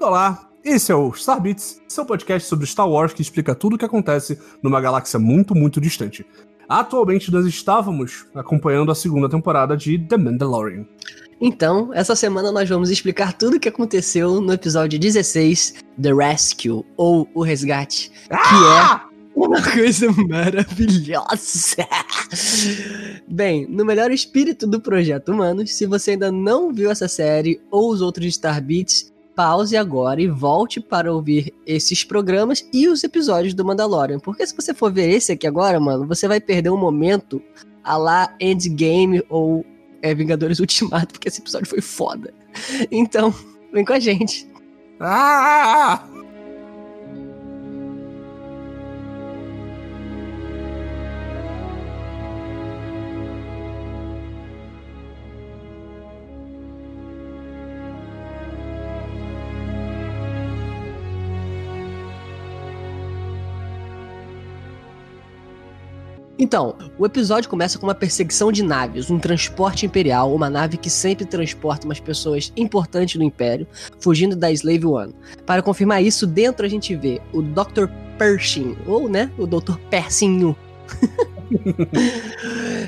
[0.00, 3.78] Olá, esse é o Star Beats, seu podcast sobre Star Wars que explica tudo o
[3.78, 6.24] que acontece numa galáxia muito, muito distante.
[6.68, 10.86] Atualmente nós estávamos acompanhando a segunda temporada de The Mandalorian.
[11.40, 16.84] Então, essa semana nós vamos explicar tudo o que aconteceu no episódio 16, The Rescue,
[16.96, 19.04] ou O Resgate, que Ah!
[19.06, 21.86] é uma coisa maravilhosa.
[23.26, 27.90] Bem, no melhor espírito do Projeto Humanos, se você ainda não viu essa série ou
[27.90, 29.09] os outros Star Beats,
[29.40, 34.18] pause agora e volte para ouvir esses programas e os episódios do Mandalorian.
[34.18, 37.42] Porque se você for ver esse aqui agora, mano, você vai perder um momento
[37.82, 39.64] a lá Endgame ou
[40.02, 42.34] é, Vingadores Ultimato, porque esse episódio foi foda.
[42.90, 43.32] Então,
[43.72, 44.46] vem com a gente.
[45.00, 46.04] Ah!
[66.40, 70.88] Então, o episódio começa com uma perseguição de naves, um transporte imperial, uma nave que
[70.88, 73.66] sempre transporta umas pessoas importantes do Império,
[74.00, 75.14] fugindo da Slave One.
[75.44, 77.88] Para confirmar isso, dentro a gente vê o Dr.
[78.16, 79.76] Pershing, ou, né, o Dr.
[79.90, 80.56] Persinho.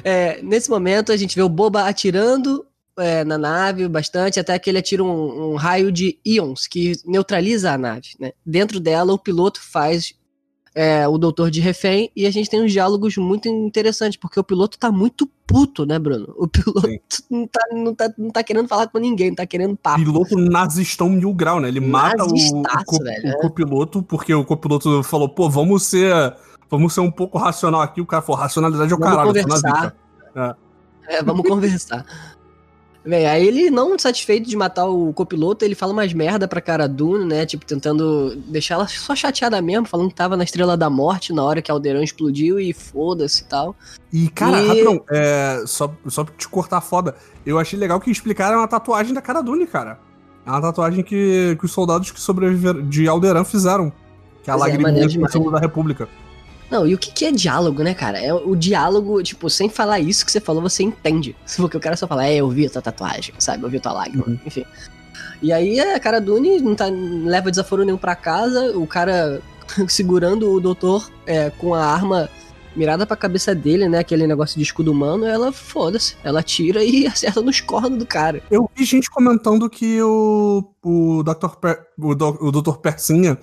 [0.04, 2.64] É, nesse momento, a gente vê o Boba atirando
[2.98, 7.72] é, na nave bastante, até que ele atira um, um raio de íons que neutraliza
[7.72, 8.10] a nave.
[8.18, 8.32] Né?
[8.44, 10.14] Dentro dela, o piloto faz
[10.74, 14.44] é, o doutor de refém e a gente tem uns diálogos muito interessantes, porque o
[14.44, 16.32] piloto tá muito puto, né, Bruno?
[16.36, 16.88] O piloto
[17.30, 20.02] não tá, não, tá, não tá querendo falar com ninguém, não tá querendo papo.
[20.02, 21.68] Piloto nazistão mil grau, né?
[21.68, 23.40] Ele mata o, o, Nazistaço, co- velho, o é.
[23.40, 26.12] copiloto, porque o copiloto falou, pô, vamos ser.
[26.70, 28.00] Vamos ser um pouco racional aqui.
[28.00, 29.94] O cara falou, racionalidade é o Vamos caralho, nazista.
[31.06, 32.06] É, vamos conversar.
[33.04, 36.88] Bem, aí ele, não satisfeito de matar o copiloto, ele fala umas merda pra cara
[36.88, 37.44] Dune, né?
[37.44, 41.42] Tipo, tentando deixar ela só chateada mesmo, falando que tava na Estrela da Morte na
[41.42, 43.74] hora que Alderan explodiu e foda-se e tal.
[44.12, 48.08] E, cara, E- rapidão, é, só, só pra te cortar foda, eu achei legal que
[48.10, 49.98] explicaram a tatuagem da cara Dune, cara.
[50.46, 53.92] É uma tatuagem que, que os soldados que sobreviveram de Alderan fizeram.
[54.44, 55.32] Que é a Pois é, lagriminha do demais.
[55.32, 56.08] símbolo da República.
[56.72, 58.18] Não, e o que, que é diálogo, né, cara?
[58.18, 61.36] É o diálogo, tipo, sem falar isso que você falou, você entende.
[61.56, 63.62] Porque o cara só fala, é, eu vi a tua tatuagem, sabe?
[63.64, 64.38] Eu vi a tua lágrima, Uhum.
[64.46, 64.64] enfim.
[65.42, 69.42] E aí a cara Dune não, tá, não leva desaforo nenhum pra casa, o cara
[69.86, 72.28] segurando o doutor é, com a arma
[72.74, 73.98] mirada pra cabeça dele, né?
[73.98, 76.16] Aquele negócio de escudo humano, ela foda-se.
[76.24, 78.40] Ela tira e acerta nos cornos do cara.
[78.50, 81.56] Eu vi gente comentando que o, o Dr.
[81.60, 82.76] Per, o, Do- o Dr.
[82.78, 83.36] Persinha,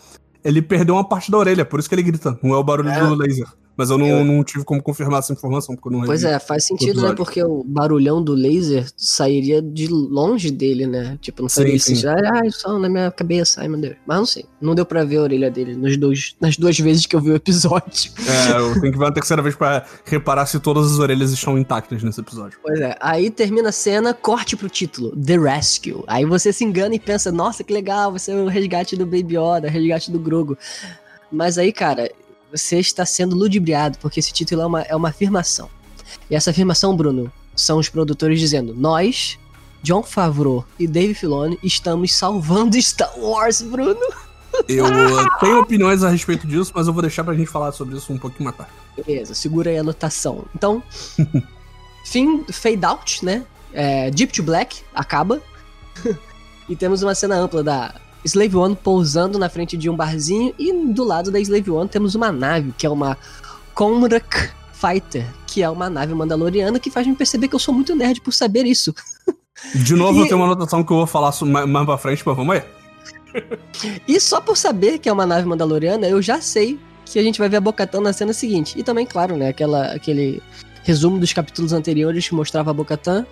[0.43, 2.37] ele perdeu uma parte da orelha, por isso que ele grita.
[2.41, 2.99] Não é o barulho É.
[2.99, 3.47] do laser.
[3.79, 6.37] Mas eu não, Eu- não tive como confirmar essa informação, porque eu não Pois é,
[6.37, 7.13] faz sentido, né?
[7.15, 11.17] Porque o barulhão do laser sairia de longe dele, né?
[11.21, 12.01] Tipo, não faria Sim, sim.
[12.01, 12.09] sentido.
[12.33, 13.95] Ai, só na minha cabeça, ai meu Deus.
[14.05, 14.45] Mas não sei.
[14.59, 17.31] Não deu pra ver a orelha dele nos dois, nas duas vezes que eu vi
[17.31, 18.11] o episódio.
[18.27, 21.57] É, eu tenho que ver uma terceira vez pra reparar se todas as orelhas estão
[21.57, 22.59] intactas nesse episódio.
[22.61, 22.97] Pois é.
[22.99, 26.03] Aí termina a cena, corte pro título: The Rescue.
[26.05, 29.37] Aí você se engana e pensa, nossa, que legal, vai ser o resgate do Baby
[29.37, 30.57] Yoda, resgate do Grogo.
[31.31, 32.11] Mas aí, cara,
[32.51, 35.69] você está sendo ludibriado, porque esse título é uma, é uma afirmação.
[36.29, 39.37] E essa afirmação, Bruno, são os produtores dizendo: Nós,
[39.83, 43.99] John Favreau e Dave Filoni, estamos salvando Star Wars, Bruno.
[44.67, 44.85] Eu
[45.39, 48.17] tenho opiniões a respeito disso, mas eu vou deixar pra gente falar sobre isso um
[48.17, 48.71] pouquinho mais tarde.
[48.97, 50.45] Beleza, segura aí a anotação.
[50.55, 50.81] Então,
[52.03, 53.45] fim, fade out, né?
[53.71, 55.41] É, Deep to Black, acaba.
[56.67, 57.93] e temos uma cena ampla da
[58.25, 60.53] Slave One pousando na frente de um barzinho.
[60.59, 63.17] E do lado da Slave One temos uma nave, que é uma
[63.73, 67.95] Comrak Fighter, que é uma nave mandaloriana que faz me perceber que eu sou muito
[67.95, 68.93] nerd por saber isso.
[69.75, 71.33] De novo, E- eu tenho uma anotação que eu vou falar
[71.67, 72.63] mais pra frente, mas vamos aí.
[74.07, 77.39] E só por saber que é uma nave mandaloriana, eu já sei que a gente
[77.39, 78.73] vai ver a Bocatã na cena seguinte.
[78.77, 80.41] E também, claro, né, aquela, aquele
[80.83, 83.25] resumo dos capítulos anteriores que mostrava a Bocatã.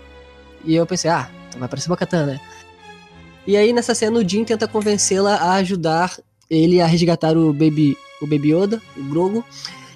[0.66, 2.40] E eu pensei, ah, então vai aparecer Bocatã, né?
[3.48, 7.98] E aí nessa cena o Jin tenta convencê-la a ajudar ele a resgatar o Baby,
[8.22, 9.44] o Baby Yoda, o Grogu.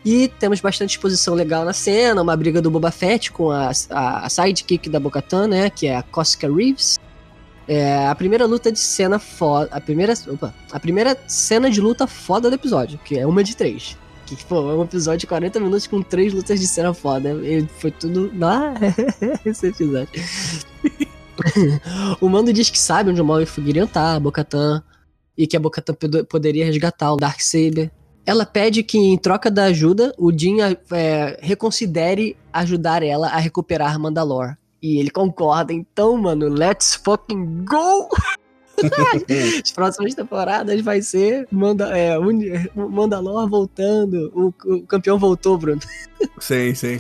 [0.04, 4.30] E temos bastante exposição legal na cena, uma briga do Boba Fett com a, a,
[4.30, 6.98] sidekick da Bocatã, né, que é a Cosca Reeves.
[7.68, 9.70] É, a primeira luta de cena foda.
[9.72, 10.14] A primeira.
[10.28, 10.54] Opa!
[10.72, 13.96] A primeira cena de luta foda do episódio, que é uma de três.
[14.26, 17.30] Que, pô, é um episódio de 40 minutos com três lutas de cena foda.
[17.44, 18.32] E foi tudo.
[18.42, 18.74] Ah,
[19.46, 20.10] esse episódio.
[22.22, 24.84] o Mando diz que sabe onde o Maui Fugirian tá, a Bocatan.
[25.38, 25.96] E que a Bocatan
[26.30, 27.92] poderia resgatar o Darksaber.
[28.26, 30.58] Ela pede que, em troca da ajuda, o Jin
[30.92, 34.56] é, reconsidere ajudar ela a recuperar Mandalore.
[34.82, 38.10] E ele concorda, então, mano, let's fucking go!
[39.64, 42.18] As próximas temporadas vai ser Manda, é,
[42.76, 44.32] Mandalor voltando.
[44.34, 45.82] O, o campeão voltou, Bruno.
[46.40, 47.00] Sim, sim.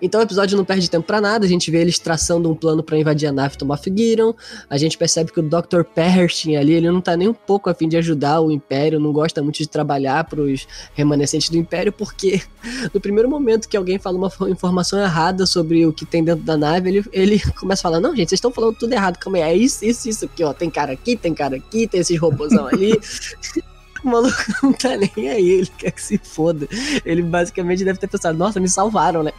[0.00, 2.82] Então o episódio não perde tempo para nada, a gente vê eles traçando um plano
[2.82, 4.32] para invadir a nave Moff Gideon,
[4.68, 5.82] a gente percebe que o Dr.
[5.94, 9.42] Pershing ali, ele não tá nem um pouco afim de ajudar o Império, não gosta
[9.42, 12.42] muito de trabalhar pros remanescentes do Império, porque
[12.92, 16.56] no primeiro momento que alguém fala uma informação errada sobre o que tem dentro da
[16.56, 19.42] nave, ele, ele começa a falar, não gente, vocês estão falando tudo errado, calma aí,
[19.44, 22.66] é isso, isso, isso aqui, ó, tem cara aqui, tem cara aqui, tem esses robôzão
[22.66, 22.98] ali...
[24.02, 26.68] O maluco não tá nem aí, ele quer que se foda.
[27.04, 29.32] Ele basicamente deve ter pensado, nossa, me salvaram, né?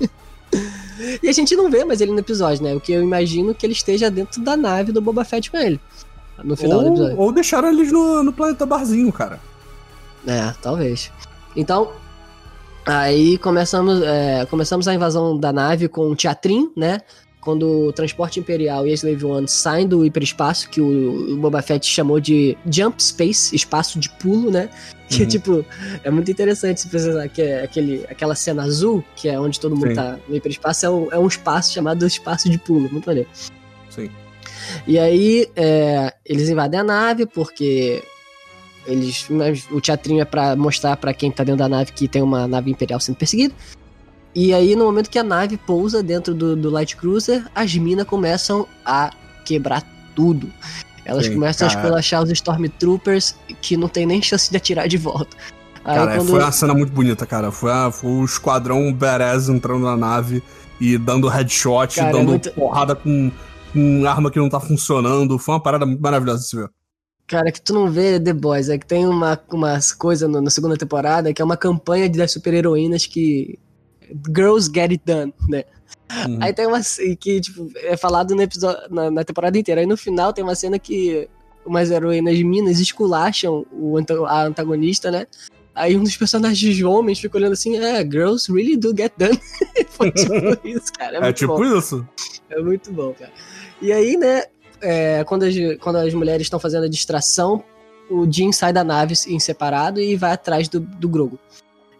[1.22, 2.74] e a gente não vê mais ele no episódio, né?
[2.74, 5.80] O que eu imagino que ele esteja dentro da nave do Boba Fett com ele.
[6.42, 7.20] No final ou, do episódio.
[7.20, 9.40] Ou deixaram eles no, no planeta barzinho, cara.
[10.26, 11.10] É, talvez.
[11.56, 11.92] Então,
[12.86, 17.00] aí começamos, é, começamos a invasão da nave com um teatrinho, né?
[17.40, 21.86] Quando o transporte imperial e a Slave One saem do hiperespaço, que o, Boba Fett
[21.86, 24.68] chamou de Jump Space, espaço de pulo, né?
[25.08, 25.28] Que, uhum.
[25.28, 25.64] tipo,
[26.04, 29.74] é muito interessante se precisar, que é aquele, aquela cena azul, que é onde todo
[29.74, 29.94] mundo Sim.
[29.94, 33.28] tá no hiperespaço, é um, é um espaço chamado espaço de pulo, muito maneiro.
[33.88, 34.10] Sim.
[34.86, 38.02] E aí, é, eles invadem a nave, porque
[38.86, 39.26] eles
[39.70, 42.70] o teatrinho é para mostrar para quem tá dentro da nave que tem uma nave
[42.70, 43.54] imperial sendo perseguida.
[44.40, 48.06] E aí, no momento que a nave pousa dentro do, do Light Cruiser, as minas
[48.06, 49.10] começam a
[49.44, 49.82] quebrar
[50.14, 50.48] tudo.
[51.04, 51.80] Elas Sim, começam cara.
[51.80, 55.36] a esculachar os Stormtroopers que não tem nem chance de atirar de volta.
[55.84, 56.28] Aí, cara, quando...
[56.28, 57.50] foi uma cena muito bonita, cara.
[57.50, 60.40] Foi, a, foi o esquadrão Beres entrando na nave
[60.80, 62.52] e dando headshot, cara, dando é muito...
[62.52, 63.32] porrada com,
[63.72, 65.36] com arma que não tá funcionando.
[65.36, 66.70] Foi uma parada maravilhosa de se ver.
[67.26, 70.76] Cara, que tu não vê The Boys, é que tem uma, umas coisas na segunda
[70.76, 73.58] temporada que é uma campanha das super-heroínas que
[74.34, 75.64] Girls Get It Done, né?
[76.26, 76.38] Uhum.
[76.40, 76.80] Aí tem uma
[77.20, 79.80] que, tipo, é falado no episódio, na, na, temporada inteira.
[79.80, 81.28] Aí no final tem uma cena que
[81.64, 83.96] umas heroínas minas esculacham o,
[84.26, 85.26] a antagonista, né?
[85.74, 89.38] Aí um dos personagens homens fica olhando assim, é, girls really do get done.
[89.90, 90.32] Foi tipo
[90.66, 91.24] isso, cara.
[91.24, 91.78] É, é tipo bom.
[91.78, 92.06] isso?
[92.50, 93.32] É muito bom, cara.
[93.80, 94.44] E aí, né,
[94.80, 97.62] é, quando, as, quando as mulheres estão fazendo a distração,
[98.10, 101.38] o Jim sai da nave em separado e vai atrás do, do Grogu.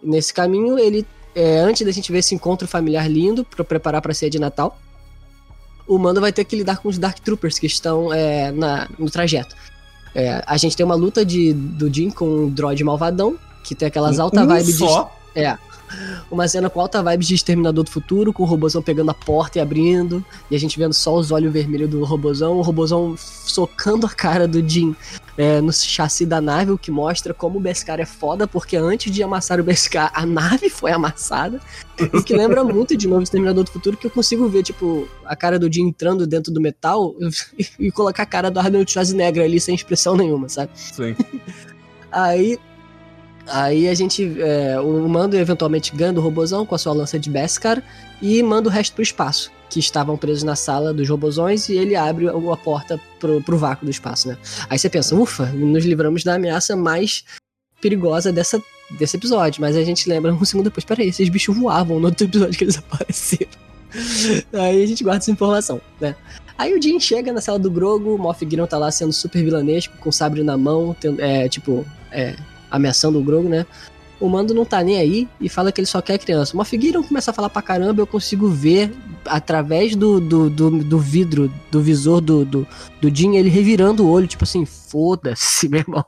[0.02, 1.06] Nesse caminho, ele
[1.38, 4.40] é, antes da gente ver esse encontro familiar lindo para preparar para a ceia de
[4.40, 4.76] Natal,
[5.86, 9.08] o Mando vai ter que lidar com os Dark Troopers que estão é, na, no
[9.08, 9.54] trajeto.
[10.16, 13.86] É, a gente tem uma luta de, do Jim com o droid malvadão, que tem
[13.86, 15.12] aquelas alta um vibes só?
[15.32, 15.40] de.
[15.42, 15.56] É.
[16.30, 19.58] Uma cena com alta vibes de Exterminador do Futuro, com o robôzão pegando a porta
[19.58, 24.06] e abrindo, e a gente vendo só os olhos vermelhos do robôzão, o robôzão socando
[24.06, 24.94] a cara do Jim
[25.36, 29.12] é, no chassi da nave, o que mostra como o Beskar é foda, porque antes
[29.12, 31.60] de amassar o Beskar, a nave foi amassada.
[32.12, 35.36] O que lembra muito de novo Exterminador do Futuro, que eu consigo ver, tipo, a
[35.36, 37.14] cara do Jim entrando dentro do metal
[37.78, 40.72] e colocar a cara do Arnold Schwarzenegger ali sem expressão nenhuma, sabe?
[40.74, 41.14] Sim.
[42.10, 42.58] Aí
[43.50, 44.40] Aí a gente.
[44.40, 47.82] É, o Mando eventualmente ganha do robozão com a sua lança de Beskar
[48.20, 51.94] e manda o resto pro espaço, que estavam presos na sala dos robozões, e ele
[51.94, 54.36] abre a porta pro, pro vácuo do espaço, né?
[54.68, 57.24] Aí você pensa, ufa, nos livramos da ameaça mais
[57.80, 58.62] perigosa dessa,
[58.98, 59.60] desse episódio.
[59.60, 62.64] Mas a gente lembra um segundo depois, peraí, esses bichos voavam no outro episódio que
[62.64, 63.68] eles apareceram.
[64.52, 66.14] Aí a gente guarda essa informação, né?
[66.58, 69.42] Aí o Jin chega na sala do Grogo, o Moff Gideon tá lá sendo super
[69.42, 72.34] vilanesco, com o sabre na mão, tendo, é, tipo, é,
[72.70, 73.66] ameaçando o Grogu, né?
[74.20, 76.54] O Mando não tá nem aí e fala que ele só quer criança.
[76.54, 78.92] Uma Figueiredo começa a falar pra caramba, eu consigo ver
[79.24, 82.66] através do, do, do, do vidro, do visor do, do,
[83.00, 86.04] do Jin, ele revirando o olho, tipo assim, foda-se, meu irmão.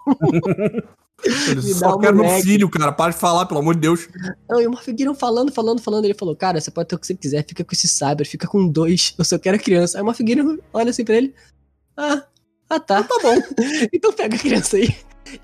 [1.23, 2.93] Ele só quer meu filho, cara.
[2.93, 4.09] Para de falar, pelo amor de Deus.
[4.49, 6.05] Não, e o Morfigueiron falando, falando, falando.
[6.05, 8.47] Ele falou, cara, você pode ter o que você quiser, fica com esse cyber, fica
[8.47, 9.14] com dois.
[9.19, 9.99] Eu só quero criança.
[9.99, 11.35] Aí o Morfigueiron olha assim pra ele.
[11.97, 12.23] Ah,
[12.71, 13.00] ah tá.
[13.00, 13.43] Então tá bom.
[13.93, 14.95] então pega a criança aí.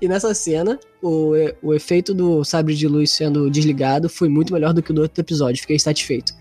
[0.01, 4.73] E nessa cena, o, o efeito do sabre de luz sendo desligado foi muito melhor
[4.73, 5.61] do que o do outro episódio.
[5.61, 6.33] Fiquei satisfeito.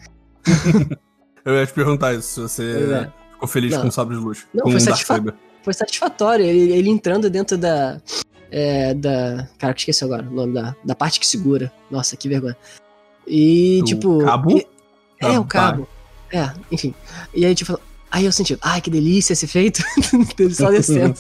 [1.45, 3.13] Eu ia te perguntar isso, se você é.
[3.33, 3.83] ficou feliz não.
[3.83, 4.47] com o sabre de luz.
[4.53, 6.45] Não, foi, satisfa foi, satisfatório.
[6.45, 8.01] Ele, ele entrando dentro da.
[8.51, 9.49] É, da.
[9.57, 11.73] Cara, que esqueci agora o nome da, da parte que segura.
[11.89, 12.57] Nossa, que vergonha.
[13.27, 14.19] E, do tipo.
[14.25, 14.59] Cabo?
[14.59, 14.67] E,
[15.21, 15.89] é, o cabo.
[16.33, 16.93] É, enfim.
[17.33, 17.79] E aí, tipo,
[18.17, 19.83] aí eu senti, ai, que delícia esse efeito.
[20.51, 21.15] só descendo.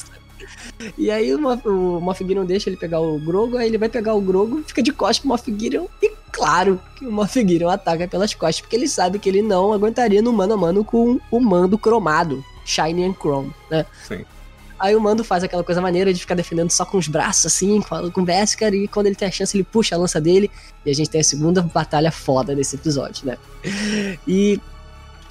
[0.96, 4.14] E aí o, o Moff Gideon deixa ele pegar o Grogo, aí ele vai pegar
[4.14, 8.08] o Grogo, fica de costas pro Moff Gideon, e claro que o Moff Gideon ataca
[8.08, 11.40] pelas costas, porque ele sabe que ele não aguentaria no mano a mano com o
[11.40, 13.86] mando cromado, Shiny and Chrome, né?
[14.06, 14.24] Sim.
[14.78, 17.80] Aí o Mando faz aquela coisa maneira de ficar defendendo só com os braços, assim,
[17.80, 20.50] com, com o Beskar, e quando ele tem a chance, ele puxa a lança dele,
[20.84, 23.38] e a gente tem a segunda batalha foda desse episódio, né?
[24.28, 24.60] E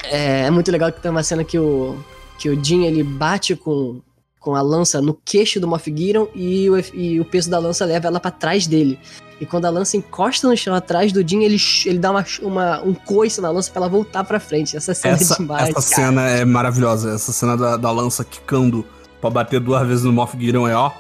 [0.04, 1.98] é, é muito legal que tem uma cena que o,
[2.38, 4.02] que o Jin ele bate com,
[4.40, 7.86] com a lança no queixo do Moff Gideon e o, e o peso da lança
[7.86, 9.00] leva ela para trás dele.
[9.40, 12.82] E quando a lança encosta no chão atrás do Jin, ele, ele dá uma, uma,
[12.84, 14.78] um coice na lança pra ela voltar pra frente.
[14.78, 15.70] Essa cena essa, é demais.
[15.70, 16.08] Essa cara.
[16.08, 17.14] cena é maravilhosa.
[17.14, 18.86] Essa cena da, da lança quicando
[19.20, 20.92] pra bater duas vezes no Moff Gideon é ó.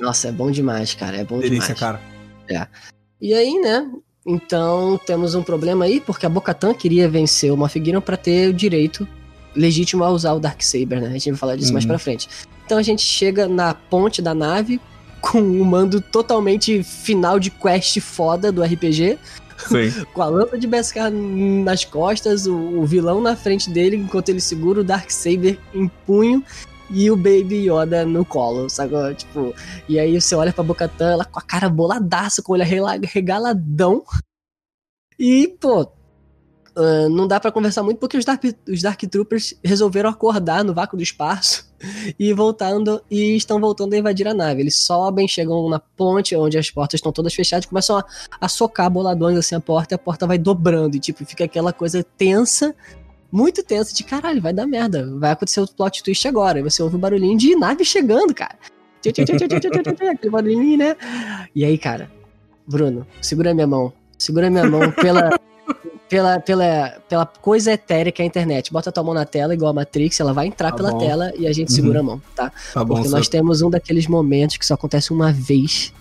[0.00, 1.18] Nossa, é bom demais, cara.
[1.18, 1.80] É bom Delícia, demais.
[1.80, 2.00] cara.
[2.48, 2.66] É.
[3.20, 3.90] E aí, né?
[4.26, 8.48] Então temos um problema aí, porque a Bocatan queria vencer o Moff Gideon pra ter
[8.48, 9.06] o direito
[9.54, 11.08] legítimo a usar o Darksaber, né?
[11.08, 11.74] A gente vai falar disso uhum.
[11.74, 12.28] mais pra frente.
[12.64, 14.80] Então a gente chega na ponte da nave
[15.20, 19.18] com um mando totalmente final de quest foda do RPG.
[20.12, 24.40] Com a lâmpada de Beskar nas costas, o, o, vilão na frente dele, enquanto ele
[24.40, 26.44] segura o Darksaber em punho
[26.90, 28.92] e o Baby Yoda no colo, sabe?
[29.14, 29.54] Tipo,
[29.88, 32.64] e aí você olha pra Bocatan, ela com a cara boladaça, com o olho
[33.04, 34.02] regaladão.
[35.18, 35.90] E, pô,
[36.76, 40.74] Uh, não dá para conversar muito porque os Dark, os Dark Troopers resolveram acordar no
[40.74, 41.72] vácuo do espaço
[42.18, 44.60] e voltando e estão voltando a invadir a nave.
[44.60, 48.04] Eles sobem, chegam na ponte onde as portas estão todas fechadas começam a,
[48.40, 51.72] a socar boladões assim a porta e a porta vai dobrando e tipo fica aquela
[51.72, 52.74] coisa tensa,
[53.34, 56.60] muito tensa de caralho, vai dar merda, vai acontecer o plot twist agora.
[56.60, 58.56] E você ouve o um barulhinho de nave chegando, cara.
[60.12, 60.96] Aquele barulhinho, né?
[61.52, 62.08] E aí, cara,
[62.64, 63.92] Bruno, segura minha mão.
[64.16, 65.30] Segura minha mão pela
[66.08, 68.72] pela, pela, pela coisa etérea que é a internet.
[68.72, 70.98] Bota a tua mão na tela, igual a Matrix, ela vai entrar tá pela bom.
[70.98, 71.74] tela e a gente uhum.
[71.74, 72.52] segura a mão, tá?
[72.72, 75.92] tá Porque bom, nós temos um daqueles momentos que só acontece uma vez.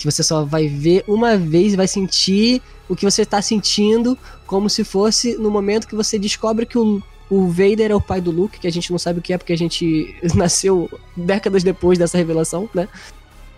[0.00, 4.16] Que você só vai ver uma vez e vai sentir o que você tá sentindo,
[4.46, 8.18] como se fosse no momento que você descobre que o, o Vader é o pai
[8.18, 11.62] do Luke, que a gente não sabe o que é porque a gente nasceu décadas
[11.62, 12.88] depois dessa revelação, né?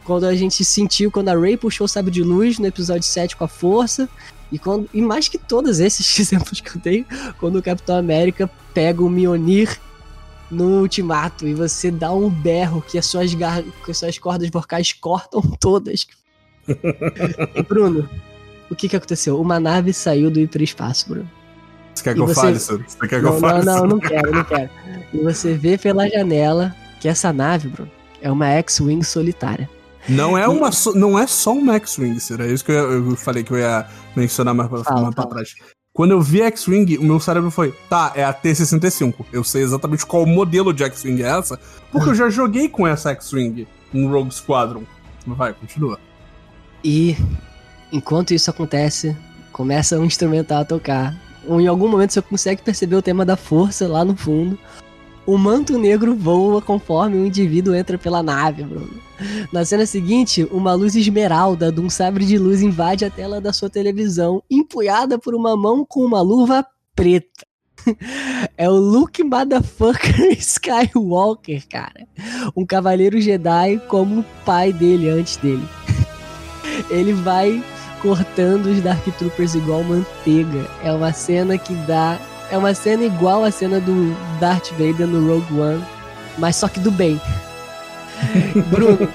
[0.04, 3.36] Quando a gente sentiu, quando a Rey puxou o sábio de luz no episódio 7
[3.36, 4.08] com a força,
[4.50, 7.06] e, quando, e mais que todos esses exemplos que eu tenho,
[7.38, 9.80] quando o Capitão América pega o Mionir
[10.50, 13.62] no ultimato e você dá um berro que as suas, gar...
[13.62, 16.06] que as suas cordas vocais cortam todas.
[17.68, 18.08] Bruno,
[18.70, 19.40] o que que aconteceu?
[19.40, 21.30] Uma nave saiu do hiperespaço, Bruno.
[21.94, 22.82] Você quer que eu fale isso?
[22.86, 24.70] Você quer que não, eu fale Não, não, não quero, não quero.
[25.12, 27.90] E você vê pela janela que essa nave, Bruno,
[28.20, 29.68] é uma X-Wing solitária.
[30.08, 33.52] Não é, uma, não é só um X-Wing, será isso que eu, eu, falei que
[33.52, 35.54] eu ia mencionar mais, pra, fala, mais pra trás.
[35.92, 39.14] Quando eu vi X-Wing, o meu cérebro foi, tá, é a T-65.
[39.32, 41.60] Eu sei exatamente qual modelo de X-Wing é essa,
[41.92, 44.82] porque eu já joguei com essa X-Wing no Rogue Squadron.
[45.26, 46.00] Vai, continua.
[46.84, 47.16] E
[47.92, 49.16] enquanto isso acontece,
[49.52, 51.16] começa um instrumental a tocar.
[51.46, 54.58] Ou em algum momento você consegue perceber o tema da força lá no fundo
[55.24, 59.00] o manto negro voa conforme o indivíduo entra pela nave, Bruno.
[59.52, 63.52] Na cena seguinte, uma luz esmeralda de um sabre de luz invade a tela da
[63.52, 67.46] sua televisão, empunhada por uma mão com uma luva preta.
[68.56, 72.06] É o Luke Motherfucker Skywalker, cara.
[72.56, 75.62] Um cavaleiro Jedi como o pai dele antes dele.
[76.90, 77.62] Ele vai
[78.00, 80.66] cortando os Dark Troopers igual manteiga.
[80.82, 82.18] É uma cena que dá
[82.50, 85.82] é uma cena igual a cena do Darth Vader no Rogue One,
[86.36, 87.18] mas só que do bem.
[88.68, 89.08] Bruno,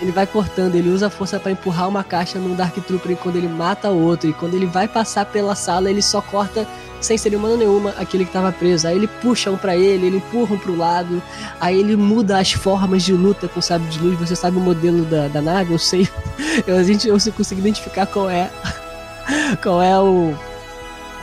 [0.00, 3.16] ele vai cortando, ele usa a força para empurrar uma caixa num Dark Trooper e
[3.16, 6.66] quando ele mata o outro, e quando ele vai passar pela sala, ele só corta
[7.00, 8.88] sem cerimônia nenhuma aquele que estava preso.
[8.88, 11.22] Aí ele puxa um para ele, ele empurra um pro lado,
[11.60, 14.18] aí ele muda as formas de luta com o sábio de luz.
[14.18, 15.72] Você sabe o modelo da, da nave?
[15.72, 16.08] Eu sei.
[16.66, 18.50] Eu, a gente, eu consigo identificar qual é.
[19.60, 20.34] Qual é o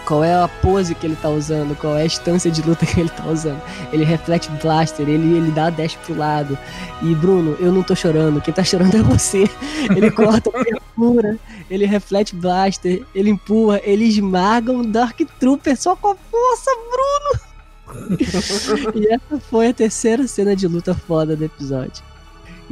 [0.05, 2.99] qual é a pose que ele tá usando, qual é a instância de luta que
[2.99, 3.61] ele tá usando.
[3.91, 6.57] Ele reflete blaster, ele, ele dá dash pro lado.
[7.01, 9.49] E Bruno, eu não tô chorando, quem tá chorando é você.
[9.95, 11.37] Ele corta a abertura,
[11.69, 17.53] ele reflete blaster, ele empurra, ele esmaga um Dark Trooper só com a força, Bruno!
[18.95, 22.03] e essa foi a terceira cena de luta foda do episódio.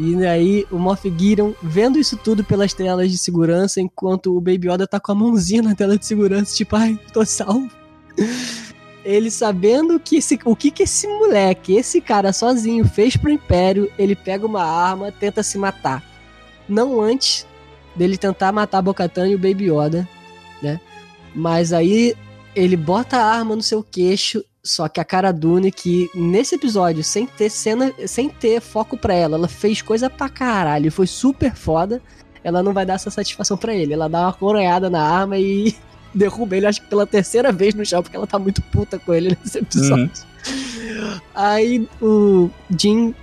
[0.04, 4.68] E aí o Moff Gideon vendo isso tudo pelas telas de segurança, enquanto o Baby
[4.68, 7.70] Yoda tá com a mãozinha na tela de segurança, tipo, ai, tô salvo.
[9.06, 13.92] Ele sabendo que esse, o que que esse moleque, esse cara sozinho fez pro Império,
[13.96, 16.04] ele pega uma arma, tenta se matar.
[16.68, 17.46] Não antes
[17.96, 20.10] dele tentar matar Bocatan e o Baby Yoda,
[20.64, 20.80] né?
[21.36, 22.16] Mas aí
[22.56, 27.04] ele bota a arma no seu queixo só que a Cara Dune, que nesse episódio,
[27.04, 31.56] sem ter cena, sem ter foco pra ela, ela fez coisa pra caralho, foi super
[31.56, 32.02] foda.
[32.44, 33.94] Ela não vai dar essa satisfação pra ele.
[33.94, 35.76] Ela dá uma coronhada na arma e
[36.14, 39.14] derruba ele, acho que pela terceira vez no chão, porque ela tá muito puta com
[39.14, 40.12] ele nesse episódio.
[40.48, 41.20] Uhum.
[41.34, 43.16] Aí o Jim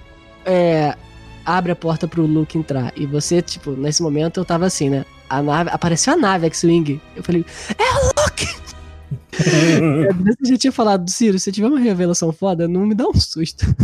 [0.44, 0.96] é,
[1.44, 2.92] abre a porta pro Luke entrar.
[2.96, 5.04] E você, tipo, nesse momento eu tava assim, né?
[5.28, 5.70] A nave.
[5.70, 7.00] Apareceu a nave X-Wing.
[7.14, 7.44] Eu falei,
[7.76, 8.67] é o Luke!
[9.32, 13.14] é, você já tinha falado, Ciro, se tiver uma revelação foda, não me dá um
[13.14, 13.66] susto.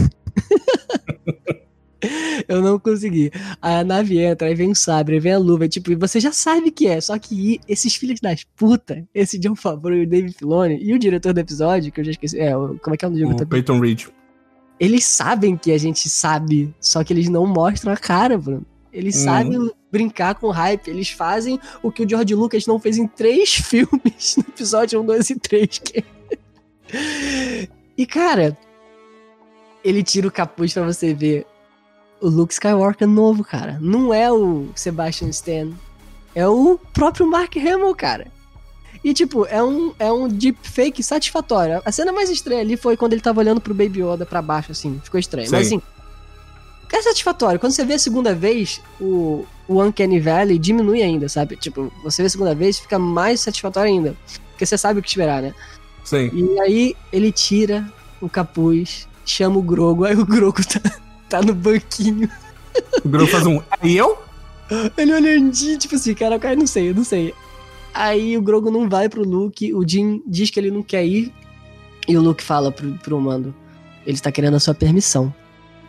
[2.48, 3.30] Eu não consegui.
[3.62, 6.20] Aí a nave entra, aí vem o sabre, aí vem a luva, tipo, e você
[6.20, 7.00] já sabe que é.
[7.00, 10.98] Só que esses filhos das puta, esse John Favreau e o David Filoni, e o
[10.98, 13.26] diretor do episódio, que eu já esqueci, é, como é que é o nome do
[13.26, 13.44] diretor?
[13.44, 14.06] O Peyton Reed.
[14.78, 18.66] Eles sabem que a gente sabe, só que eles não mostram a cara, Bruno.
[18.94, 19.24] Eles uhum.
[19.24, 20.88] sabem brincar com hype.
[20.88, 25.06] Eles fazem o que o George Lucas não fez em três filmes, no episódio 1,
[25.06, 25.78] 2 e 3.
[25.78, 26.04] Que...
[27.98, 28.56] e, cara,
[29.84, 31.44] ele tira o capuz para você ver
[32.20, 33.78] o Luke Skywalker novo, cara.
[33.80, 35.72] Não é o Sebastian Stan.
[36.34, 38.28] É o próprio Mark Hamill, cara.
[39.02, 41.82] E, tipo, é um, é um deepfake satisfatório.
[41.84, 44.72] A cena mais estranha ali foi quando ele tava olhando pro Baby Yoda pra baixo,
[44.72, 44.98] assim.
[45.04, 45.46] Ficou estranho.
[45.46, 45.52] Sim.
[45.52, 45.82] Mas, assim,
[46.96, 47.58] é satisfatório.
[47.58, 51.56] Quando você vê a segunda vez, o, o Uncanny Valley diminui ainda, sabe?
[51.56, 54.16] Tipo, você vê a segunda vez, fica mais satisfatório ainda.
[54.50, 55.54] Porque você sabe o que esperar, né?
[56.04, 56.30] Sim.
[56.32, 60.80] E aí, ele tira o capuz, chama o Grogo, aí o Grogo tá
[61.34, 62.30] tá no banquinho.
[63.04, 63.60] O Grogu faz um.
[63.82, 64.18] E eu?
[64.96, 67.34] Ele olhando, tipo assim, cara, cara, não sei, eu não sei.
[67.92, 71.32] Aí o Grogu não vai pro Luke, o Jin diz que ele não quer ir.
[72.06, 73.54] E o Luke fala pro, pro Mando:
[74.06, 75.34] ele está querendo a sua permissão.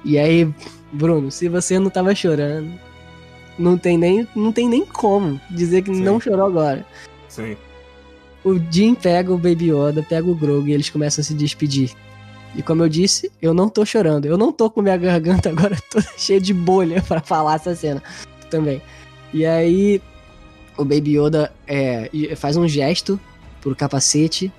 [0.03, 0.51] E aí,
[0.95, 2.71] Bruno, se você não tava chorando,
[3.59, 6.01] não tem nem, não tem nem como dizer que Sim.
[6.01, 6.85] não chorou agora.
[7.27, 7.55] Sim.
[8.43, 11.91] O Jin pega o Baby Yoda, pega o Grogu e eles começam a se despedir.
[12.55, 14.25] E como eu disse, eu não tô chorando.
[14.25, 18.01] Eu não tô com minha garganta agora toda cheia de bolha para falar essa cena
[18.49, 18.81] também.
[19.33, 20.01] E aí
[20.77, 23.19] o Baby Yoda é, faz um gesto
[23.61, 24.51] pro capacete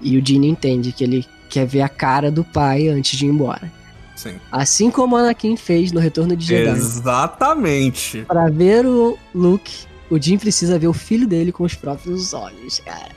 [0.00, 3.28] e o Gene entende que ele quer ver a cara do pai antes de ir
[3.28, 3.70] embora.
[4.16, 4.40] Sim.
[4.50, 6.70] Assim como Anakin fez no Retorno de Jedi.
[6.70, 8.22] Exatamente.
[8.26, 12.80] Para ver o Luke, o Jim precisa ver o filho dele com os próprios olhos,
[12.80, 13.14] cara.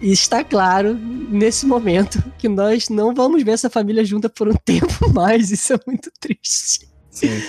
[0.00, 4.54] E está claro, nesse momento, que nós não vamos ver essa família junta por um
[4.64, 5.50] tempo mais.
[5.50, 6.88] Isso é muito triste.
[7.10, 7.42] Sim.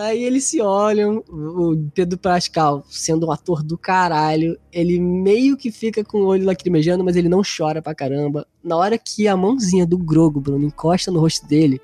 [0.00, 5.70] Aí eles se olham, o Pedro Pascal, sendo um ator do caralho, ele meio que
[5.70, 8.46] fica com o olho lacrimejando, mas ele não chora pra caramba.
[8.62, 11.80] Na hora que a mãozinha do Grogo, Bruno, encosta no rosto dele,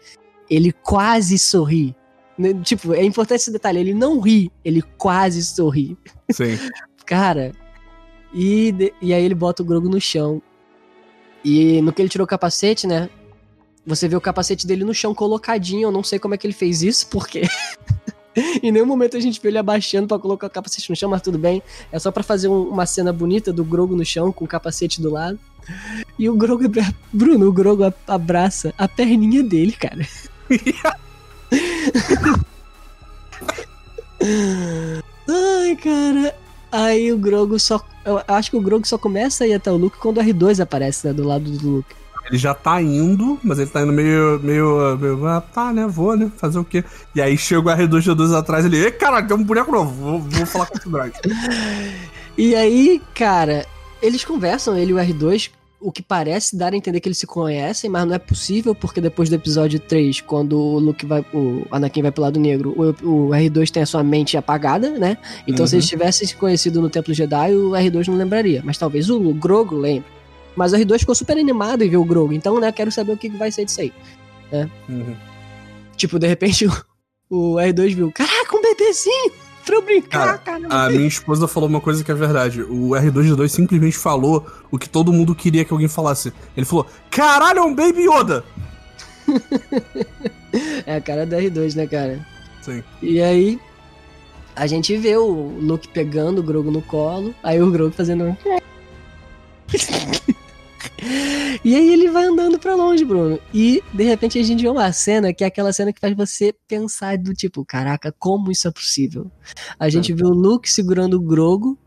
[0.48, 1.94] ele quase sorri.
[2.36, 5.96] Né, tipo, é importante esse detalhe, ele não ri, ele quase sorri.
[6.32, 6.58] Sim.
[7.06, 7.52] Cara,
[8.32, 10.42] e, e aí ele bota o Grogo no chão.
[11.44, 13.08] E no que ele tirou o capacete, né?
[13.86, 15.88] Você vê o capacete dele no chão colocadinho.
[15.88, 17.42] Eu não sei como é que ele fez isso, porque.
[18.62, 21.22] em nenhum momento a gente vê ele abaixando para colocar o capacete no chão, mas
[21.22, 21.62] tudo bem.
[21.90, 25.00] É só para fazer um, uma cena bonita do Grogo no chão com o capacete
[25.00, 25.38] do lado.
[26.18, 26.64] E o Grogo.
[27.12, 30.06] Bruno, o Grogo abraça a perninha dele, cara.
[35.28, 36.36] Ai, cara.
[36.70, 37.84] Aí o Grogo só.
[38.04, 40.60] Eu acho que o Grogo só começa a ir até o Luke quando o R2
[40.60, 41.12] aparece, né?
[41.12, 41.99] Do lado do Luke.
[42.30, 44.40] Ele já tá indo, mas ele tá indo meio.
[44.40, 44.96] meio.
[44.96, 45.86] meio ah, tá, né?
[45.86, 46.30] Vou, né?
[46.36, 46.84] Fazer o quê?
[47.14, 48.78] E aí chega o R2 atrás ele.
[48.78, 49.90] Ei, caralho, tem um boneco novo.
[49.92, 51.18] Vou, vou falar com o Drake.
[52.38, 53.66] e aí, cara,
[54.00, 57.26] eles conversam, ele e o R2, o que parece dar a entender que eles se
[57.26, 61.24] conhecem, mas não é possível, porque depois do episódio 3, quando o Luke vai.
[61.34, 65.16] O Anakin vai pro lado negro, o, o R2 tem a sua mente apagada, né?
[65.48, 65.66] Então, uhum.
[65.66, 65.90] se eles uhum.
[65.90, 68.62] tivessem se conhecido no Templo Jedi, o R2 não lembraria.
[68.64, 70.19] Mas talvez o, o Grogu lembre.
[70.56, 73.16] Mas o R2 ficou super animado em ver o Grogu, então, né, quero saber o
[73.16, 73.92] que vai ser disso aí.
[74.50, 74.70] Né?
[74.88, 75.16] Uhum.
[75.96, 76.66] Tipo, de repente,
[77.30, 79.32] o, o R2 viu, caraca, um bebezinho!
[79.64, 80.60] pra eu brincar, cara.
[80.60, 82.62] cara a minha esposa falou uma coisa que é verdade.
[82.62, 86.32] O R2D2 simplesmente falou o que todo mundo queria que alguém falasse.
[86.56, 88.44] Ele falou: Caralho, é um Baby Yoda!
[90.86, 92.26] é a cara do R2, né, cara?
[92.62, 92.82] Sim.
[93.00, 93.60] E aí,
[94.56, 98.36] a gente vê o Luke pegando o Grogo no colo, aí o Grogo fazendo.
[101.64, 103.38] E aí ele vai andando para longe, Bruno.
[103.52, 106.54] E de repente a gente vê uma cena que é aquela cena que faz você
[106.66, 109.30] pensar do tipo, caraca, como isso é possível?
[109.78, 110.14] A gente é.
[110.14, 111.78] vê o Luke segurando o Grogo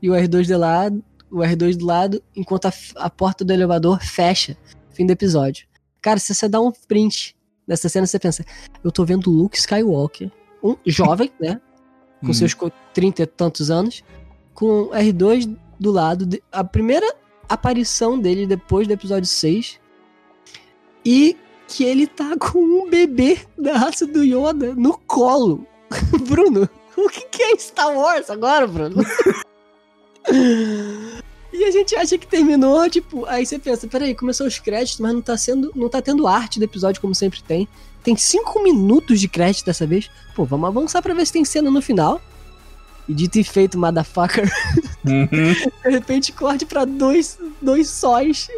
[0.00, 4.00] e o R2 do lado, o R2 do lado, enquanto a, a porta do elevador
[4.00, 4.56] fecha.
[4.90, 5.66] Fim do episódio.
[6.00, 8.44] Cara, se você dá um print dessa cena, você pensa,
[8.82, 10.30] eu tô vendo o Luke Skywalker,
[10.62, 11.60] um jovem, né?
[12.20, 12.34] Com hum.
[12.34, 12.56] seus
[12.94, 14.02] 30 e tantos anos,
[14.54, 16.24] com R2 do lado.
[16.24, 17.06] De, a primeira
[17.48, 19.78] aparição dele depois do episódio 6.
[21.04, 21.36] E
[21.68, 25.66] que ele tá com um bebê da raça do Yoda no colo.
[26.28, 29.04] Bruno, o que, é Star Wars agora, Bruno?
[31.52, 35.12] e a gente acha que terminou, tipo, aí você pensa, peraí, começou os créditos, mas
[35.12, 35.72] não tá sendo.
[35.74, 37.68] não tá tendo arte do episódio como sempre tem.
[38.02, 40.10] Tem cinco minutos de crédito dessa vez.
[40.34, 42.20] Pô, vamos avançar pra ver se tem cena no final.
[43.08, 44.50] E dito e feito, motherfucker.
[45.04, 45.52] Uhum.
[45.84, 48.48] de repente corte pra dois, dois sóis.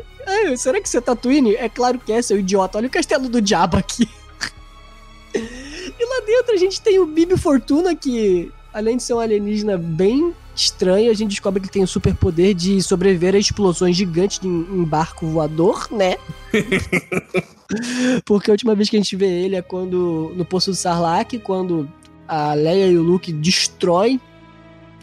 [0.57, 1.55] Será que você é Tatooine?
[1.55, 2.79] É claro que é, seu idiota.
[2.79, 4.09] Olha o castelo do diabo aqui.
[5.35, 9.77] e lá dentro a gente tem o Bibi Fortuna, que além de ser um alienígena
[9.77, 14.41] bem estranho, a gente descobre que ele tem o superpoder de sobreviver a explosões gigantes
[14.43, 16.17] em, em barco voador, né?
[18.25, 21.39] Porque a última vez que a gente vê ele é quando no Poço do Sarlacc,
[21.39, 21.89] quando
[22.27, 24.21] a Leia e o Luke destroem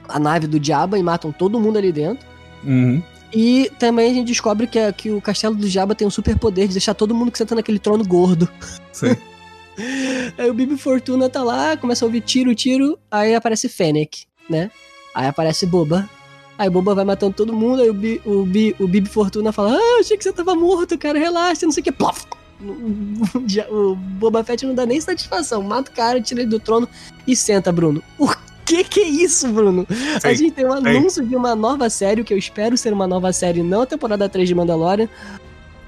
[0.07, 2.25] a nave do Jabba e matam todo mundo ali dentro.
[2.63, 3.01] Uhum.
[3.33, 6.73] E também a gente descobre que, que o castelo do Jabba tem um superpoder de
[6.73, 8.47] deixar todo mundo que senta naquele trono gordo.
[8.91, 9.15] Sim.
[10.37, 14.71] aí o Bibi Fortuna tá lá, começa a ouvir tiro, tiro, aí aparece Fennec, né?
[15.13, 16.09] Aí aparece Boba.
[16.57, 19.77] Aí Boba vai matando todo mundo, aí o, Bi, o, Bi, o Bibi Fortuna fala:
[19.77, 21.91] Ah, achei que você tava morto, cara, relaxa, não sei o que.
[21.91, 22.25] Plof!
[23.69, 25.61] O Boba Fett não dá nem satisfação.
[25.61, 26.87] Mata o cara, tira ele do trono
[27.27, 28.01] e senta, Bruno.
[28.17, 28.27] O
[28.65, 29.85] que que é isso, Bruno?
[29.89, 31.29] Sim, a gente tem um anúncio sim.
[31.29, 34.47] de uma nova série, que eu espero ser uma nova série, não a temporada 3
[34.47, 35.07] de Mandalorian.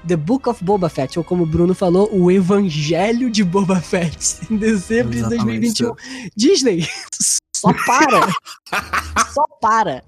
[0.06, 4.38] The Book of Boba Fett, ou como o Bruno falou, o Evangelho de Boba Fett,
[4.50, 5.74] em dezembro Exatamente.
[5.74, 5.94] de 2021.
[6.36, 6.88] Disney,
[7.54, 8.28] só para!
[9.34, 10.04] só para!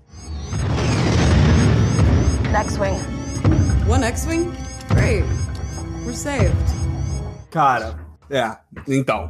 [2.52, 2.96] Next wing.
[3.88, 4.52] One X-Wing?
[4.94, 5.24] Great.
[6.04, 6.54] We're saved.
[7.50, 7.98] Cara,
[8.30, 8.56] é,
[8.86, 9.28] então.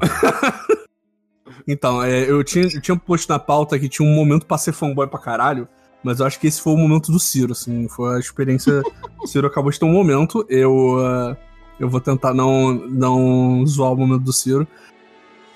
[1.71, 4.73] Então, é, eu, tinha, eu tinha posto na pauta que tinha um momento pra ser
[4.73, 5.69] fanboy pra caralho,
[6.03, 8.83] mas eu acho que esse foi o momento do Ciro, assim, foi a experiência.
[9.23, 11.37] o Ciro acabou de ter um momento, eu, uh,
[11.79, 14.67] eu vou tentar não, não zoar o momento do Ciro.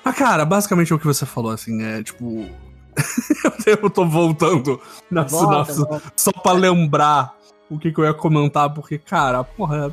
[0.04, 2.46] Mas, cara, basicamente é o que você falou, assim, é tipo.
[3.66, 6.12] eu tô voltando na volta, sinopse volta.
[6.14, 7.34] só pra lembrar
[7.68, 9.92] o que, que eu ia comentar, porque, cara, porra,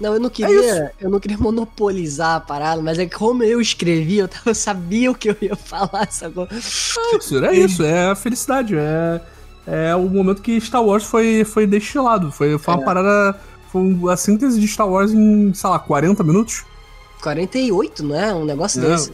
[0.00, 3.16] não, eu não é queria, é eu não queria monopolizar a parada, mas é que
[3.16, 6.48] como eu escrevi, eu, tava, eu sabia o que eu ia falar, sacou?
[6.50, 6.56] É
[7.16, 9.20] isso, é isso, é a felicidade, é,
[9.66, 12.84] é o momento que Star Wars foi, foi destilado, foi, foi uma é.
[12.84, 16.64] parada, foi a síntese de Star Wars em, sei lá, 40 minutos?
[17.22, 18.34] 48, não é?
[18.34, 19.12] Um negócio é, desse.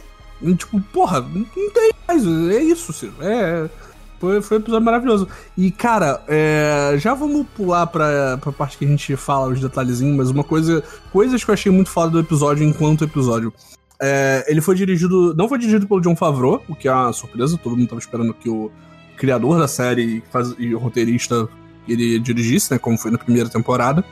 [0.57, 3.69] Tipo, porra, não tem mais, é isso, Ciro, é...
[4.19, 5.27] Foi, foi um episódio maravilhoso.
[5.57, 10.15] E, cara, é, já vamos pular pra, pra parte que a gente fala os detalhezinhos,
[10.15, 10.83] mas uma coisa.
[11.11, 13.53] Coisas que eu achei muito foda do episódio enquanto episódio.
[14.01, 15.33] É, ele foi dirigido.
[15.35, 18.33] Não foi dirigido pelo John Favreau, o que é uma surpresa, todo mundo tava esperando
[18.33, 18.69] que o
[19.15, 21.47] criador da série faz, e roteirista
[21.87, 22.77] ele dirigisse, né?
[22.77, 24.03] Como foi na primeira temporada.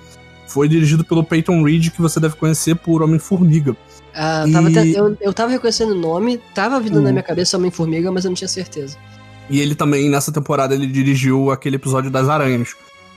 [0.48, 3.76] Foi dirigido pelo Peyton Reed, que você deve conhecer por Homem-Formiga.
[4.14, 4.52] Ah, e...
[4.52, 8.30] tava eu, eu tava reconhecendo o nome, tava vindo na minha cabeça Homem-Formiga, mas eu
[8.30, 8.98] não tinha certeza.
[9.50, 12.76] E ele também, nessa temporada, ele dirigiu aquele episódio das aranhas.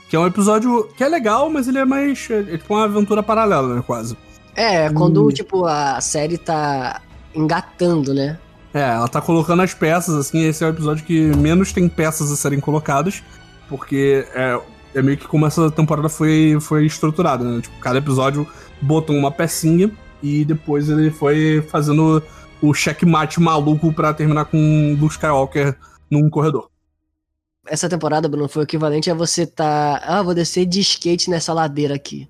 [0.09, 2.27] Que é um episódio que é legal, mas ele é mais.
[2.29, 3.83] É tipo uma aventura paralela, né?
[3.85, 4.17] Quase.
[4.55, 5.29] É, quando, hum.
[5.29, 7.01] tipo, a série tá
[7.33, 8.37] engatando, né?
[8.73, 12.31] É, ela tá colocando as peças, assim, esse é o episódio que menos tem peças
[12.31, 13.21] a serem colocadas,
[13.67, 14.59] porque é,
[14.95, 17.61] é meio que como essa temporada foi, foi estruturada, né?
[17.61, 18.47] Tipo, cada episódio
[18.81, 19.91] botou uma pecinha
[20.23, 22.23] e depois ele foi fazendo
[22.61, 25.75] o checkmate maluco para terminar com Luke Skywalker
[26.11, 26.69] num corredor.
[27.67, 30.01] Essa temporada, Bruno, foi o equivalente a você tá.
[30.03, 32.27] Ah, vou descer de skate nessa ladeira aqui.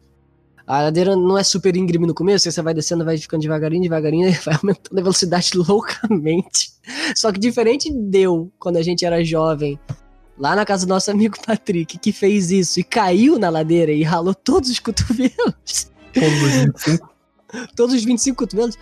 [0.67, 4.27] A ladeira não é super íngreme no começo, você vai descendo, vai ficando devagarinho, devagarinho,
[4.29, 6.73] e vai aumentando a velocidade loucamente.
[7.15, 9.79] Só que diferente deu quando a gente era jovem,
[10.37, 14.03] lá na casa do nosso amigo Patrick, que fez isso e caiu na ladeira e
[14.03, 15.91] ralou todos os cotovelos.
[16.13, 17.09] Todos os 25?
[17.75, 18.77] todos os 25 cotovelos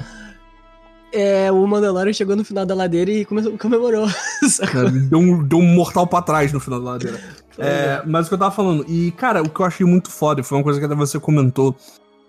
[1.11, 4.07] é, o Mandalorian chegou no final da ladeira e começou, comemorou.
[4.61, 7.19] É, deu, um, deu um mortal pra trás no final da ladeira.
[7.61, 10.41] É, mas o que eu tava falando, e cara, o que eu achei muito foda,
[10.41, 11.75] foi uma coisa que até você comentou,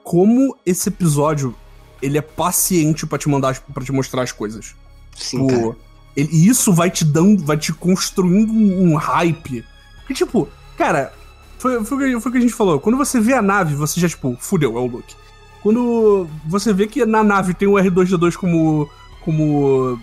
[0.03, 1.55] como esse episódio,
[2.03, 4.75] ele é paciente para te mandar, para te mostrar as coisas.
[5.15, 5.77] Sim, tipo,
[6.17, 9.65] ele, e isso vai te dando, vai te construindo um, um hype.
[10.09, 11.13] Que tipo, cara,
[11.59, 14.09] foi, foi, foi o que a gente falou, quando você vê a nave, você já
[14.09, 15.15] tipo, fudeu, é o Luke.
[15.63, 18.89] Quando você vê que na nave tem o R2D2 como,
[19.23, 19.99] como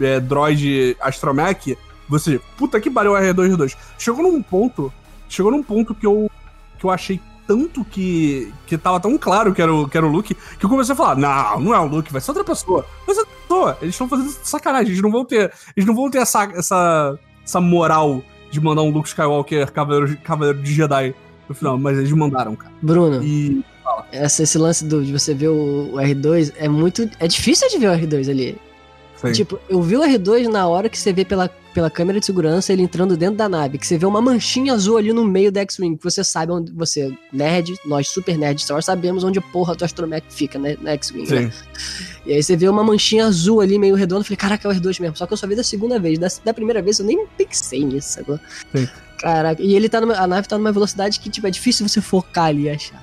[0.00, 1.76] é, droid astromech,
[2.08, 3.76] você, puta que pariu o R2D2.
[3.98, 4.92] Chegou num ponto,
[5.28, 6.30] chegou num ponto que eu,
[6.78, 10.10] que eu achei tanto que, que tava tão claro que era, o, que era o
[10.10, 12.86] Luke, que eu comecei a falar, não, não é o Luke, vai ser outra pessoa.
[13.06, 13.78] Vai ser outra pessoa.
[13.82, 17.60] Eles estão fazendo sacanagem, eles não vão ter, eles não vão ter essa, essa, essa
[17.60, 21.14] moral de mandar um Luke Skywalker cavaleiro, cavaleiro de Jedi
[21.48, 22.72] no final, mas eles mandaram, cara.
[22.80, 23.22] Bruno.
[23.22, 23.64] E
[24.12, 27.08] essa, esse lance do, de você ver o, o, R2 é muito.
[27.18, 28.56] É difícil de ver o R2 ali.
[29.16, 29.32] Sim.
[29.32, 32.72] Tipo, eu vi o R2 na hora que você vê pela pela câmera de segurança
[32.72, 35.60] ele entrando dentro da nave, que você vê uma manchinha azul ali no meio da
[35.62, 39.42] X-Wing, que você sabe onde você, nerd, nós super nerds Star Wars, sabemos onde a
[39.42, 41.52] porra do astromech fica, né, na X-Wing, né?
[42.24, 44.74] E aí você vê uma manchinha azul ali, meio redonda, eu falei, caraca, é o
[44.74, 45.16] R2 mesmo.
[45.16, 46.18] Só que eu só vi da segunda vez.
[46.18, 48.40] Da, da primeira vez eu nem pensei nisso agora.
[48.74, 48.88] Sim.
[49.18, 52.00] Caraca, e ele tá numa, a nave tá numa velocidade que, tipo, é difícil você
[52.00, 53.02] focar ali e achar.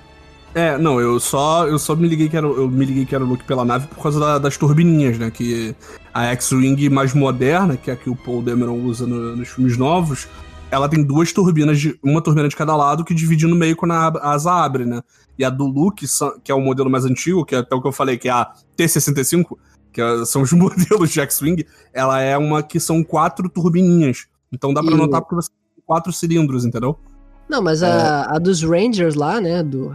[0.54, 3.24] É, não, eu só, eu só me liguei que era, eu me liguei que era
[3.24, 5.32] o Luke pela nave por causa da, das turbininhas, né?
[5.32, 5.74] Que
[6.14, 9.78] a X-Wing mais moderna, que é a que o Paul Dameron usa no, nos filmes
[9.78, 10.28] novos,
[10.70, 13.92] ela tem duas turbinas, de, uma turbina de cada lado que divide no meio quando
[13.92, 15.02] a, a asa abre, né?
[15.40, 16.06] E a do Luke,
[16.44, 18.32] que é o modelo mais antigo, que é até o que eu falei, que é
[18.32, 19.58] a T-65,
[19.94, 24.28] que é, são os modelos de X-Wing, ela é uma que são quatro turbininhas.
[24.52, 24.98] Então dá pra e...
[24.98, 27.00] notar porque você tem quatro cilindros, entendeu?
[27.48, 28.36] Não, mas a, é.
[28.36, 29.94] a dos Rangers lá, né, do,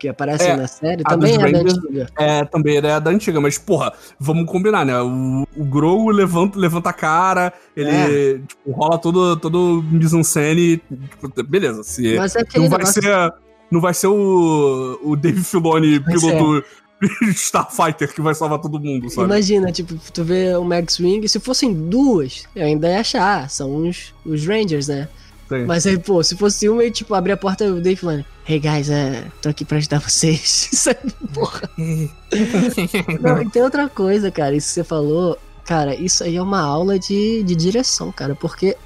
[0.00, 2.06] que aparece é, na série, também é Rangers, da antiga.
[2.18, 4.98] É, também é da antiga, mas, porra, vamos combinar, né?
[4.98, 8.38] O, o Grogu levanta, levanta a cara, ele é.
[8.38, 11.82] tipo, rola todo, todo mise-en-scène, tipo, beleza.
[11.82, 13.02] Se, mas é não vai negócio...
[13.02, 13.34] ser
[13.70, 16.64] Não vai ser o, o Dave Filoni, piloto
[17.34, 19.26] Starfighter, que vai salvar todo mundo, sabe?
[19.26, 23.86] Imagina, tipo, tu vê o Max Wing, se fossem duas, eu ainda ia achar, são
[23.86, 25.08] os, os Rangers, né?
[25.50, 25.64] Sim.
[25.64, 28.24] Mas aí, pô, se fosse uma, e tipo, abrir a porta e o Dave falando,
[28.48, 30.68] hey guys, uh, tô aqui pra ajudar vocês.
[30.72, 31.68] Sabe, porra.
[33.20, 36.60] Não, e tem outra coisa, cara, isso que você falou, cara, isso aí é uma
[36.60, 38.76] aula de, de direção, cara, porque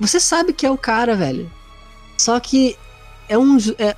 [0.00, 1.52] você sabe que é o cara, velho.
[2.16, 2.78] Só que
[3.28, 3.58] é um.
[3.58, 3.94] É, é,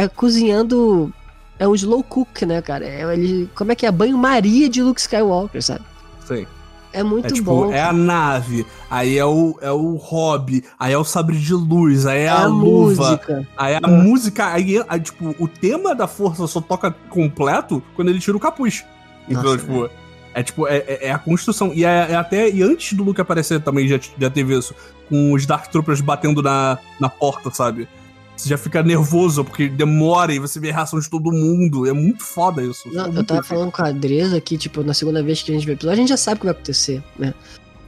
[0.00, 1.10] é, é cozinhando.
[1.58, 2.84] É um slow cook, né, cara?
[2.84, 3.90] É, ele, como é que é?
[3.90, 5.84] Banho-maria de Luke Skywalker, sabe?
[6.26, 6.46] Sim.
[6.98, 7.72] É muito é, tipo, bom.
[7.72, 12.06] É a nave, aí é o, é o hobby, aí é o sabre de luz,
[12.06, 13.48] aí é, é a, a, luva, música.
[13.56, 14.02] aí é a é.
[14.02, 18.40] música, aí, aí, tipo, o tema da força só toca completo quando ele tira o
[18.40, 18.84] capuz.
[19.28, 19.90] Então, Nossa, tipo, é.
[20.34, 21.70] é tipo, é, é, é, a construção.
[21.72, 22.50] E é, é, até.
[22.50, 24.74] E antes do Luke aparecer também já, já teve isso.
[25.08, 27.86] Com os Dark Troopers batendo na, na porta, sabe?
[28.38, 31.86] Você já fica nervoso, porque demora e você vê a reação de todo mundo.
[31.86, 32.88] É muito foda isso.
[32.92, 35.66] Não, eu tava falando com a Adresa que, tipo, na segunda vez que a gente
[35.66, 37.34] vê o episódio, a gente já sabe o que vai acontecer, né?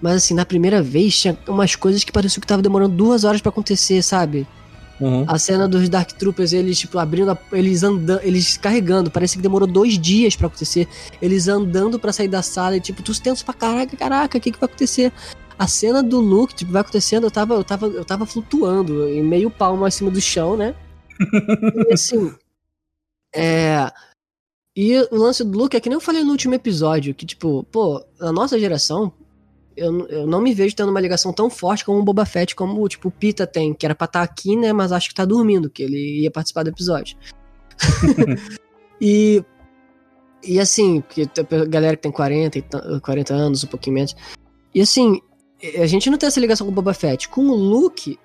[0.02, 3.40] Mas assim, na primeira vez tinha umas coisas que pareciam que tava demorando duas horas
[3.40, 4.44] para acontecer, sabe?
[5.00, 5.24] Uhum.
[5.26, 9.42] A cena dos Dark Troopers, eles, tipo, abrindo, a, eles andando, eles carregando, parece que
[9.42, 10.86] demorou dois dias para acontecer.
[11.22, 14.50] Eles andando para sair da sala e, tipo, tu tenso pra caraca, caraca, o que
[14.50, 15.12] que vai acontecer?
[15.60, 19.22] A cena do Luke, tipo, vai acontecendo, eu tava, eu tava, eu tava flutuando em
[19.22, 20.74] meio palmo acima do chão, né?
[21.86, 22.34] e assim.
[23.32, 23.92] É.
[24.74, 27.62] E o lance do Luke é que nem eu falei no último episódio, que, tipo,
[27.70, 29.12] pô, na nossa geração,
[29.76, 32.88] eu, eu não me vejo tendo uma ligação tão forte com o Boba Fett como,
[32.88, 35.24] tipo, o Pita tem, que era pra estar tá aqui, né, mas acho que tá
[35.24, 37.16] dormindo, que ele ia participar do episódio.
[39.00, 39.44] e,
[40.42, 44.16] e assim, que a galera que tem 40, 40 anos, um pouquinho menos.
[44.74, 45.20] E assim,
[45.78, 47.28] a gente não tem essa ligação com o Boba Fett.
[47.28, 48.18] Com o Luke,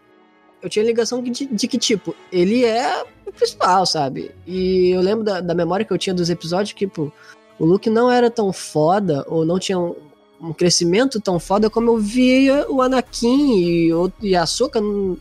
[0.62, 4.32] eu tinha ligação de, de, que, tipo, ele é o principal, sabe?
[4.48, 7.12] E eu lembro da, da memória que eu tinha dos episódios que, tipo,
[7.60, 9.96] o Luke não era tão foda, ou não tinha um,
[10.42, 13.90] um crescimento tão foda como eu via o Anakin e,
[14.22, 15.20] e a Soka no,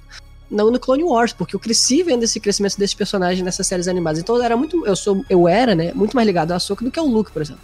[0.50, 4.20] no Clone Wars, porque eu cresci vendo esse crescimento desses personagens nessas séries animadas.
[4.20, 4.86] Então eu era muito.
[4.86, 5.24] Eu sou.
[5.28, 7.62] Eu era, né, muito mais ligado a Soka do que ao Luke, por exemplo.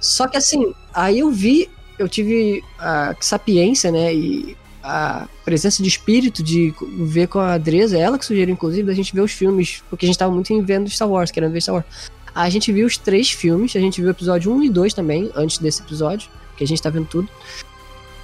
[0.00, 5.88] Só que assim, aí eu vi eu tive a sapiência, né, e a presença de
[5.88, 9.82] espírito de ver com a Adresa, ela que sugeriu, inclusive, da gente ver os filmes,
[9.90, 11.86] porque a gente tava muito vendo Star Wars, querendo ver Star Wars.
[12.34, 15.30] A gente viu os três filmes, a gente viu o episódio 1 e 2 também,
[15.34, 17.28] antes desse episódio, que a gente tá vendo tudo.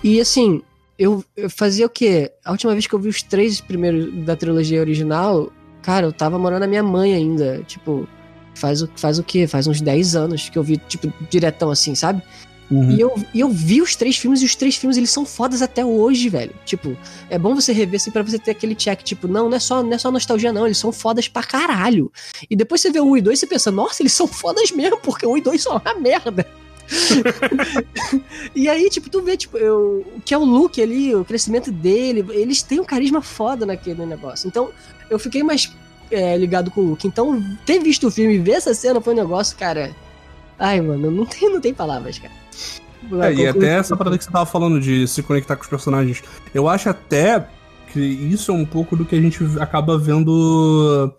[0.03, 0.63] E assim,
[0.99, 2.33] eu, eu fazia o quê?
[2.45, 6.39] A última vez que eu vi os três primeiros da trilogia original, cara, eu tava
[6.39, 7.63] morando na minha mãe ainda.
[7.67, 8.09] Tipo,
[8.55, 9.47] faz o, faz o quê?
[9.47, 12.23] Faz uns 10 anos que eu vi, tipo, diretão assim, sabe?
[12.71, 12.91] Uhum.
[12.91, 15.85] E, eu, eu vi os três filmes e os três filmes eles são fodas até
[15.85, 16.53] hoje, velho.
[16.65, 16.97] Tipo,
[17.29, 19.83] é bom você rever assim pra você ter aquele check, tipo, não, não é só,
[19.83, 22.11] não é só nostalgia, não, eles são fodas pra caralho.
[22.49, 24.71] E depois você vê o 1 e 2 e você pensa, nossa, eles são fodas
[24.71, 26.47] mesmo, porque o 1 e 2 são uma merda.
[28.55, 31.71] e aí, tipo, tu vê, tipo, eu, o que é o Luke ali, o crescimento
[31.71, 34.49] dele, eles têm um carisma foda naquele negócio.
[34.49, 34.71] Então,
[35.09, 35.73] eu fiquei mais
[36.11, 37.07] é, ligado com o Luke.
[37.07, 39.95] Então, ter visto o filme e ver essa cena foi um negócio, cara.
[40.59, 42.44] Ai, mano, não tem, não tem palavras, cara.
[43.23, 46.23] É, e até essa parada que você tava falando de se conectar com os personagens.
[46.55, 47.47] Eu acho até
[47.93, 51.13] que isso é um pouco do que a gente acaba vendo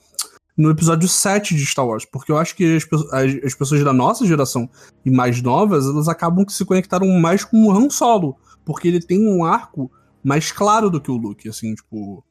[0.57, 2.05] no episódio 7 de Star Wars.
[2.05, 4.69] Porque eu acho que as, as, as pessoas da nossa geração
[5.05, 8.35] e mais novas, elas acabam que se conectaram mais com o Han Solo.
[8.63, 9.91] Porque ele tem um arco
[10.23, 12.23] mais claro do que o Luke, assim, tipo.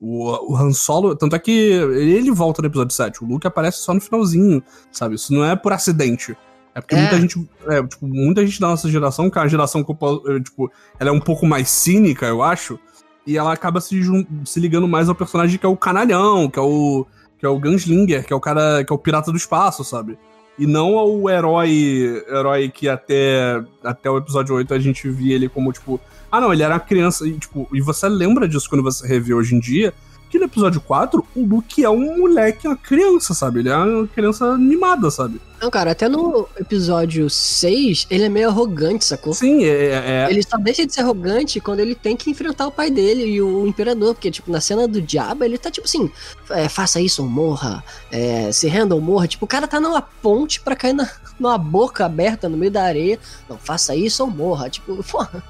[0.00, 1.14] O, o Han Solo.
[1.14, 3.22] Tanto é que ele volta no episódio 7.
[3.22, 5.14] O Luke aparece só no finalzinho, sabe?
[5.14, 6.36] Isso não é por acidente.
[6.74, 7.00] É porque é.
[7.00, 7.48] muita gente.
[7.68, 11.10] É, tipo, muita gente da nossa geração, que é uma geração que eu, tipo, ela
[11.10, 12.78] é um pouco mais cínica, eu acho.
[13.26, 14.00] E ela acaba se,
[14.44, 17.06] se ligando mais ao personagem que é o canalhão, que é o.
[17.38, 18.84] que é o Gunslinger, que é o cara.
[18.84, 20.18] que é o pirata do espaço, sabe?
[20.58, 22.24] E não ao herói.
[22.28, 23.62] herói que até.
[23.84, 26.00] até o episódio 8 a gente via ele como, tipo.
[26.30, 27.26] Ah, não, ele era criança.
[27.28, 29.92] E, tipo, e você lembra disso quando você revê hoje em dia
[30.32, 33.60] que no episódio 4, o Luke é um moleque, uma criança, sabe?
[33.60, 35.38] Ele é uma criança animada, sabe?
[35.60, 39.34] Não, cara, até no episódio 6, ele é meio arrogante, sacou?
[39.34, 40.26] Sim, é, é, é.
[40.30, 43.42] Ele só deixa de ser arrogante quando ele tem que enfrentar o pai dele e
[43.42, 46.10] o imperador, porque, tipo, na cena do diabo, ele tá tipo assim,
[46.48, 49.28] é, faça isso ou morra, é, se renda ou morra.
[49.28, 52.84] Tipo, o cara tá numa ponte pra cair na, numa boca aberta no meio da
[52.84, 53.18] areia.
[53.50, 54.70] Não, faça isso ou morra.
[54.70, 55.44] Tipo, porra.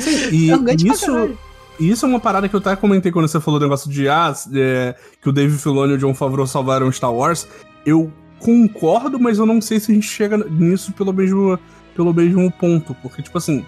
[0.00, 1.38] Sim, e é isso,
[1.78, 4.08] e isso é uma parada que eu até comentei quando você falou do negócio de
[4.08, 7.46] ah, é, que o Dave Filoni e o John Favreau salvaram Star Wars.
[7.84, 11.58] Eu concordo, mas eu não sei se a gente chega nisso pelo mesmo,
[11.94, 12.94] pelo mesmo ponto.
[13.02, 13.64] Porque, tipo assim,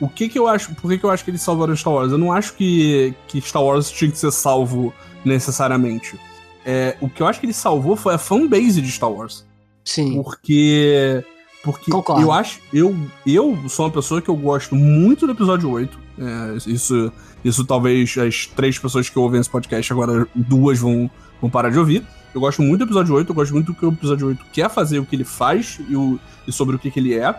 [0.00, 0.74] o que que eu acho.
[0.74, 2.12] Por que, que eu acho que eles salvaram Star Wars?
[2.12, 4.92] Eu não acho que, que Star Wars tinha que ser salvo
[5.24, 6.18] necessariamente.
[6.64, 9.46] É, o que eu acho que ele salvou foi a fanbase de Star Wars.
[9.84, 10.22] Sim.
[10.22, 11.24] Porque.
[11.62, 12.22] Porque Concordo.
[12.22, 12.60] eu acho.
[12.72, 15.98] Eu, eu sou uma pessoa que eu gosto muito do episódio 8.
[16.18, 17.12] É, isso
[17.48, 21.78] isso talvez as três pessoas que ouvem esse podcast agora, duas vão, vão parar de
[21.78, 22.06] ouvir.
[22.34, 24.70] Eu gosto muito do episódio 8, eu gosto muito do que o episódio 8 quer
[24.70, 27.34] fazer, o que ele faz e, o, e sobre o que, que ele é.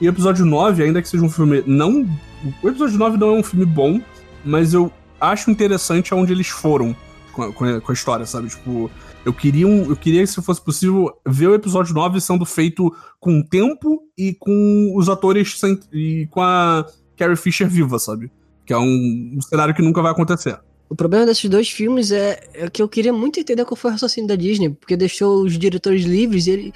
[0.00, 2.08] E o episódio 9, ainda que seja um filme não.
[2.62, 4.00] O episódio 9 não é um filme bom,
[4.44, 6.94] mas eu acho interessante aonde eles foram
[7.32, 8.48] com a, com a, história, sabe?
[8.48, 8.90] Tipo,
[9.24, 13.42] eu queria, um, eu queria, se fosse possível, ver o episódio 9 sendo feito com
[13.42, 18.30] tempo e com os atores sem, e com a Carrie Fisher viva, sabe?
[18.68, 20.60] Que é um, um cenário que nunca vai acontecer.
[20.90, 23.92] O problema desses dois filmes é, é, que eu queria muito entender qual foi o
[23.92, 26.72] raciocínio da Disney, porque deixou os diretores livres e ele.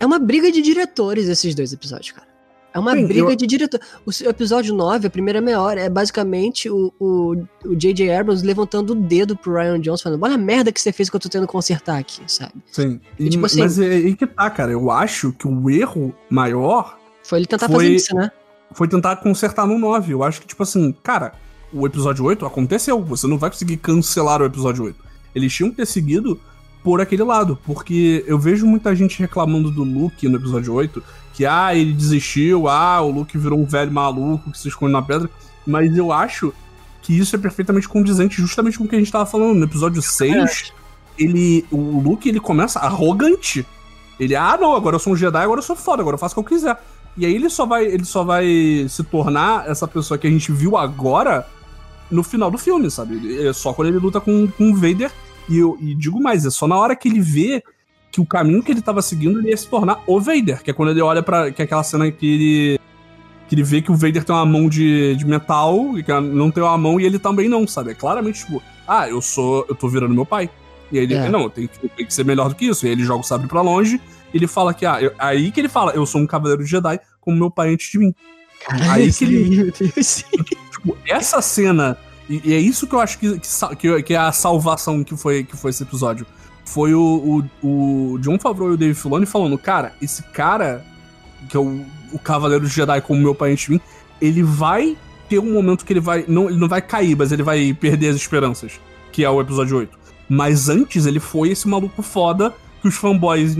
[0.00, 2.32] É uma briga de diretores esses dois episódios, cara.
[2.74, 3.36] É uma Sim, briga eu...
[3.36, 3.78] de diretor.
[4.06, 7.36] O episódio 9, a primeira meia hora, é basicamente o
[7.76, 8.10] J.J.
[8.10, 11.16] Abrams levantando o dedo pro Ryan Johnson, falando: olha a merda que você fez que
[11.16, 12.54] eu tô tendo que consertar aqui, sabe?
[12.70, 12.98] Sim.
[13.18, 14.72] E, tipo assim, mas é aí que tá, cara.
[14.72, 16.98] Eu acho que o erro maior.
[17.22, 17.76] Foi ele tentar foi...
[17.76, 18.30] fazer isso, né?
[18.74, 20.12] Foi tentar consertar no 9.
[20.12, 21.32] Eu acho que, tipo assim, cara,
[21.72, 23.02] o episódio 8 aconteceu.
[23.02, 24.96] Você não vai conseguir cancelar o episódio 8.
[25.34, 26.38] Eles tinham que ter seguido
[26.82, 27.58] por aquele lado.
[27.64, 31.02] Porque eu vejo muita gente reclamando do Luke no episódio 8.
[31.32, 35.02] Que, ah, ele desistiu, ah, o Luke virou um velho maluco que se esconde na
[35.02, 35.30] pedra.
[35.66, 36.52] Mas eu acho
[37.00, 39.54] que isso é perfeitamente condizente justamente com o que a gente tava falando.
[39.54, 41.22] No episódio 6, é.
[41.22, 41.64] ele.
[41.70, 43.66] O Luke ele começa arrogante.
[44.20, 46.38] Ele, ah, não, agora eu sou um Jedi, agora eu sou foda, agora eu faço
[46.38, 46.78] o que eu quiser.
[47.16, 50.50] E aí ele só vai, ele só vai se tornar essa pessoa que a gente
[50.50, 51.46] viu agora
[52.10, 53.46] no final do filme, sabe?
[53.46, 55.10] É só quando ele luta com, com o Vader.
[55.48, 57.62] E, eu, e digo mais, é só na hora que ele vê
[58.10, 60.74] que o caminho que ele tava seguindo ele ia se tornar o Vader, que é
[60.74, 62.80] quando ele olha para que é aquela cena que ele
[63.48, 66.50] que ele vê que o Vader tem uma mão de, de metal e que não
[66.50, 67.90] tem uma mão e ele também não, sabe?
[67.90, 70.48] É claramente tipo, ah, eu sou, eu tô virando meu pai.
[70.90, 71.28] E aí ele, é.
[71.28, 72.86] não, tem que, que ser melhor do que isso.
[72.86, 74.00] E aí ele joga o sabre para longe
[74.32, 77.36] ele fala que, ah, eu, aí que ele fala, eu sou um cavaleiro Jedi como
[77.36, 78.14] meu pai antes de mim.
[78.64, 79.72] Caralho, aí que ele.
[79.72, 83.40] tipo, essa cena, e, e, é isso que eu acho que,
[83.78, 86.26] que, que, é a salvação que foi, que foi esse episódio.
[86.64, 90.84] Foi o, o, o John Favreau e o Dave Filoni falando, cara, esse cara,
[91.48, 93.80] que é o, o cavaleiro Jedi como meu pai antes de mim,
[94.20, 94.96] ele vai
[95.28, 96.24] ter um momento que ele vai.
[96.28, 98.80] Não, ele não vai cair, mas ele vai perder as esperanças.
[99.10, 99.98] Que é o episódio 8.
[100.28, 103.54] Mas antes ele foi esse maluco foda que os fanboys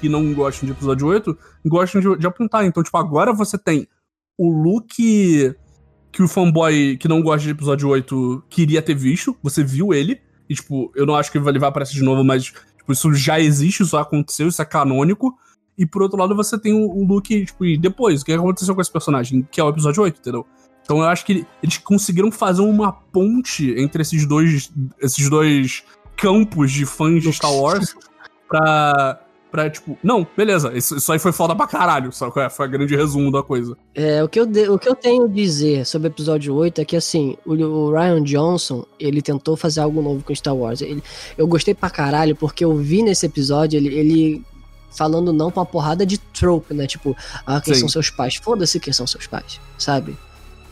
[0.00, 1.36] que não gostam de episódio 8
[1.66, 2.64] gostam de, de apontar.
[2.64, 3.88] Então, tipo, agora você tem
[4.38, 4.94] o look
[6.12, 9.36] que o fanboy que não gosta de episódio 8 queria ter visto.
[9.42, 10.20] Você viu ele.
[10.48, 13.40] E, tipo, eu não acho que ele vai aparecer de novo, mas tipo, isso já
[13.40, 15.36] existe, isso aconteceu, isso é canônico.
[15.76, 18.74] E por outro lado, você tem o, o look, tipo, e depois, o que aconteceu
[18.76, 19.46] com esse personagem?
[19.50, 20.46] Que é o episódio 8, entendeu?
[20.84, 25.82] Então eu acho que eles conseguiram fazer uma ponte entre esses dois, esses dois
[26.16, 27.94] campos de fãs de Star Wars
[28.48, 29.20] pra.
[29.50, 32.68] Pra, tipo, não, beleza, isso, isso aí foi foda pra caralho, só que foi a
[32.68, 33.74] grande resumo da coisa.
[33.94, 36.82] É, o que, eu de, o que eu tenho a dizer sobre o episódio 8
[36.82, 40.82] é que, assim, o, o, Ryan Johnson, ele tentou fazer algo novo com Star Wars.
[40.82, 41.02] Ele,
[41.38, 44.44] eu gostei pra caralho, porque eu vi nesse episódio ele, ele
[44.90, 46.86] falando não pra uma porrada de trope, né?
[46.86, 47.80] Tipo, ah, quem Sim.
[47.80, 48.36] são seus pais?
[48.36, 50.14] Foda-se quem são seus pais, sabe?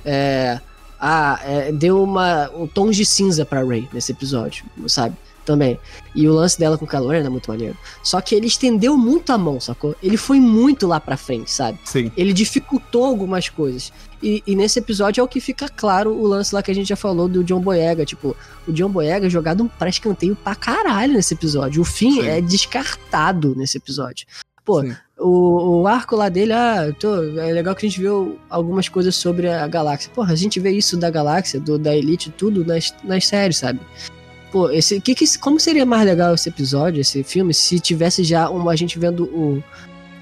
[0.05, 0.61] É.
[1.01, 5.15] Ah, é, deu uma, um tom de cinza pra Ray nesse episódio, sabe?
[5.47, 5.79] Também.
[6.15, 7.77] E o lance dela com o calor era muito maneiro.
[8.03, 9.95] Só que ele estendeu muito a mão, sacou?
[10.03, 11.79] Ele foi muito lá pra frente, sabe?
[11.85, 12.13] Sim.
[12.17, 13.93] Ele dificultou algumas coisas.
[14.23, 16.89] E, e, nesse episódio é o que fica claro o lance lá que a gente
[16.89, 18.05] já falou do John Boyega.
[18.05, 18.37] Tipo,
[18.67, 21.81] o John Boyega é jogado um pré-escanteio pra caralho nesse episódio.
[21.83, 22.29] O fim Sim.
[22.29, 24.27] é descartado nesse episódio.
[24.65, 24.83] Pô,
[25.17, 29.15] o, o, arco lá dele, ah, tô, é legal que a gente viu algumas coisas
[29.15, 30.11] sobre a galáxia.
[30.13, 33.79] Porra, a gente vê isso da galáxia, do, da Elite, tudo nas, nas séries, sabe?
[34.51, 38.49] Pô, esse, que, que, como seria mais legal esse episódio, esse filme, se tivesse já
[38.49, 39.63] uma, a gente vendo o,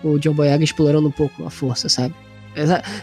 [0.03, 2.15] o John Boyega explorando um pouco a força, sabe?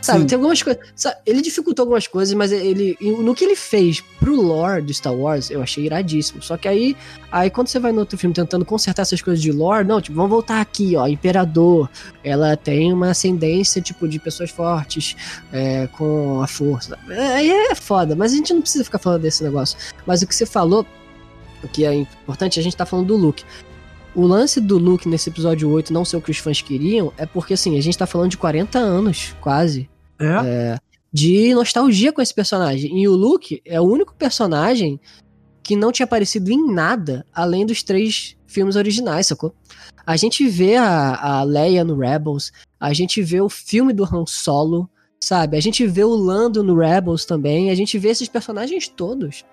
[0.01, 0.27] Sabe, Sim.
[0.27, 0.81] tem algumas coisas.
[1.25, 2.97] Ele dificultou algumas coisas, mas ele.
[3.01, 6.41] No que ele fez pro lore do Star Wars, eu achei iradíssimo.
[6.41, 6.95] Só que aí,
[7.29, 10.15] aí quando você vai no outro filme tentando consertar essas coisas de lore, não, tipo,
[10.15, 11.05] vamos voltar aqui, ó.
[11.05, 11.89] Imperador.
[12.23, 15.17] Ela tem uma ascendência, tipo, de pessoas fortes
[15.51, 16.97] é, com a força.
[17.09, 19.77] Aí é, é foda, mas a gente não precisa ficar falando desse negócio.
[20.05, 20.85] Mas o que você falou,
[21.67, 23.43] que é importante, a gente tá falando do Luke.
[24.13, 27.25] O lance do Luke nesse episódio 8 não ser o que os fãs queriam é
[27.25, 29.89] porque, assim, a gente tá falando de 40 anos, quase.
[30.19, 30.25] É?
[30.25, 30.77] é
[31.11, 33.01] de nostalgia com esse personagem.
[33.01, 34.99] E o Luke é o único personagem
[35.61, 39.53] que não tinha aparecido em nada além dos três filmes originais, sacou?
[40.05, 44.25] A gente vê a, a Leia no Rebels, a gente vê o filme do Han
[44.25, 44.89] Solo,
[45.19, 45.57] sabe?
[45.57, 49.45] A gente vê o Lando no Rebels também, a gente vê esses personagens todos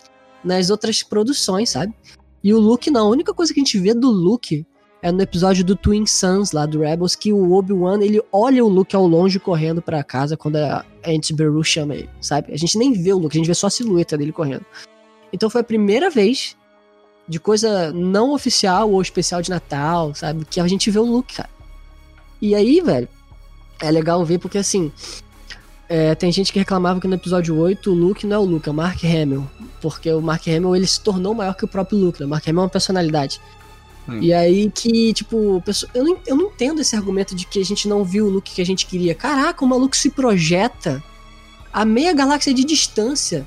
[0.44, 1.94] nas outras produções, sabe?
[2.42, 3.06] E o Luke não.
[3.06, 4.66] A única coisa que a gente vê do Luke
[5.00, 8.68] é no episódio do Twin Suns lá do Rebels que o Obi-Wan ele olha o
[8.68, 12.52] Luke ao longe correndo para casa quando a Aunt Beru chama ele, sabe?
[12.52, 14.64] A gente nem vê o Luke, a gente vê só a silhueta dele correndo.
[15.32, 16.56] Então foi a primeira vez
[17.28, 20.44] de coisa não oficial ou especial de Natal, sabe?
[20.44, 21.50] Que a gente vê o Luke, cara.
[22.40, 23.08] E aí, velho,
[23.80, 24.90] é legal ver porque assim,
[25.88, 28.68] é, tem gente que reclamava que no episódio 8 o Luke não é o Luke,
[28.68, 29.48] é o Mark Hamill.
[29.80, 32.26] Porque o Mark Hamill ele se tornou maior que o próprio Luke, né?
[32.26, 33.40] O Mark Hamill é uma personalidade.
[34.06, 34.18] Hum.
[34.20, 35.62] E aí que, tipo,
[35.94, 38.54] eu não, eu não entendo esse argumento de que a gente não viu o Luke
[38.54, 39.14] que a gente queria.
[39.14, 41.02] Caraca, o maluco se projeta
[41.72, 43.46] a meia galáxia de distância.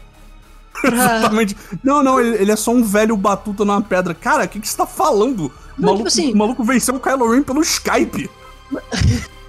[0.81, 0.89] Pra...
[0.89, 1.55] Exatamente.
[1.83, 4.15] Não, não, ele, ele, é só um velho batuta numa pedra.
[4.15, 5.45] Cara, o que, que você tá falando?
[5.45, 8.29] O tipo maluco, tipo assim, o maluco venceu o Kylo Ren pelo Skype.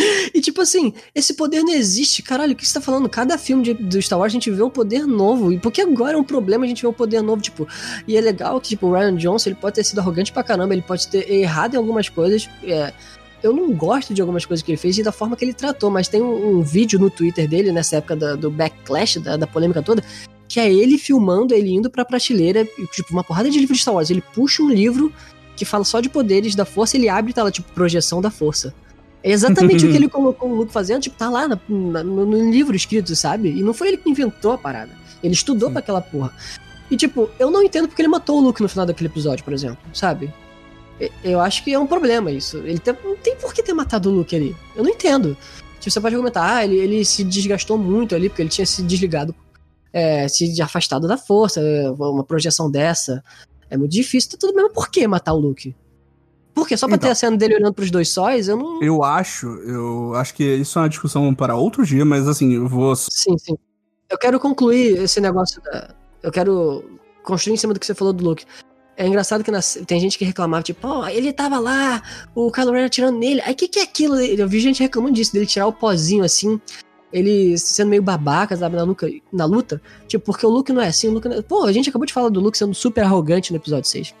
[0.34, 3.08] e tipo assim, esse poder não existe, caralho, o que você tá falando?
[3.08, 5.52] Cada filme de, do Star Wars a gente vê um poder novo.
[5.52, 7.66] E porque agora é um problema a gente vê um poder novo, tipo.
[8.06, 10.74] E é legal que, tipo, o Ryan Johnson ele pode ter sido arrogante pra caramba,
[10.74, 12.48] ele pode ter errado em algumas coisas.
[12.64, 12.92] É,
[13.42, 15.90] eu não gosto de algumas coisas que ele fez e da forma que ele tratou,
[15.90, 19.46] mas tem um, um vídeo no Twitter dele, nessa época da, do backlash, da, da
[19.46, 20.02] polêmica toda,
[20.46, 23.94] que é ele filmando, ele indo pra prateleira, tipo, uma porrada de livros de Star
[23.94, 24.10] Wars.
[24.10, 25.12] Ele puxa um livro
[25.56, 28.30] que fala só de poderes da força, ele abre e tá lá, tipo, projeção da
[28.30, 28.74] força.
[29.22, 32.26] É exatamente o que ele colocou o Luke fazendo, tipo, tá lá na, na, no,
[32.26, 33.50] no, livro escrito, sabe?
[33.50, 34.92] E não foi ele que inventou a parada.
[35.22, 35.72] Ele estudou Sim.
[35.74, 36.32] pra aquela porra.
[36.90, 39.52] E, tipo, eu não entendo porque ele matou o Luke no final daquele episódio, por
[39.52, 40.32] exemplo, sabe?
[41.22, 42.58] Eu acho que é um problema isso.
[42.58, 44.56] Ele tem, não tem por que ter matado o Luke ali.
[44.74, 45.36] Eu não entendo.
[45.78, 48.82] Tipo, você pode argumentar, ah, ele, ele se desgastou muito ali, porque ele tinha se
[48.82, 49.34] desligado,
[49.92, 51.60] é, se afastado da força,
[51.98, 53.22] uma projeção dessa.
[53.70, 55.74] É muito difícil, tá tudo bem, mas por que matar o Luke?
[56.54, 58.82] Porque só pra então, ter a cena dele olhando pros dois sóis, eu não.
[58.82, 62.68] Eu acho, eu acho que isso é uma discussão para outro dia, mas assim, eu
[62.68, 62.94] vou.
[62.96, 63.56] Sim, sim.
[64.08, 65.94] Eu quero concluir esse negócio da.
[66.22, 66.84] Eu quero
[67.22, 68.44] construir em cima do que você falou do Luke.
[68.96, 69.78] É engraçado que nas...
[69.86, 72.02] tem gente que reclamava, tipo, ó, oh, ele tava lá,
[72.34, 73.40] o Kylo Ren atirando nele.
[73.42, 74.20] Aí o que, que é aquilo?
[74.20, 76.60] Eu vi gente reclamando disso, dele tirar o pozinho assim,
[77.12, 79.80] ele sendo meio babaca, sabe, na luta, na luta.
[80.06, 81.36] Tipo, porque o Luke não é assim, o Luke não...
[81.36, 84.14] É, pô, a gente acabou de falar do Luke sendo super arrogante no episódio 6.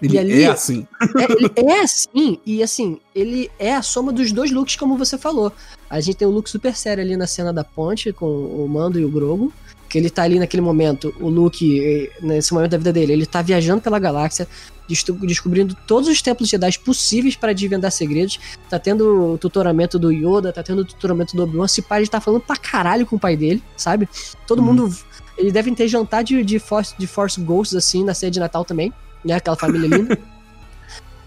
[0.00, 0.86] Ele ali, é assim.
[1.16, 5.16] É, ele é assim, e assim, ele é a soma dos dois looks, como você
[5.16, 5.52] falou.
[5.88, 8.98] A gente tem o look super sério ali na cena da ponte, com o Mando
[8.98, 9.52] e o Grogo.
[9.88, 13.24] Que ele tá ali naquele momento, o Luke, eh, nesse momento da vida dele, ele
[13.24, 14.48] tá viajando pela galáxia,
[14.88, 18.40] descobrindo todos os templos Jedi possíveis para desvendar segredos.
[18.68, 21.68] Tá tendo o tutoramento do Yoda, tá tendo o tutoramento do Obi-Wan.
[21.68, 24.08] Se pai, ele tá falando pra caralho com o pai dele, sabe?
[24.44, 24.64] Todo uhum.
[24.64, 24.96] mundo.
[25.38, 28.64] Eles devem ter jantar de, de, Force, de Force Ghosts, assim, na ceia de Natal
[28.64, 28.92] também
[29.26, 29.34] né?
[29.34, 30.18] Aquela família linda.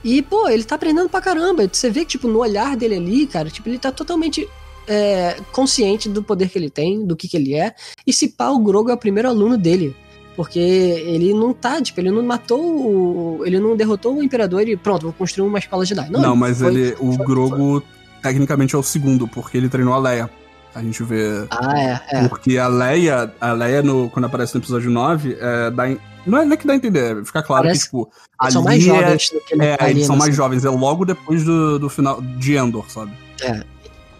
[0.03, 1.67] E, pô, ele tá aprendendo pra caramba.
[1.71, 4.47] Você vê que, tipo, no olhar dele ali, cara, tipo, ele tá totalmente
[4.87, 7.75] é, consciente do poder que ele tem, do que que ele é.
[8.07, 9.95] E se pá, o Grogo é o primeiro aluno dele.
[10.35, 13.45] Porque ele não tá, tipo, ele não matou o.
[13.45, 16.09] Ele não derrotou o Imperador e pronto, vou construir uma escola de Jedi.
[16.09, 16.95] Não, não mas foi, ele.
[16.97, 17.83] O foi, Grogo, foi.
[18.21, 20.29] tecnicamente, é o segundo, porque ele treinou a Leia.
[20.73, 21.45] A gente vê.
[21.49, 22.27] Ah, é, é.
[22.29, 25.83] Porque a Leia, a Leia no, quando aparece no episódio 9, é, dá,
[26.25, 28.09] não é, não é que dá a entender, fica claro Parece que, tipo.
[28.41, 31.43] Eles são mais jovens do que É, é eles são mais jovens, é logo depois
[31.43, 33.11] do, do final de Endor, sabe?
[33.41, 33.63] É.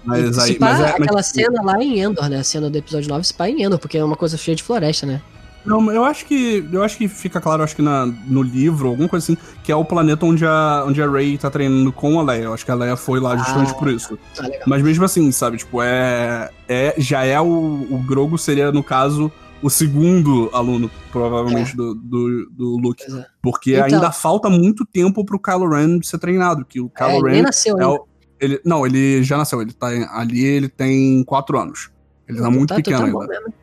[0.04, 0.56] Mas aí.
[0.56, 2.38] Pá, mas é, aquela mas, tipo, cena lá em Endor, né?
[2.38, 4.64] A cena do episódio 9 se pá em Endor, porque é uma coisa cheia de
[4.64, 5.22] floresta, né?
[5.66, 6.68] Não, eu acho que.
[6.72, 9.76] Eu acho que fica claro, acho que na, no livro, alguma coisa assim, que é
[9.76, 12.44] o planeta onde a, onde a Rey tá treinando com a Leia.
[12.44, 14.18] Eu acho que a Leia foi lá justamente ah, por isso.
[14.36, 16.50] Tá Mas mesmo assim, sabe, tipo, é.
[16.68, 17.88] é já é o.
[17.90, 19.32] O Grogo seria, no caso,
[19.62, 21.76] o segundo aluno, provavelmente, é.
[21.76, 23.04] do, do, do Luke.
[23.04, 23.26] É.
[23.42, 27.32] Porque então, ainda falta muito tempo pro Kylo Ren ser treinado, que o Kylo é,
[27.32, 28.06] Ren nasceu, é o,
[28.40, 29.62] Ele, não, ele já nasceu.
[29.62, 31.90] Ele tá ali, ele tem quatro anos.
[32.28, 33.28] Ele tá muito tá, pequeno tá ainda.
[33.28, 33.54] Mesmo.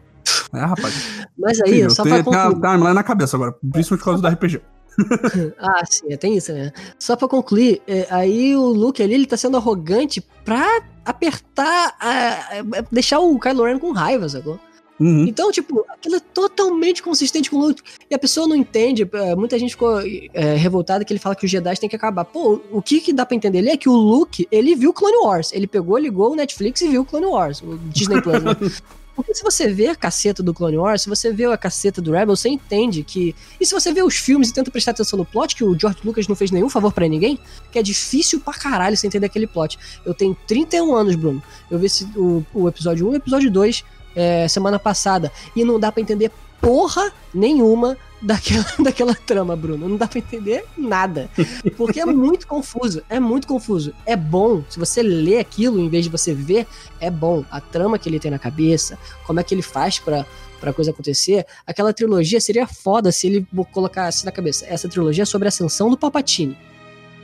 [0.52, 1.26] É, rapaz.
[1.38, 2.60] Mas aí, Sim, só pra concluir...
[2.60, 4.60] Tem a timeline na cabeça agora, principalmente por causa do RPG.
[5.58, 6.72] ah, sim, é, tem isso, né?
[6.98, 12.78] Só pra concluir, é, aí o Luke ali, ele tá sendo arrogante pra apertar, a,
[12.78, 14.58] a, deixar o Kylo Ren com raiva, sacou?
[14.98, 15.26] Uhum.
[15.26, 17.82] Então, tipo, aquilo é totalmente consistente com o Luke.
[18.10, 20.00] E a pessoa não entende, é, muita gente ficou
[20.32, 22.24] é, revoltada que ele fala que os Jedi têm que acabar.
[22.24, 25.18] Pô, o que, que dá pra entender ali é que o Luke, ele viu Clone
[25.18, 25.52] Wars.
[25.52, 28.42] Ele pegou, ligou o Netflix e viu Clone Wars, o Disney Plus.
[28.42, 28.56] Né?
[29.16, 32.12] Porque se você vê a caceta do Clone Wars, se você vê a caceta do
[32.12, 33.34] Rebel, você entende que.
[33.58, 36.00] E se você vê os filmes e tenta prestar atenção no plot, que o George
[36.04, 37.38] Lucas não fez nenhum favor para ninguém,
[37.72, 39.78] que é difícil pra caralho você entender aquele plot.
[40.04, 41.42] Eu tenho 31 anos, Bruno.
[41.70, 43.84] Eu vi esse, o, o episódio 1 e o episódio 2
[44.16, 45.30] é, semana passada.
[45.54, 49.88] E não dá para entender porra nenhuma daquela, daquela trama, Bruno.
[49.88, 51.30] Não dá pra entender nada.
[51.76, 53.02] Porque é muito confuso.
[53.08, 53.92] É muito confuso.
[54.04, 56.66] É bom, se você lê aquilo em vez de você ver,
[56.98, 57.44] é bom.
[57.50, 60.26] A trama que ele tem na cabeça, como é que ele faz para
[60.58, 64.64] pra coisa acontecer, aquela trilogia seria foda se ele colocasse na cabeça.
[64.66, 66.56] Essa trilogia é sobre a ascensão do Palpatine.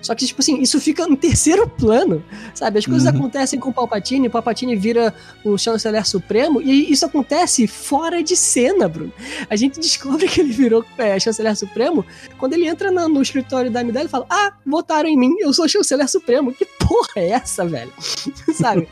[0.03, 2.23] Só que, tipo assim, isso fica em terceiro plano,
[2.53, 2.81] sabe?
[2.81, 3.19] As coisas uhum.
[3.19, 8.37] acontecem com o Palpatine, o Palpatine vira o chanceler supremo, e isso acontece fora de
[8.37, 9.13] cena, Bruno.
[9.49, 12.05] A gente descobre que ele virou é, chanceler supremo
[12.37, 15.53] quando ele entra no, no escritório da Amidala e fala: Ah, votaram em mim, eu
[15.53, 16.53] sou chanceler supremo.
[16.53, 17.93] Que porra é essa, velho?
[18.55, 18.89] sabe?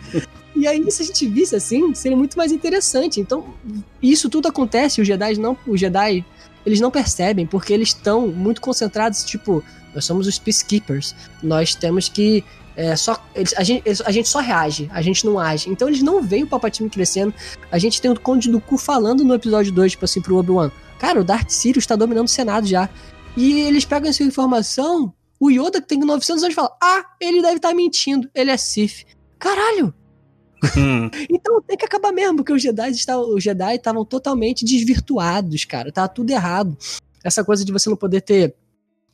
[0.55, 3.21] E aí, se a gente visse assim, seria muito mais interessante.
[3.21, 3.55] Então,
[4.03, 5.57] isso tudo acontece, os Jedi não.
[5.67, 6.25] Os Jedi,
[6.67, 9.65] eles não percebem, porque eles estão muito concentrados, tipo
[9.95, 11.15] nós somos os peacekeepers.
[11.43, 12.45] Nós temos que.
[12.77, 15.69] É, só, eles, a, gente, eles, a gente só reage, a gente não age.
[15.69, 17.35] Então eles não veem o Palpatine crescendo.
[17.71, 20.71] A gente tem o Conde do Cu falando no episódio 2, tipo assim, pro Obi-Wan.
[20.99, 22.89] Cara, o Darth Sirius tá dominando o Senado já.
[23.37, 27.57] E eles pegam essa informação, o Yoda, que tem 900 anos, fala: Ah, ele deve
[27.57, 29.05] estar tá mentindo, ele é Sith.
[29.39, 29.95] Caralho!
[30.77, 31.09] Hum.
[31.31, 35.91] então tem que acabar mesmo, porque os Jedi estavam, os Jedi estavam totalmente desvirtuados, cara.
[35.91, 36.77] Tava tudo errado.
[37.25, 38.55] Essa coisa de você não poder ter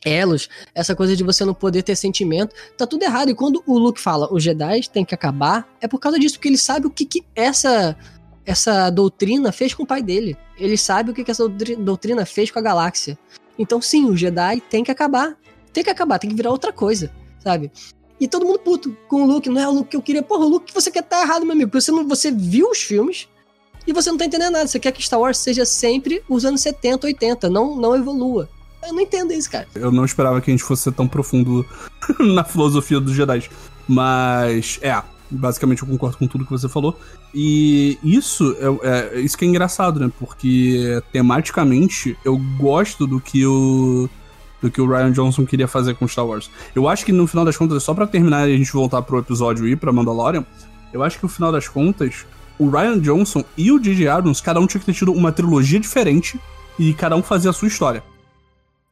[0.05, 3.31] elos, essa coisa de você não poder ter sentimento, tá tudo errado.
[3.31, 6.49] E quando o Luke fala os Jedi tem que acabar, é por causa disso, porque
[6.49, 7.97] ele sabe o que, que essa
[8.45, 10.37] essa doutrina fez com o pai dele.
[10.57, 13.19] Ele sabe o que, que essa doutrina fez com a galáxia.
[13.59, 15.37] Então, sim, o Jedi tem que acabar.
[15.73, 17.73] Tem que acabar, tem que virar outra coisa, sabe?
[18.21, 19.49] E todo mundo puto com o Luke.
[19.49, 20.23] Não é o Luke que eu queria.
[20.23, 21.71] Porra, o Luke você quer tá errado, meu amigo.
[21.71, 23.29] Porque você, não, você viu os filmes
[23.87, 24.67] e você não tá entendendo nada.
[24.67, 27.51] Você quer que Star Wars seja sempre os anos 70, 80.
[27.51, 28.49] Não, não evolua.
[28.87, 29.67] Eu não entendo isso, cara.
[29.75, 31.67] Eu não esperava que a gente fosse ser tão profundo
[32.21, 33.51] na filosofia dos Jedi.
[33.89, 36.99] Mas, é, basicamente eu concordo com tudo que você falou.
[37.35, 40.11] E isso é, é, isso que é engraçado, né?
[40.19, 44.09] Porque tematicamente eu gosto do que o
[44.63, 46.51] do que o Ryan Johnson queria fazer com Star Wars.
[46.75, 49.19] Eu acho que no final das contas, só para terminar e a gente voltar pro
[49.19, 50.47] episódio e para Mandalorian,
[50.95, 52.25] eu acho que no final das contas,
[52.59, 54.09] o Ryan Johnson e o J.J.
[54.09, 56.41] Abrams, cada um tinha que ter tido uma trilogia diferente
[56.79, 58.03] e cada um fazia a sua história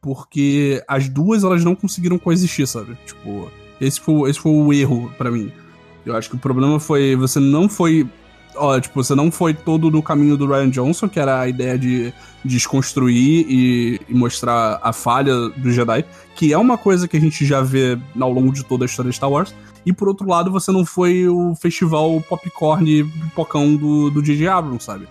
[0.05, 2.95] porque as duas elas não conseguiram coexistir, sabe?
[3.07, 3.49] Tipo,
[3.81, 5.51] esse foi, esse foi o erro para mim.
[6.05, 8.07] Eu acho que o problema foi você não foi,
[8.55, 11.75] ó, tipo, você não foi todo no caminho do Ryan Johnson, que era a ideia
[11.75, 17.19] de desconstruir e, e mostrar a falha do Jedi, que é uma coisa que a
[17.19, 19.55] gente já vê ao longo de toda a história de Star Wars.
[19.87, 24.47] E por outro lado, você não foi o festival popcorn pipocão do, do J.J.
[24.49, 25.07] Abrams, sabe?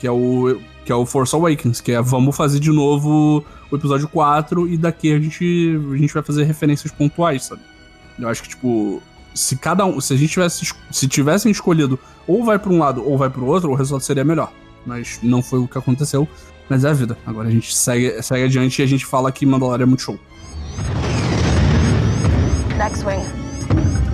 [0.00, 3.76] Que é o que é o Force Awakens, que é vamos fazer de novo o
[3.76, 7.62] episódio 4 e daqui a gente, a gente vai fazer referências pontuais, sabe?
[8.18, 9.02] Eu acho que, tipo,
[9.34, 10.00] se cada um.
[10.00, 10.72] Se a gente tivesse.
[10.90, 14.04] Se tivessem escolhido ou vai para um lado ou vai para o outro, o resultado
[14.04, 14.52] seria melhor.
[14.84, 16.26] Mas não foi o que aconteceu.
[16.68, 17.16] Mas é a vida.
[17.26, 20.18] Agora a gente segue, segue adiante e a gente fala que Mandalorian é muito show.
[22.76, 23.24] Next wing.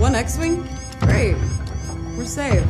[0.01, 0.63] One X-Wing?
[1.07, 1.37] Great.
[2.17, 2.65] We're saved.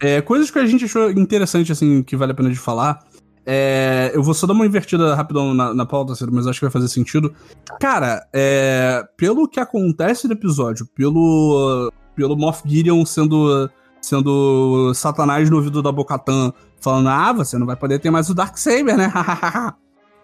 [0.00, 3.04] É, coisas que a gente achou interessante, assim, que vale a pena de falar.
[3.52, 6.70] É, eu vou só dar uma invertida rapidão na, na pauta, mas acho que vai
[6.70, 7.34] fazer sentido.
[7.80, 13.68] Cara, é, pelo que acontece no episódio, pelo, pelo Moff Gideon sendo,
[14.00, 18.34] sendo Satanás no ouvido da Bocatan, falando: Ah, você não vai poder ter mais o
[18.34, 19.12] Darksaber, né?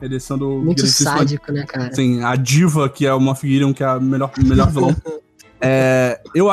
[0.01, 0.63] Ele sendo.
[0.63, 1.93] Muito sádico, né, cara?
[1.93, 4.95] Sim, a diva que é o Moff Gideon, que é a melhor, melhor vilão.
[5.61, 6.49] É, eu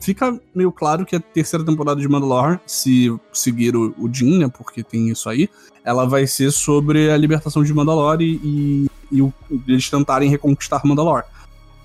[0.00, 4.48] fica meio claro que a terceira temporada de Mandalorian, se seguir o, o Jin, né,
[4.48, 5.48] porque tem isso aí,
[5.84, 9.32] ela vai ser sobre a libertação de Mandalore e, e, e
[9.68, 11.24] eles tentarem reconquistar Mandalore.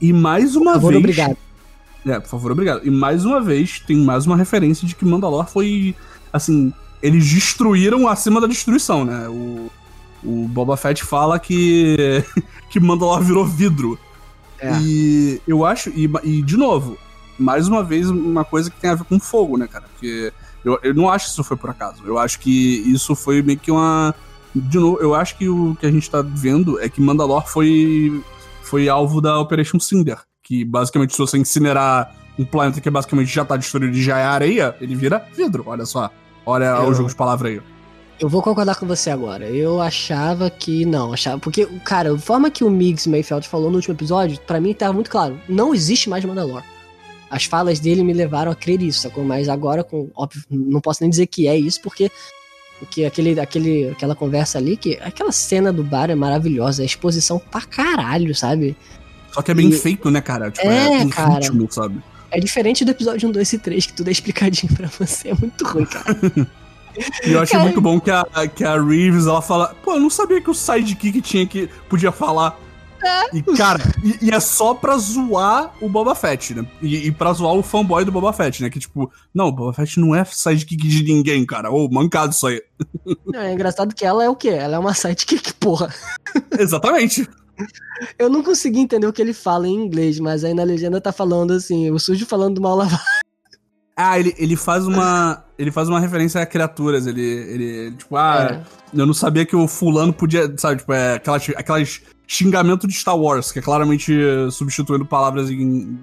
[0.01, 1.03] E mais uma por favor, vez.
[1.03, 1.37] Obrigado.
[2.05, 2.81] É, por favor, obrigado.
[2.85, 5.95] E mais uma vez tem mais uma referência de que Mandalore foi.
[6.31, 9.27] Assim, eles destruíram acima da destruição, né?
[9.27, 9.71] O,
[10.23, 12.23] o Boba Fett fala que,
[12.69, 13.97] que Mandalore virou vidro.
[14.59, 14.77] É.
[14.79, 16.97] E eu acho, e, e, de novo,
[17.37, 19.85] mais uma vez, uma coisa que tem a ver com fogo, né, cara?
[19.91, 20.31] Porque
[20.63, 22.03] eu, eu não acho que isso foi por acaso.
[22.05, 24.15] Eu acho que isso foi meio que uma.
[24.53, 28.23] De novo, eu acho que o que a gente tá vendo é que Mandalor foi,
[28.63, 30.17] foi alvo da Operation Cinder.
[30.41, 34.23] Que basicamente, se você incinerar um planeta que basicamente já tá destruído e já é
[34.23, 35.63] areia, ele vira vidro.
[35.67, 36.09] Olha só.
[36.45, 36.89] Olha eu...
[36.89, 37.61] o jogo de palavra aí.
[38.19, 39.49] Eu vou concordar com você agora.
[39.49, 41.37] Eu achava que não, achava.
[41.39, 44.93] Porque, cara, a forma que o Migs Mayfeld falou no último episódio, para mim tava
[44.93, 45.39] muito claro.
[45.49, 46.63] Não existe mais Mandalor.
[47.29, 49.23] As falas dele me levaram a crer isso, sacou?
[49.23, 52.09] Mas agora, com, óbvio, não posso nem dizer que é isso, porque
[52.79, 57.39] porque aquele, aquele, aquela conversa ali, que aquela cena do bar é maravilhosa, é exposição
[57.39, 58.75] pra caralho, sabe?
[59.31, 59.73] Só que é bem e...
[59.73, 60.51] feito, né, cara?
[60.51, 61.35] Tipo, é, é cara.
[61.35, 62.01] Ritmo, sabe?
[62.31, 65.29] É diferente do episódio 1, 2 e 3, que tudo é explicadinho pra você.
[65.29, 66.17] É muito ruim, cara.
[67.25, 70.09] E eu achei muito bom que a, que a Reeves, ela fala, pô, eu não
[70.09, 72.57] sabia que o sidekick tinha que, podia falar.
[73.33, 76.65] E, cara, e, e, é só pra zoar o Boba Fett, né?
[76.81, 78.69] E, e pra zoar o fanboy do Boba Fett, né?
[78.69, 81.71] Que tipo, não, o Boba Fett não é sidekick de ninguém, cara.
[81.71, 82.61] Ô, oh, mancado isso aí.
[83.33, 84.49] É, é engraçado que ela é o quê?
[84.49, 85.93] Ela é uma sidekick, porra.
[86.57, 87.27] Exatamente.
[88.17, 91.11] Eu não consegui entender o que ele fala em inglês, mas aí na legenda tá
[91.11, 93.03] falando assim, o sujo falando do mal lavado.
[93.95, 95.43] Ah, ele, ele faz uma.
[95.57, 97.07] ele faz uma referência a criaturas.
[97.07, 97.21] Ele.
[97.21, 98.99] ele tipo, ah, é.
[98.99, 100.53] eu não sabia que o fulano podia.
[100.57, 104.13] Sabe, tipo, é aquelas, aquelas xingamento de Star Wars, que é claramente
[104.51, 105.97] substituindo palavras em,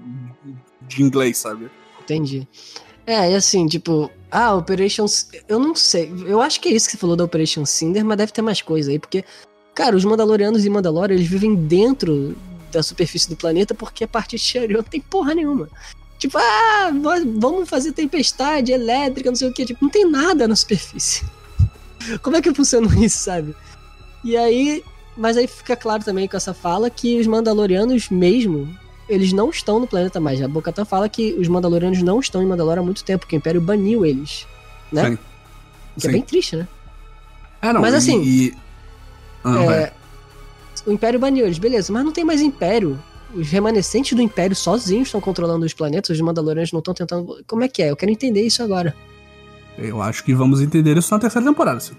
[0.88, 1.70] de inglês, sabe?
[2.00, 2.48] Entendi.
[3.06, 5.04] É, e assim, tipo, ah, Operation.
[5.46, 6.10] Eu não sei.
[6.24, 8.62] Eu acho que é isso que você falou da Operation Cinder, mas deve ter mais
[8.62, 9.24] coisa aí, porque,
[9.74, 12.34] cara, os Mandalorianos e Mandalorian, eles vivem dentro
[12.70, 15.68] da superfície do planeta porque a parte exterior não tem porra nenhuma.
[16.22, 16.92] Tipo, ah,
[17.36, 19.64] vamos fazer tempestade elétrica, não sei o que.
[19.64, 21.24] Tipo, não tem nada na superfície.
[22.22, 23.56] Como é que funciona isso, sabe?
[24.22, 24.84] E aí,
[25.16, 28.72] mas aí fica claro também com essa fala que os Mandalorianos mesmo,
[29.08, 30.40] eles não estão no planeta mais.
[30.40, 33.38] A Bocatan fala que os Mandalorianos não estão em Mandalor há muito tempo, que o
[33.38, 34.46] Império baniu eles,
[34.92, 35.10] né?
[35.10, 35.16] Sim.
[35.16, 35.22] Que
[35.96, 36.08] é Sim.
[36.08, 36.68] é bem triste, né?
[37.60, 38.54] Ah, não, mas assim, e...
[39.42, 39.92] ah, é,
[40.86, 43.02] o Império baniu eles, beleza, mas não tem mais Império
[43.34, 47.42] os remanescentes do Império sozinhos estão controlando os planetas, os Mandalorianos não estão tentando.
[47.46, 47.90] Como é que é?
[47.90, 48.94] Eu quero entender isso agora.
[49.78, 51.80] Eu acho que vamos entender isso na terceira temporada.
[51.80, 51.94] Sim.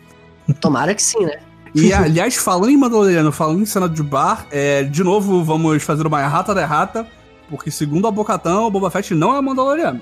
[0.59, 1.39] Tomara que sim, né?
[1.73, 6.05] E, aliás, falando em Mandaloriano, falando em cena de bar, é, de novo vamos fazer
[6.05, 7.07] uma errata da errata,
[7.49, 9.99] porque segundo a Bocatão, o Boba Fett não é Mandaloriano.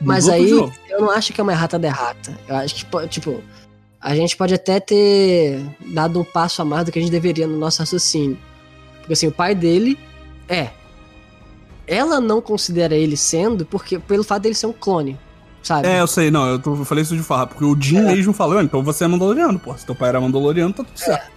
[0.00, 2.36] Mas aí, eu não acho que é uma errata da errata.
[2.48, 3.40] Eu acho que, tipo,
[4.00, 5.60] a gente pode até ter
[5.94, 8.36] dado um passo a mais do que a gente deveria no nosso raciocínio.
[8.98, 9.96] Porque assim, o pai dele
[10.54, 10.70] é.
[11.86, 15.18] Ela não considera ele sendo porque pelo fato dele ser um clone,
[15.62, 15.88] sabe?
[15.88, 18.14] É, eu sei, não, eu, tô, eu falei isso de farra, porque o Jim é.
[18.14, 19.76] mesmo falou, então você é Mandaloriano, pô.
[19.76, 21.32] Se teu pai era Mandaloriano, tá tudo certo.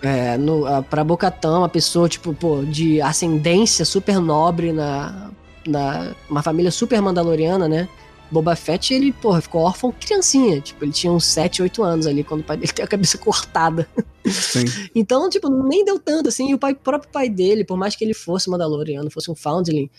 [0.00, 5.30] É, no, a, pra Bocatão, uma pessoa, tipo, pô, de ascendência super nobre na,
[5.66, 6.12] na.
[6.30, 7.88] Uma família super mandaloriana, né?
[8.30, 10.60] Boba Fett, ele, porra, ficou órfão criancinha.
[10.60, 13.18] Tipo, ele tinha uns 7, 8 anos ali, quando o pai dele teve a cabeça
[13.18, 13.88] cortada.
[14.26, 14.64] Sim.
[14.94, 16.50] então, tipo, nem deu tanto, assim.
[16.50, 19.90] E o, pai, próprio pai dele, por mais que ele fosse Mandaloriano, fosse um Foundling,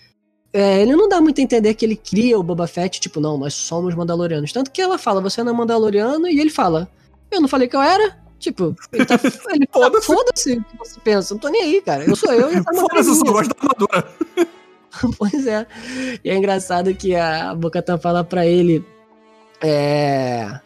[0.52, 3.38] é, ele não dá muito a entender que ele cria o Boba Fett, tipo, não,
[3.38, 4.52] nós somos Mandalorianos.
[4.52, 6.90] Tanto que ela fala, você não é Mandaloriano, e ele fala,
[7.32, 8.18] eu não falei que eu era?
[8.40, 9.20] Tipo, ele tá.
[9.52, 11.34] Ele tá foda-se foda o que você pensa.
[11.34, 12.06] Não tô nem aí, cara.
[12.06, 14.16] Eu sou eu e Foda-se, eu só gosto da armadura.
[15.18, 15.66] pois é.
[16.24, 18.84] E é engraçado que a Bocatan fala pra ele.
[19.62, 20.60] É.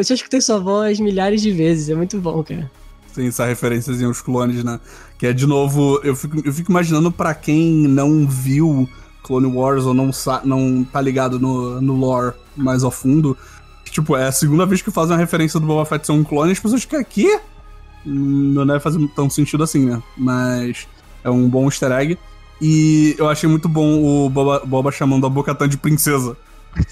[0.00, 2.70] Acho que tem sua voz milhares de vezes, é muito bom, cara.
[3.12, 4.80] Sim, essa referências aos clones, né?
[5.18, 8.88] Que é de novo, eu fico, eu fico imaginando para quem não viu
[9.22, 10.10] Clone Wars ou não,
[10.44, 13.36] não tá ligado no, no lore mais a fundo.
[13.84, 16.52] Tipo, é a segunda vez que fazem uma referência do Boba Fett ser um clone,
[16.52, 17.38] as pessoas ficam aqui.
[18.04, 20.02] Não deve fazer tão sentido assim, né?
[20.16, 20.88] Mas
[21.24, 22.18] é um bom easter egg.
[22.60, 26.36] E eu achei muito bom o Boba, Boba chamando a Bocatan de princesa.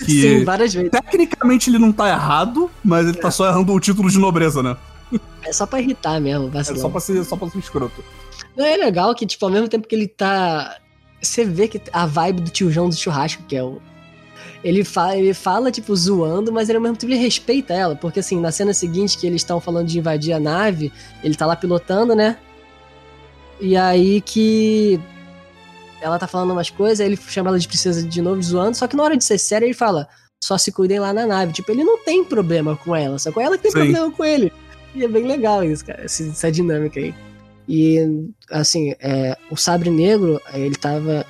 [0.05, 0.91] Que Sim, várias vezes.
[0.91, 3.22] Tecnicamente ele não tá errado, mas ele tá é.
[3.22, 4.76] tá só errando o título de nobreza, né?
[5.43, 6.78] É só pra irritar mesmo, vacilão.
[6.78, 8.05] É só pra ser, só pra ser escroto.
[8.55, 10.76] Não, é legal que, tipo, ao mesmo tempo que ele tá.
[11.20, 13.81] Você vê que a vibe do tiozão do churrasco, que é o.
[14.62, 17.97] Ele fala, ele fala, tipo, zoando, mas ele ao mesmo tempo ele respeita ela.
[17.97, 20.93] Porque, assim, na cena seguinte que eles estão falando de invadir a nave,
[21.24, 22.37] ele tá lá pilotando, né?
[23.61, 24.99] E aí que
[26.01, 28.87] ela tá falando umas coisas, aí ele chama ela de princesa de novo, zoando, só
[28.87, 30.09] que na hora de ser sério ele fala,
[30.43, 31.53] só se cuidem lá na nave.
[31.53, 33.79] Tipo, ele não tem problema com ela, só com ela que tem Sim.
[33.79, 34.53] problema com ele.
[34.95, 37.15] E é bem legal isso, cara, essa dinâmica aí.
[37.69, 37.99] E,
[38.51, 41.25] assim, é, o Sabre Negro, ele tava.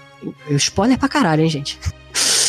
[0.50, 1.78] Spoiler pra caralho, hein, gente?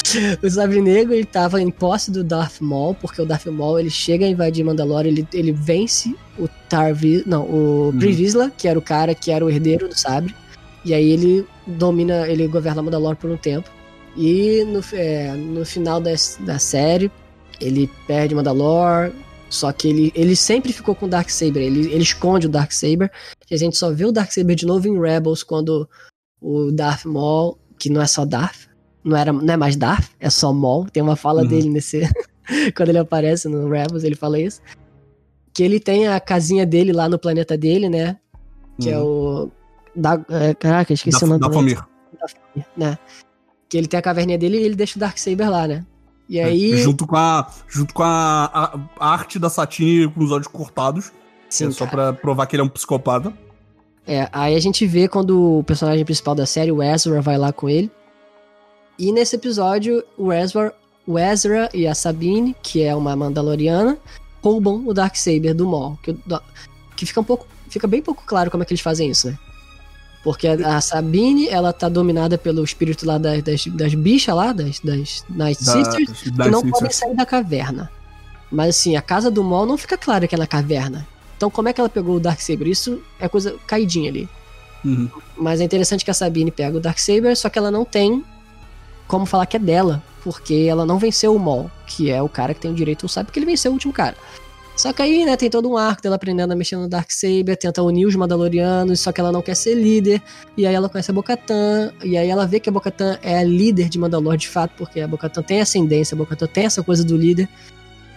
[0.41, 3.89] o Sabre Negro, ele tava em posse do Darth Maul, porque o Darth Maul, ele
[3.89, 7.25] chega a invadir Mandalore, ele, ele vence o Tarvis...
[7.25, 7.97] Não, o uhum.
[7.97, 10.35] Privisla, que era o cara que era o herdeiro do Sabre.
[10.83, 13.69] E aí ele domina, ele governa Mandalore por um tempo.
[14.17, 17.11] E no, é, no final da, da série,
[17.59, 19.13] ele perde Mandalore.
[19.49, 21.61] Só que ele, ele sempre ficou com o Darksaber.
[21.61, 23.11] Ele, ele esconde o Darksaber.
[23.49, 25.87] E a gente só vê o Darksaber de novo em Rebels quando
[26.39, 28.70] o Darth Maul, que não é só Darth,
[29.03, 30.85] não, era, não é mais Darth, é só Maul.
[30.85, 31.47] Tem uma fala uhum.
[31.47, 32.01] dele nesse.
[32.75, 34.61] quando ele aparece no Rebels, ele fala isso.
[35.53, 38.17] Que ele tem a casinha dele lá no planeta dele, né?
[38.79, 39.01] Que é uhum.
[39.01, 39.51] é o.
[39.95, 41.41] Da, é, caraca, esqueci da, o nome.
[41.41, 41.83] Da Fomir.
[42.77, 42.97] né?
[43.67, 45.85] Que ele tem a caverninha dele e ele deixa o Darksaber lá, né?
[46.29, 46.73] E é, aí.
[46.73, 50.47] É, junto com a, junto com a, a, a arte da Satine com os olhos
[50.47, 51.11] cortados.
[51.49, 52.13] Sim, é só cara.
[52.13, 53.33] pra provar que ele é um psicopata.
[54.07, 57.51] É, aí a gente vê quando o personagem principal da série, o Ezra, vai lá
[57.51, 57.91] com ele.
[59.01, 60.75] E nesse episódio, o Ezra,
[61.07, 63.97] o Ezra e a Sabine, que é uma Mandaloriana,
[64.43, 65.97] roubam o Darksaber do Maul.
[66.03, 66.15] Que,
[66.95, 67.47] que fica um pouco.
[67.67, 69.39] Fica bem pouco claro como é que eles fazem isso, né?
[70.23, 74.53] Porque a, a Sabine, ela tá dominada pelo espírito lá das, das, das bichas lá,
[74.53, 76.71] das, das Night da, Sisters, que não Sisters.
[76.71, 77.91] podem sair da caverna.
[78.51, 81.07] Mas assim, a casa do Maul não fica claro que é na caverna.
[81.35, 82.67] Então como é que ela pegou o Darksaber?
[82.67, 84.29] Isso é coisa caidinha ali.
[84.85, 85.09] Uhum.
[85.35, 88.23] Mas é interessante que a Sabine pega o Darksaber, só que ela não tem
[89.11, 92.53] como falar que é dela, porque ela não venceu o Maul, que é o cara
[92.53, 94.15] que tem o direito, sabe porque ele venceu o último cara.
[94.73, 97.83] Só que aí, né, tem todo um arco dela aprendendo a mexer no Darksaber, tenta
[97.83, 100.21] unir os Mandalorianos, só que ela não quer ser líder.
[100.55, 103.43] E aí ela conhece a Bocatan, e aí ela vê que a Bocatan é a
[103.43, 107.03] líder de Mandalore de fato, porque a Bocatan tem ascendência, a Bocatan tem essa coisa
[107.03, 107.49] do líder.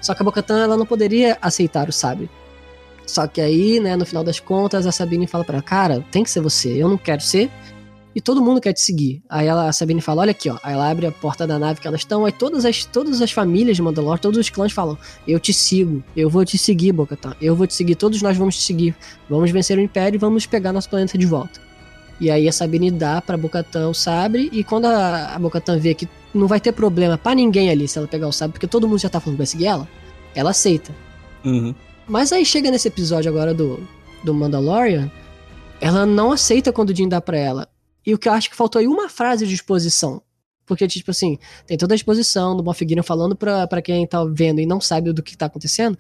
[0.01, 2.30] Só que a Bocatan ela não poderia aceitar o sabre.
[3.05, 6.30] Só que aí, né, no final das contas, a Sabine fala para cara, tem que
[6.30, 7.51] ser você, eu não quero ser,
[8.15, 9.23] e todo mundo quer te seguir.
[9.29, 10.59] Aí ela, a Sabine fala, olha aqui, ó.
[10.62, 13.33] Aí ela abre a porta da nave que elas estão, aí todas as, todas as
[13.33, 14.97] famílias de Mandalore, todos os clãs falam,
[15.27, 18.57] eu te sigo, eu vou te seguir, Bocatan, eu vou te seguir, todos nós vamos
[18.57, 18.95] te seguir.
[19.29, 21.61] Vamos vencer o Império e vamos pegar nosso planeta de volta.
[22.21, 25.95] E aí a Sabine dá pra Bocatan o sabre, e quando a, a Bocatan vê
[25.95, 28.89] que não vai ter problema para ninguém ali se ela pegar o sabre, porque todo
[28.89, 29.89] mundo já tá falando que vai seguir ela,
[30.35, 30.93] ela aceita.
[31.45, 31.75] Uhum.
[32.07, 33.81] Mas aí chega nesse episódio agora do,
[34.23, 35.11] do Mandalorian,
[35.81, 37.69] ela não aceita quando o Jim dá pra ela.
[38.07, 40.22] E o que eu acho que faltou aí uma frase de exposição.
[40.66, 44.24] Porque, tipo assim, tem toda a exposição do Moff Gideon falando pra, pra quem tá
[44.24, 45.98] vendo e não sabe do que tá acontecendo.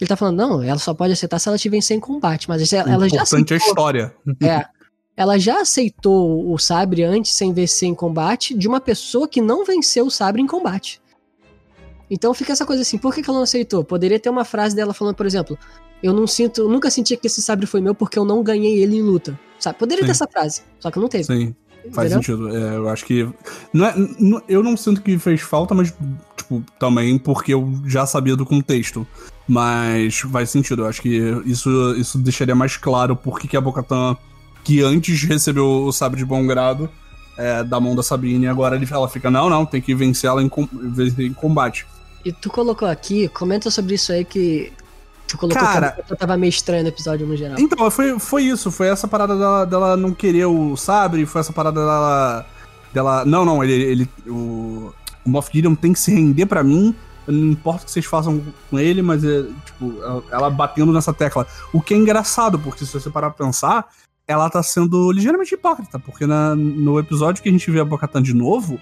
[0.00, 2.48] Ele tá falando, não, ela só pode aceitar se ela te vencer em combate.
[2.48, 3.56] Mas ela, ela já aceitou.
[3.56, 4.14] é a história.
[4.40, 4.64] É.
[5.16, 9.64] Ela já aceitou o sabre antes sem vencer em combate de uma pessoa que não
[9.64, 11.02] venceu o sabre em combate.
[12.08, 13.82] Então fica essa coisa assim, por que, que ela não aceitou?
[13.82, 15.58] Poderia ter uma frase dela falando, por exemplo,
[16.02, 18.82] eu não sinto, eu nunca senti que esse sabre foi meu porque eu não ganhei
[18.82, 19.38] ele em luta.
[19.58, 19.78] Sabe?
[19.78, 20.06] Poderia Sim.
[20.06, 21.24] ter essa frase, só que não teve.
[21.24, 21.54] Sim.
[21.92, 22.22] Faz Entendeu?
[22.22, 22.56] sentido.
[22.56, 23.28] É, eu acho que.
[23.72, 25.92] Não é, não, eu não sinto que fez falta, mas,
[26.36, 29.06] tipo, também porque eu já sabia do contexto.
[29.46, 30.82] Mas faz sentido.
[30.82, 34.16] Eu acho que isso, isso deixaria mais claro por que, que a Bocatan,
[34.62, 36.90] que antes recebeu o sabre de bom grado
[37.38, 40.42] é, da mão da Sabine, agora ele, ela fica, não, não, tem que vencer ela
[40.42, 40.50] em,
[41.18, 41.86] em combate.
[42.24, 44.72] E tu colocou aqui, comenta sobre isso aí que
[45.28, 47.58] Tu colocou Cara, que tava meio estranho no episódio no geral.
[47.58, 48.70] Então, foi, foi isso.
[48.70, 52.46] Foi essa parada dela, dela não querer o sabre, foi essa parada dela.
[52.92, 53.74] dela não, não, ele.
[53.74, 54.92] ele o,
[55.24, 56.94] o Moff Gideon tem que se render para mim.
[57.26, 59.94] Não importa o que vocês façam com ele, mas é, tipo,
[60.32, 61.46] ela batendo nessa tecla.
[61.74, 63.86] O que é engraçado, porque se você parar pra pensar,
[64.26, 68.22] ela tá sendo ligeiramente hipócrita, porque na, no episódio que a gente vê a Bocatan
[68.22, 68.80] de novo,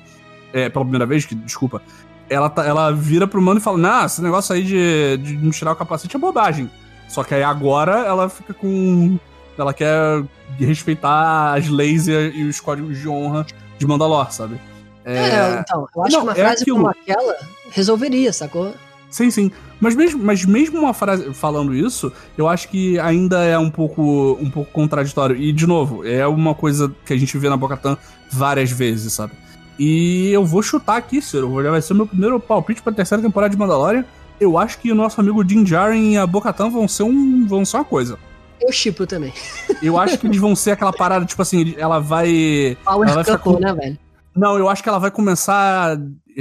[0.52, 1.82] é, pela primeira vez, que, desculpa,
[2.28, 5.50] ela, tá, ela vira pro mano e fala: Nah, esse negócio aí de, de não
[5.50, 6.70] tirar o capacete é bobagem.
[7.08, 9.18] Só que aí agora ela fica com.
[9.56, 10.22] Ela quer
[10.58, 13.46] respeitar as leis e, os códigos de honra
[13.78, 14.60] de Mandalor, sabe?
[15.04, 17.36] É, é então, eu acho não, que uma é frase como aquela
[17.70, 18.74] resolveria, sacou?
[19.08, 19.50] Sim, sim.
[19.80, 24.36] Mas mesmo, mas mesmo uma frase falando isso, eu acho que ainda é um pouco,
[24.40, 25.36] um pouco contraditório.
[25.36, 27.96] E, de novo, é uma coisa que a gente vê na Bocatan
[28.30, 29.32] várias vezes, sabe?
[29.78, 31.50] E eu vou chutar aqui, Ciro.
[31.50, 34.04] Vai ser o meu primeiro palpite pra terceira temporada de Mandalorian.
[34.40, 37.64] Eu acho que o nosso amigo Din Djarin e a Bocatan vão ser um, vão
[37.64, 38.18] ser uma coisa.
[38.60, 39.32] Eu chipo também.
[39.82, 42.76] Eu acho que eles vão ser aquela parada, tipo assim, ela vai.
[42.84, 43.58] Power ela vai ficar com...
[43.58, 43.98] né, velho?
[44.34, 45.98] Não, eu acho que ela vai começar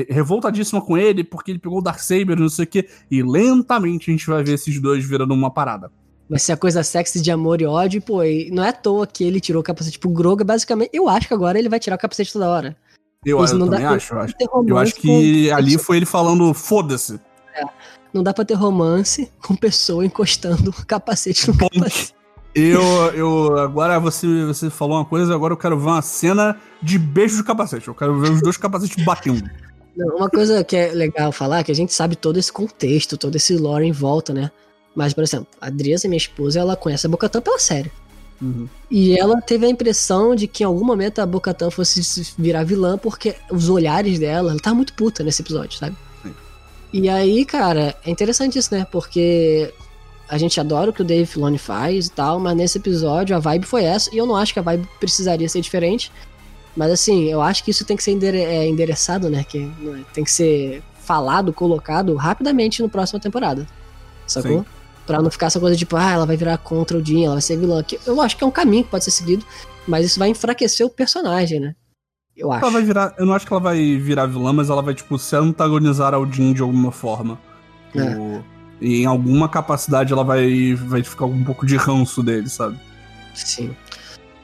[0.10, 2.90] revoltadíssima com ele, porque ele pegou o Darksaber, não sei o quê.
[3.10, 5.90] E lentamente a gente vai ver esses dois virando uma parada.
[6.30, 8.24] Vai ser a coisa sexy de amor e ódio, pô.
[8.24, 10.90] E não é à toa que ele tirou o capacete pro Groga, basicamente.
[10.92, 12.76] Eu acho que agora ele vai tirar o capacete toda hora.
[13.26, 14.14] Eu, eu também dá, acho.
[14.14, 14.36] Eu acho,
[14.68, 15.56] eu acho que com...
[15.56, 17.20] ali foi ele falando foda-se.
[17.56, 17.64] É,
[18.14, 22.14] não dá pra ter romance com pessoa encostando capacete no capacete.
[22.54, 22.82] Eu,
[23.14, 27.36] eu, agora você, você falou uma coisa, agora eu quero ver uma cena de beijo
[27.36, 27.88] de capacete.
[27.88, 29.50] Eu quero ver os dois capacetes batendo.
[29.98, 33.18] Não, uma coisa que é legal falar é que a gente sabe todo esse contexto,
[33.18, 34.52] todo esse lore em volta, né?
[34.94, 37.92] Mas, por exemplo, a Adriana, minha esposa, ela conhece a Bocatã pela série.
[38.42, 38.68] Uhum.
[38.92, 42.98] E ela teve a impressão de que em algum momento a Bocatan fosse virar vilã,
[42.98, 45.96] porque os olhares dela, ela tá muito puta nesse episódio, sabe?
[46.22, 46.34] Sim.
[46.94, 48.86] E aí, cara, é interessante isso, né?
[48.92, 49.74] Porque
[50.28, 53.40] a gente adora o que o Dave Filoni faz e tal, mas nesse episódio a
[53.40, 56.12] vibe foi essa, e eu não acho que a vibe precisaria ser diferente.
[56.76, 59.46] Mas assim, eu acho que isso tem que ser endere é, endereçado, né?
[59.48, 63.66] Que né, tem que ser falado, colocado rapidamente no próxima temporada.
[64.28, 64.60] Sacou?
[64.60, 64.66] Sim.
[65.06, 67.42] Pra não ficar essa coisa tipo, ah, ela vai virar contra o Jean, ela vai
[67.42, 67.84] ser vilã.
[67.84, 69.46] Que eu acho que é um caminho que pode ser seguido,
[69.88, 71.76] mas isso vai enfraquecer o personagem, né?
[72.36, 72.64] Eu acho.
[72.64, 75.18] Ela vai virar, eu não acho que ela vai virar vilã, mas ela vai, tipo,
[75.18, 77.40] se antagonizar ao Jean de alguma forma.
[77.94, 78.16] É.
[78.18, 78.44] O...
[78.82, 82.78] E em alguma capacidade ela vai, vai ficar um pouco de ranço dele, sabe?
[83.34, 83.76] Sim.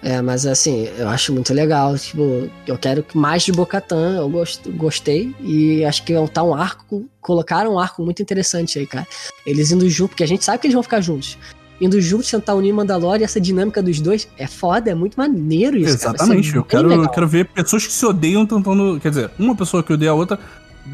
[0.04, 1.98] É, mas assim, eu acho muito legal.
[1.98, 5.34] Tipo, eu quero mais de Bocatan, eu gost, gostei.
[5.42, 7.08] E acho que tá um arco.
[7.20, 9.08] Colocaram um arco muito interessante aí, cara.
[9.46, 11.38] Eles indo junto, porque a gente sabe que eles vão ficar juntos.
[11.80, 15.78] Indo juntos tentar unir Mandalore e essa dinâmica dos dois é foda, é muito maneiro
[15.78, 15.90] isso.
[15.90, 16.58] Exatamente, cara.
[16.58, 19.00] É eu quero, eu quero ver pessoas que se odeiam tentando.
[19.00, 20.40] Quer dizer, uma pessoa que odeia a outra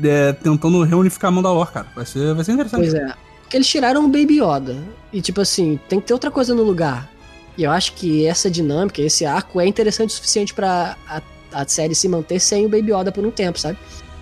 [0.03, 1.87] é, tentando reunificar Mandalore, cara.
[1.95, 2.81] Vai ser, vai ser interessante.
[2.81, 3.13] Pois é.
[3.41, 4.77] Porque eles tiraram o Baby Yoda.
[5.11, 7.09] E tipo assim, tem que ter outra coisa no lugar.
[7.57, 11.67] E eu acho que essa dinâmica, esse arco é interessante o suficiente para a, a,
[11.67, 13.77] série se manter sem o Baby Yoda por um tempo, sabe?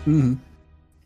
[0.07, 0.37] Uhum.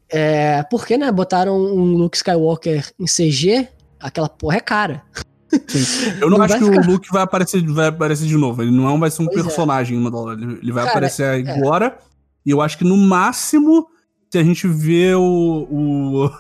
[0.07, 3.67] É, porque, né, botaram um Luke Skywalker em CG,
[3.99, 5.03] aquela porra é cara.
[5.67, 6.11] Sim.
[6.21, 6.82] Eu não, não acho que ficar...
[6.82, 8.61] o Luke vai aparecer, vai aparecer de novo.
[8.61, 9.43] Ele não vai ser um pois é.
[9.43, 10.34] personagem é.
[10.34, 11.51] Ele, ele vai Cara, aparecer é.
[11.51, 11.86] agora.
[11.88, 12.09] É.
[12.45, 13.88] E eu acho que no máximo,
[14.32, 16.32] se a gente vê o, o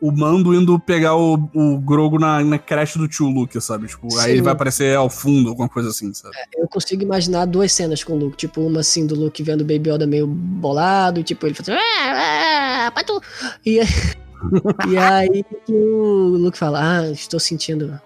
[0.00, 3.86] o Mando indo pegar o, o Grogo na, na creche do tio Luke, sabe?
[3.86, 4.20] Tipo, Sim.
[4.20, 6.36] aí ele vai aparecer ao fundo, alguma coisa assim, sabe?
[6.36, 9.62] É, eu consigo imaginar duas cenas com o Luke, tipo, uma assim do Luke vendo
[9.62, 11.78] o Baby Yoda meio bolado, tipo, ele fazendo.
[11.78, 13.20] Ah, ah, tu.
[13.64, 13.80] E,
[14.88, 18.00] e aí o Luke fala: Ah, estou sentindo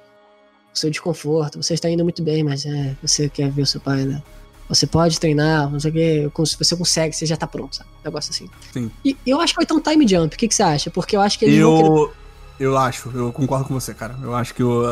[0.73, 3.81] o seu desconforto, você está indo muito bem, mas é, você quer ver o seu
[3.81, 4.23] pai, né?
[4.71, 7.91] Você pode treinar, não sei o que, você consegue, você já tá pronto, sabe?
[8.01, 8.49] Um negócio assim.
[8.73, 8.91] Sim.
[9.05, 10.35] E eu acho que vai ter um time jump.
[10.35, 10.91] O que, que você acha?
[10.91, 11.71] Porque eu acho que eles eu...
[11.71, 12.21] vão querer...
[12.61, 14.15] Eu acho, eu concordo com você, cara.
[14.23, 14.83] Eu acho que eu.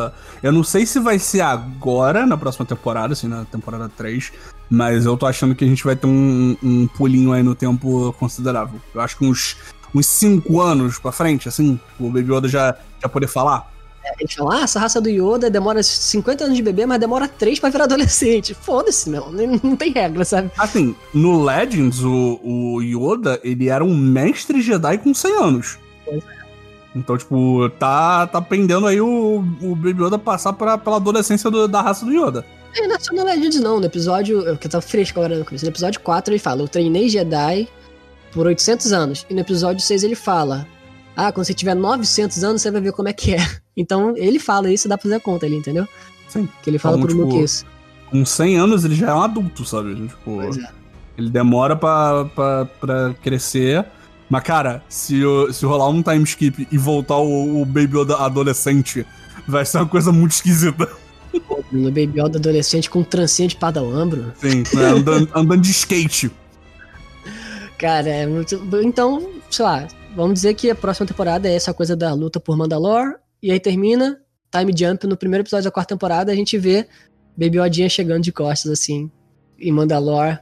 [0.42, 4.32] Eu não sei se vai ser agora, na próxima temporada, assim, na temporada 3,
[4.70, 8.10] mas eu tô achando que a gente vai ter um, um pulinho aí no tempo
[8.14, 8.80] considerável.
[8.94, 9.58] Eu acho que uns,
[9.94, 13.70] uns 5 anos pra frente, assim, o Baby Yoda já, já poder falar.
[14.18, 17.58] Eles falam, ah, essa raça do Yoda demora 50 anos de bebê, mas demora 3
[17.60, 18.54] pra virar adolescente.
[18.54, 19.30] Foda-se, meu.
[19.62, 20.50] Não tem regra, sabe?
[20.56, 25.78] Assim, no Legends, o, o Yoda, ele era um mestre Jedi com 100 anos.
[26.04, 26.38] Pois é.
[26.96, 31.68] Então, tipo, tá, tá pendendo aí o, o Baby Yoda passar pra, pela adolescência do,
[31.68, 32.44] da raça do Yoda.
[32.76, 33.78] É, não é só no Legends, não.
[33.78, 35.64] No episódio, que tá fresco agora no começo.
[35.64, 37.68] No episódio 4 ele fala, eu treinei Jedi
[38.32, 39.26] por 800 anos.
[39.28, 40.66] E no episódio 6 ele fala,
[41.20, 43.38] ah, quando você tiver 900 anos, você vai ver como é que é.
[43.76, 45.86] Então, ele fala isso, dá pra fazer a conta ali, entendeu?
[46.28, 46.48] Sim.
[46.62, 47.64] Que ele fala Como, pro tipo, Luke isso.
[48.10, 49.94] Com 100 anos, ele já é um adulto, sabe?
[49.94, 50.50] Tipo, é.
[51.16, 53.84] ele demora pra, pra, pra crescer.
[54.28, 59.06] Mas, cara, se, se rolar um time skip e voltar o, o Baby Yoda adolescente,
[59.46, 60.88] vai ser uma coisa muito esquisita.
[61.70, 64.32] No Baby Yoda adolescente com trancinha de padawan, bro.
[64.40, 66.32] Sim, né, andando, andando de skate.
[67.78, 68.60] Cara, é muito.
[68.82, 69.86] Então, sei lá,
[70.18, 73.14] vamos dizer que a próxima temporada é essa coisa da luta por Mandalore.
[73.40, 76.88] E aí termina, time jump, no primeiro episódio da quarta temporada, a gente vê
[77.36, 79.08] Baby Odinha chegando de costas, assim,
[79.60, 80.40] em Mandalore.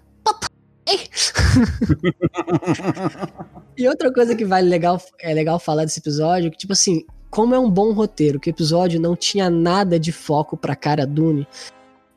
[3.77, 7.55] e outra coisa que vale legal, é legal falar desse episódio, que tipo assim, como
[7.55, 11.47] é um bom roteiro, que o episódio não tinha nada de foco pra cara Dune.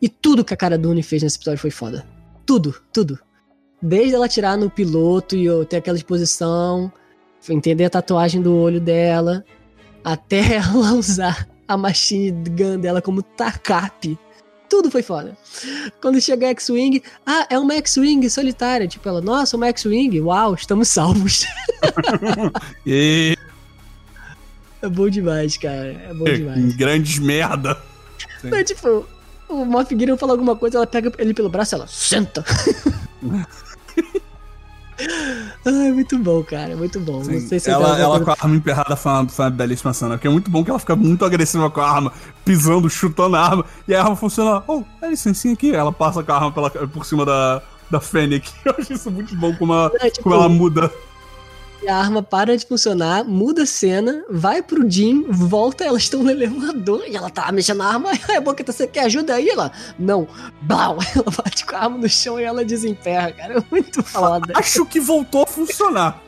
[0.02, 2.08] E tudo que a cara Dune fez nesse episódio foi foda.
[2.46, 3.20] Tudo, tudo.
[3.82, 6.90] Desde ela tirar no piloto e eu ter aquela exposição,
[7.50, 9.44] entender a tatuagem do olho dela,
[10.04, 14.18] até ela usar a machine gun dela como tacape.
[14.70, 15.36] Tudo foi foda.
[16.00, 18.88] Quando chega a X-Wing, ah, é uma X-Wing solitária.
[18.88, 21.46] Tipo, ela, nossa, uma X-Wing, uau, estamos salvos.
[22.86, 23.36] e...
[24.82, 25.92] É bom demais, cara.
[26.08, 26.76] É bom demais.
[26.76, 27.78] Grandes merda.
[28.44, 29.08] É, tipo,
[29.50, 32.46] o Moff Gideon fala alguma coisa, ela pega ele pelo braço e ela, senta.
[35.66, 37.24] Ai, muito bom, cara, muito bom.
[37.24, 40.28] Sim, se ela, ela com a arma emperrada foi uma, foi uma belíssima cena, porque
[40.28, 43.66] é muito bom que ela fica muito agressiva com a arma, pisando, chutando a arma,
[43.88, 47.06] e a arma funciona, oh, é licencinha aqui, ela passa com a arma pela, por
[47.06, 48.52] cima da, da Fennec.
[48.66, 50.92] Eu acho isso muito bom como ela, é, tipo, como ela muda
[51.88, 56.30] a arma para de funcionar, muda a cena, vai pro Jim, volta, elas estão no
[56.30, 58.12] elevador e ela tá mexendo na arma.
[58.28, 59.50] Aí a boca você quer ajuda aí?
[59.50, 60.28] Ela, não,
[60.62, 63.60] blau, ela bate com a arma no chão e ela desemperra, cara.
[63.60, 64.54] É muito foda.
[64.56, 66.22] Acho que voltou a funcionar.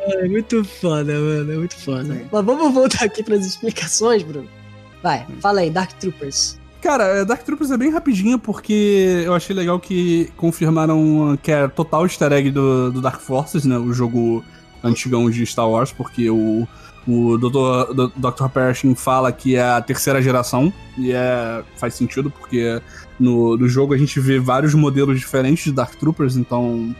[0.00, 2.14] É muito foda, mano, é muito foda.
[2.14, 2.28] Sim.
[2.30, 4.48] Mas vamos voltar aqui pras explicações, Bruno.
[5.02, 6.58] Vai, fala aí, Dark Troopers.
[6.80, 11.66] Cara, é, Dark Troopers é bem rapidinho porque eu achei legal que confirmaram que é
[11.66, 13.76] total easter egg do, do Dark Forces, né?
[13.76, 14.44] O jogo
[14.86, 16.66] antigão de Star Wars, porque o,
[17.06, 18.10] o Dr.
[18.16, 18.48] Dr.
[18.52, 22.80] Pershing fala que é a terceira geração, e é, faz sentido, porque
[23.18, 26.94] no, no jogo a gente vê vários modelos diferentes de Dark Troopers, então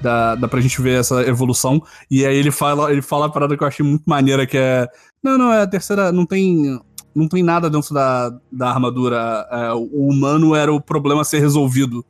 [0.00, 1.82] dá, dá pra gente ver essa evolução.
[2.10, 4.86] E aí ele fala, ele fala a parada que eu achei muito maneira, que é.
[5.22, 6.12] Não, não, é a terceira.
[6.12, 6.78] Não tem.
[7.14, 9.46] Não tem nada dentro da, da armadura.
[9.50, 12.04] É, o humano era o problema a ser resolvido.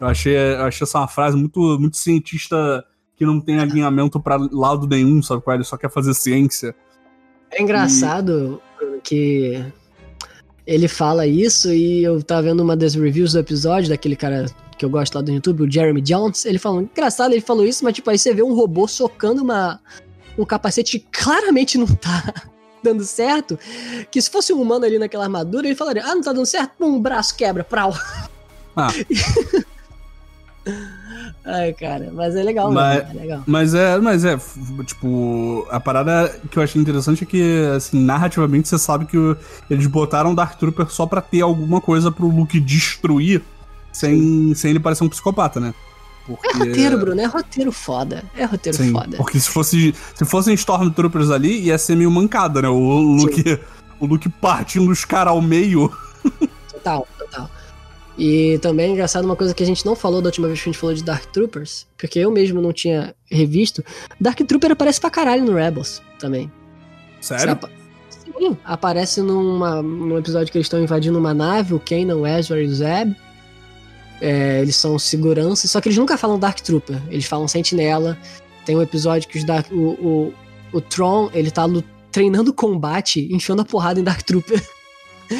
[0.00, 2.82] Eu achei, eu achei essa uma frase muito, muito cientista
[3.20, 5.58] que não tem alinhamento para lado nenhum, sabe qual é?
[5.58, 6.74] Ele só quer fazer ciência.
[7.50, 9.00] É engraçado e...
[9.02, 9.62] que
[10.66, 14.46] ele fala isso e eu tava vendo uma das reviews do episódio daquele cara
[14.78, 17.84] que eu gosto lá do YouTube, o Jeremy Jones, ele falou, engraçado, ele falou isso,
[17.84, 19.78] mas tipo, aí você vê um robô socando uma,
[20.38, 22.32] um capacete que claramente não tá
[22.82, 23.58] dando certo,
[24.10, 26.82] que se fosse um humano ali naquela armadura, ele falaria, ah, não tá dando certo,
[26.82, 27.92] um braço quebra, prau.
[28.74, 28.88] Ah.
[31.44, 33.42] Ai, cara, mas é legal, mas, é legal.
[33.46, 34.38] Mas é, mas é,
[34.84, 39.16] tipo, a parada que eu achei interessante é que, assim, narrativamente você sabe que
[39.70, 43.42] eles botaram Dark Trooper só pra ter alguma coisa pro Luke destruir
[43.90, 45.74] sem, sem ele parecer um psicopata, né?
[46.26, 46.46] Porque...
[46.48, 48.22] É roteiro, Bruno, é roteiro foda.
[48.36, 49.16] É roteiro Sim, foda.
[49.16, 52.68] Porque se fosse se fossem Stormtroopers ali, ia ser meio mancada, né?
[52.68, 53.58] O Luke,
[53.98, 55.90] o Luke partindo os caras ao meio.
[56.70, 57.50] Total, total.
[58.18, 60.68] E também é engraçado uma coisa que a gente não falou da última vez que
[60.68, 63.84] a gente falou de Dark Troopers, porque eu mesmo não tinha revisto.
[64.20, 66.50] Dark Trooper aparece pra caralho no Rebels também.
[67.20, 67.58] Sério?
[68.08, 72.62] Sim, aparece numa, num episódio que eles estão invadindo uma nave, o Kanan, o Ezra
[72.62, 73.14] e o Zeb.
[74.20, 78.18] É, eles são segurança, só que eles nunca falam Dark Trooper, eles falam Sentinela.
[78.66, 80.34] Tem um episódio que os Dark, o, o,
[80.72, 81.64] o Tron, ele tá
[82.12, 84.62] treinando combate, enfiando a porrada em Dark Trooper.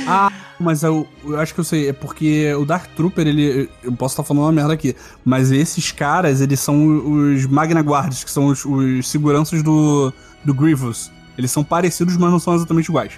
[0.06, 0.30] Ah,
[0.62, 1.88] mas eu, eu, acho que eu sei.
[1.88, 3.68] É porque o Dark Trooper, ele.
[3.82, 4.94] Eu posso estar falando uma merda aqui.
[5.24, 10.12] Mas esses caras, eles são os Magna Guards, que são os, os seguranças do,
[10.44, 11.10] do Grievous.
[11.36, 13.12] Eles são parecidos, mas não são exatamente iguais.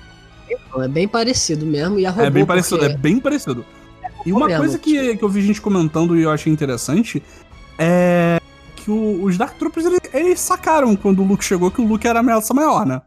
[0.79, 1.99] É bem parecido mesmo.
[1.99, 2.93] E a robô, é bem parecido, porque...
[2.93, 3.65] é bem parecido.
[4.03, 5.19] É e uma mesmo, coisa que, tipo...
[5.19, 7.23] que eu vi gente comentando e eu achei interessante
[7.79, 8.41] é
[8.77, 12.07] que o, os Dark Troopers eles, eles, sacaram quando o Luke chegou que o Luke
[12.07, 13.01] era ameaça maior, né?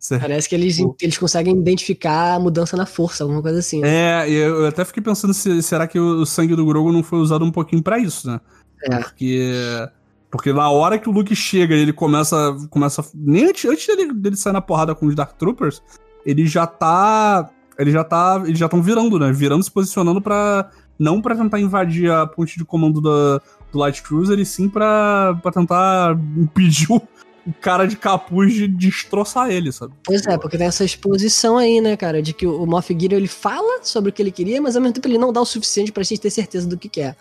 [0.00, 0.22] Certo.
[0.22, 3.82] Parece que eles, eles conseguem identificar a mudança na força, alguma coisa assim.
[3.82, 4.26] Né?
[4.26, 7.44] É, eu até fiquei pensando se será que o sangue do Grogu não foi usado
[7.44, 8.40] um pouquinho para isso, né?
[8.84, 8.96] É.
[8.96, 9.88] Porque
[10.30, 14.14] porque na hora que o Luke chega e ele começa começa nem antes, antes dele,
[14.14, 15.82] dele sair na porrada com os Dark Troopers,
[16.24, 19.30] ele já tá ele já tá eles já estão virando, né?
[19.30, 23.38] Virando se posicionando para não para tentar invadir a ponte de comando da,
[23.70, 27.02] do Light Cruiser, e sim para tentar impedir o,
[27.46, 29.94] o cara de capuz de destroçar ele, sabe?
[30.04, 33.28] Pois é, porque tem essa exposição aí, né, cara, de que o Moff Gideon ele
[33.28, 35.90] fala sobre o que ele queria, mas ao mesmo tempo ele não dá o suficiente
[35.90, 37.16] pra gente ter certeza do que quer.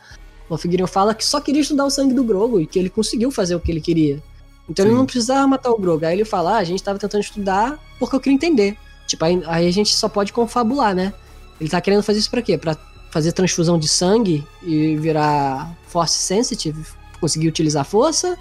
[0.48, 2.90] O Moff Gideon fala que só queria estudar o sangue do Grogu e que ele
[2.90, 4.22] conseguiu fazer o que ele queria.
[4.70, 4.92] Então Sim.
[4.92, 6.06] ele não precisava matar o Grogu.
[6.06, 8.78] Aí ele fala, ah, a gente tava tentando estudar porque eu queria entender.
[9.08, 11.14] Tipo, aí, aí a gente só pode confabular, né?
[11.60, 12.58] Ele tá querendo fazer isso pra quê?
[12.58, 12.78] Pra
[13.10, 16.86] fazer transfusão de sangue e virar Force Sensitive,
[17.20, 18.38] conseguir utilizar força?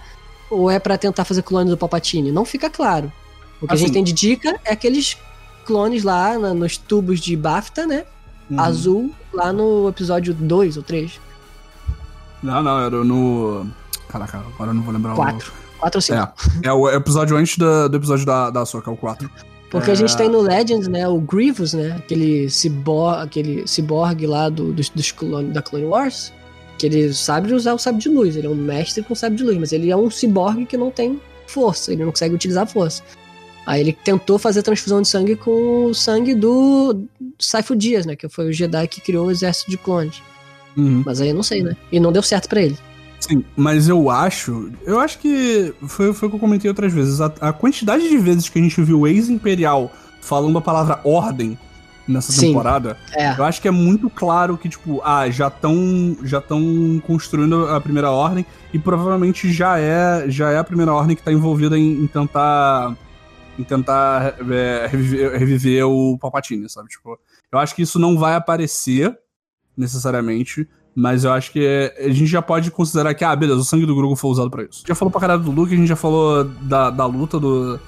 [0.50, 2.32] Ou é para tentar fazer clone do Palpatine?
[2.32, 3.12] Não fica claro.
[3.60, 3.92] O que assim, a gente assim.
[3.92, 5.16] tem de dica é aqueles
[5.64, 8.04] clones lá na, nos tubos de BAFTA, né?
[8.50, 8.60] Uhum.
[8.60, 11.20] Azul, lá no episódio 2 ou 3.
[12.42, 13.66] Não, não, era no.
[14.08, 15.52] Caraca, agora eu não vou lembrar 4.
[15.76, 16.18] o 4 ou 5.
[16.64, 19.30] É, é o episódio antes do, do episódio da, da Soca, é o 4.
[19.70, 19.92] Porque é...
[19.92, 24.72] a gente tem no Legends, né, o Grievous, né, aquele cyborg, aquele cyborg lá do,
[24.72, 26.32] dos, dos clone, da Clone Wars,
[26.78, 29.44] que ele sabe usar o sábio de luz, ele é um mestre com sábio de
[29.44, 33.02] luz, mas ele é um ciborgue que não tem força, ele não consegue utilizar força.
[33.66, 37.02] Aí ele tentou fazer transfusão de sangue com o sangue do
[37.38, 38.16] Saifo Dias, né?
[38.16, 40.22] Que foi o Jedi que criou o exército de clones.
[40.74, 41.02] Uhum.
[41.04, 41.76] Mas aí eu não sei, né?
[41.92, 42.78] E não deu certo para ele.
[43.20, 44.70] Sim, mas eu acho.
[44.86, 45.74] Eu acho que.
[45.86, 47.20] Foi, foi o que eu comentei outras vezes.
[47.20, 51.58] A, a quantidade de vezes que a gente viu o ex-imperial falando a palavra ordem
[52.08, 53.38] nessa Sim, temporada, é.
[53.38, 57.80] eu acho que é muito claro que, tipo, ah, já estão já tão construindo a
[57.80, 62.02] primeira ordem e provavelmente já é, já é a primeira ordem que tá envolvida em,
[62.02, 62.96] em tentar
[63.58, 66.88] em tentar é, reviver, reviver, o Palpatine, sabe?
[66.88, 67.18] Tipo,
[67.50, 69.18] eu acho que isso não vai aparecer
[69.76, 73.64] necessariamente, mas eu acho que é, a gente já pode considerar que, ah, beleza, o
[73.64, 74.84] sangue do Grogu foi usado para isso.
[74.86, 77.80] Já falou pra caralho do Luke, a gente já falou da, da luta do,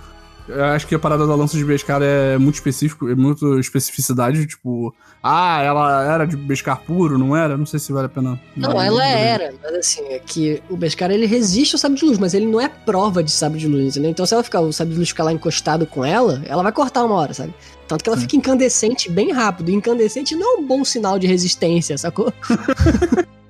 [0.49, 4.47] Eu acho que a parada da lança de Beskar é muito específico, é muito especificidade,
[4.47, 7.57] tipo, ah, ela era de Beskar puro, não era?
[7.57, 8.41] Não sei se vale a pena.
[8.57, 12.19] Não, ela era, mas assim, é que o Beskar ele resiste ao sabre de luz,
[12.19, 14.09] mas ele não é prova de sabre de luz, né?
[14.09, 16.73] Então se ela ficar, o sabre de luz ficar lá encostado com ela, ela vai
[16.73, 17.55] cortar uma hora, sabe?
[17.87, 18.23] Tanto que ela Sim.
[18.23, 19.71] fica incandescente bem rápido.
[19.71, 22.33] Incandescente não é um bom sinal de resistência, sacou?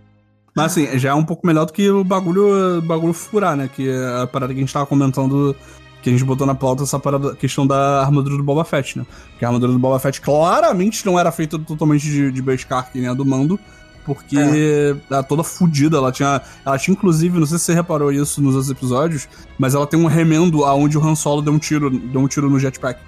[0.56, 3.68] Mas assim, já é um pouco melhor do que o bagulho, bagulho furar, né?
[3.74, 5.54] Que é a parada que a gente tava comentando
[6.02, 9.06] que a gente botou na pauta essa parada, questão da armadura do Boba Fett, né?
[9.30, 12.98] Porque a armadura do Boba Fett claramente não era feita totalmente de, de Beskar, que
[12.98, 13.58] nem a do Mando,
[14.04, 14.96] porque é.
[15.10, 18.54] ela toda fodida, ela tinha, ela tinha inclusive, não sei se você reparou isso nos
[18.54, 19.28] outros episódios,
[19.58, 22.48] mas ela tem um remendo aonde o Han Solo deu um tiro, deu um tiro
[22.48, 23.00] no jetpack.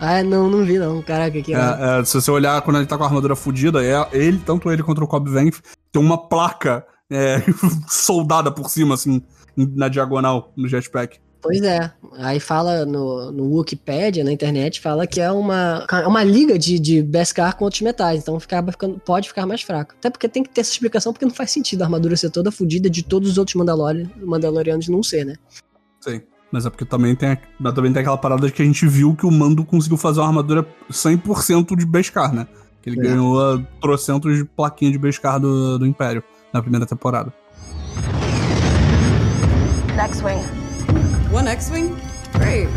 [0.00, 1.58] Ah, não, não vi não, caraca, que é,
[2.00, 4.82] é, Se você olhar quando ele tá com a armadura fodida, é ele, tanto ele
[4.82, 5.60] quanto o Cobb Vanth,
[5.92, 7.40] tem uma placa é,
[7.88, 9.22] soldada por cima, assim,
[9.56, 11.20] na diagonal, no jetpack.
[11.42, 11.92] Pois é.
[12.18, 17.02] Aí fala no, no Wikipedia, na internet, fala que é uma, uma liga de, de
[17.02, 18.22] Beskar com outros metais.
[18.22, 19.92] Então ficar, ficando, pode ficar mais fraco.
[19.98, 22.52] Até porque tem que ter essa explicação, porque não faz sentido a armadura ser toda
[22.52, 25.34] fodida de todos os outros Mandalori, Mandalorianos não ser, né?
[26.00, 26.22] Sim.
[26.52, 27.36] Mas é porque também tem,
[27.74, 30.64] também tem aquela parada que a gente viu que o Mando conseguiu fazer uma armadura
[30.90, 32.46] 100% de Beskar, né?
[32.82, 33.02] Que ele é.
[33.04, 36.22] ganhou trocentos de plaquinha de Beskar do, do Império
[36.52, 37.32] na primeira temporada.
[39.96, 40.61] Next wing.
[41.32, 41.96] One X-Wing?
[42.34, 42.68] Great.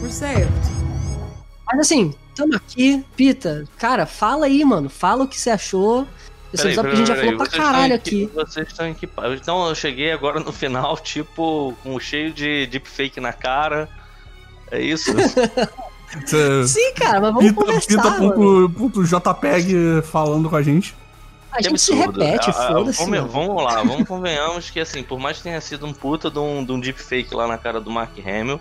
[0.00, 0.48] We're saved.
[1.66, 3.64] Mas assim, tamo aqui, Pita.
[3.78, 4.88] Cara, fala aí, mano.
[4.88, 6.06] Fala o que você achou.
[6.52, 8.30] Esse episódio que a gente já falou pra caralho aqui.
[8.34, 9.38] Vocês estão equipados.
[9.38, 13.86] Então eu cheguei agora no final, tipo, com cheio de deepfake na cara.
[14.70, 15.12] É isso?
[16.66, 17.88] Sim, cara, mas vamos Pita, conversar.
[17.88, 20.94] Pita ponto, ponto JPEG falando com a gente.
[21.54, 23.04] A gente se repete, foda-se.
[23.04, 26.38] Vamos, vamos lá, vamos convenhamos que assim, por mais que tenha sido um puta de
[26.38, 28.60] um, de um deepfake lá na cara do Mark Hamill,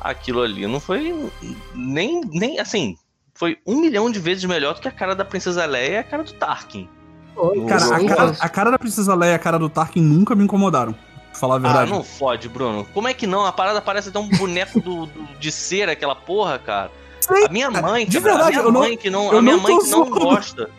[0.00, 1.30] aquilo ali não foi
[1.74, 2.96] nem, nem assim,
[3.34, 6.04] foi um milhão de vezes melhor do que a cara da Princesa Leia e a
[6.04, 6.88] cara do Tarkin.
[7.66, 10.44] cara, a cara, a cara da Princesa Leia e a cara do Tarkin nunca me
[10.44, 10.92] incomodaram.
[10.92, 11.90] Pra falar a verdade.
[11.90, 12.86] Ah, não fode, Bruno.
[12.94, 13.44] Como é que não?
[13.44, 16.90] A parada parece até um boneco do, do, de cera, aquela porra, cara.
[17.44, 19.88] a minha mãe, de verdade, a minha mãe não, que não, a minha mãe que
[19.88, 20.70] não gosta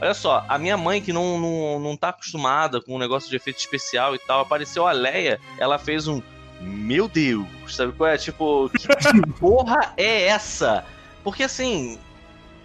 [0.00, 3.30] Olha só, a minha mãe, que não, não, não tá acostumada com o um negócio
[3.30, 6.20] de efeito especial e tal, apareceu a Leia, ela fez um.
[6.60, 8.18] Meu Deus, sabe qual é?
[8.18, 8.86] Tipo, que
[9.38, 10.84] porra é essa?
[11.24, 11.98] Porque assim.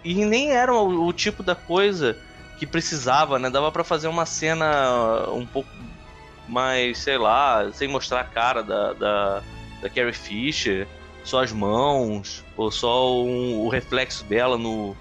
[0.04, 2.18] E nem era o, o tipo da coisa
[2.58, 3.48] que precisava, né?
[3.48, 5.68] Dava para fazer uma cena um pouco
[6.48, 9.42] mais, sei lá, sem mostrar a cara da, da,
[9.80, 10.86] da Carrie Fisher,
[11.24, 14.96] só as mãos, ou só um, o reflexo dela no,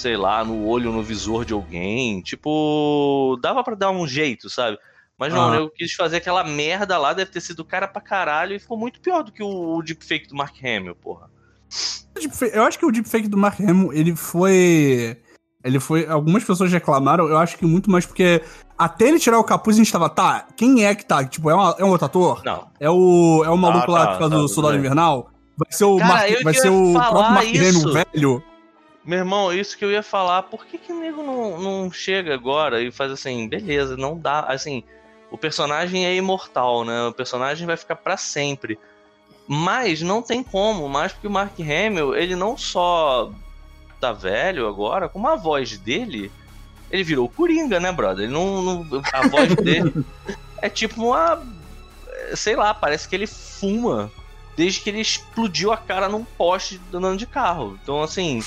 [0.00, 2.20] sei lá, no olho, no visor de alguém.
[2.22, 4.78] Tipo, dava para dar um jeito, sabe?
[5.18, 5.56] Mas não, ah.
[5.56, 9.00] eu quis fazer aquela merda lá, deve ter sido cara pra caralho, e ficou muito
[9.00, 11.30] pior do que o, o deepfake do Mark Hamill, porra.
[12.52, 15.18] Eu acho que o deepfake do Mark Hamill, ele foi.
[15.62, 16.06] Ele foi.
[16.06, 18.42] Algumas pessoas reclamaram, eu acho que muito mais porque
[18.78, 21.22] até ele tirar o capuz, a gente tava, tá, quem é que tá?
[21.22, 22.42] Tipo, é, uma, é um outro ator?
[22.42, 22.70] Não.
[22.80, 25.30] É o, é o maluco ah, lá tá, que faz tá, o Soldado Invernal?
[25.58, 28.49] Vai ser o, Cara, Mark, vai ser o próprio Mark Hamill velho?
[29.04, 32.34] Meu irmão, isso que eu ia falar, por que que o nego não, não chega
[32.34, 34.84] agora e faz assim, beleza, não dá, assim,
[35.30, 37.06] o personagem é imortal, né?
[37.06, 38.78] O personagem vai ficar para sempre.
[39.46, 43.32] Mas não tem como, mais porque o Mark Hamill, ele não só
[44.00, 46.30] tá velho agora, como a voz dele,
[46.90, 48.24] ele virou Coringa, né, brother?
[48.24, 49.92] Ele não, não a voz dele
[50.62, 51.42] é tipo uma
[52.34, 54.10] sei lá, parece que ele fuma
[54.56, 57.78] desde que ele explodiu a cara num poste andando de carro.
[57.82, 58.42] Então, assim,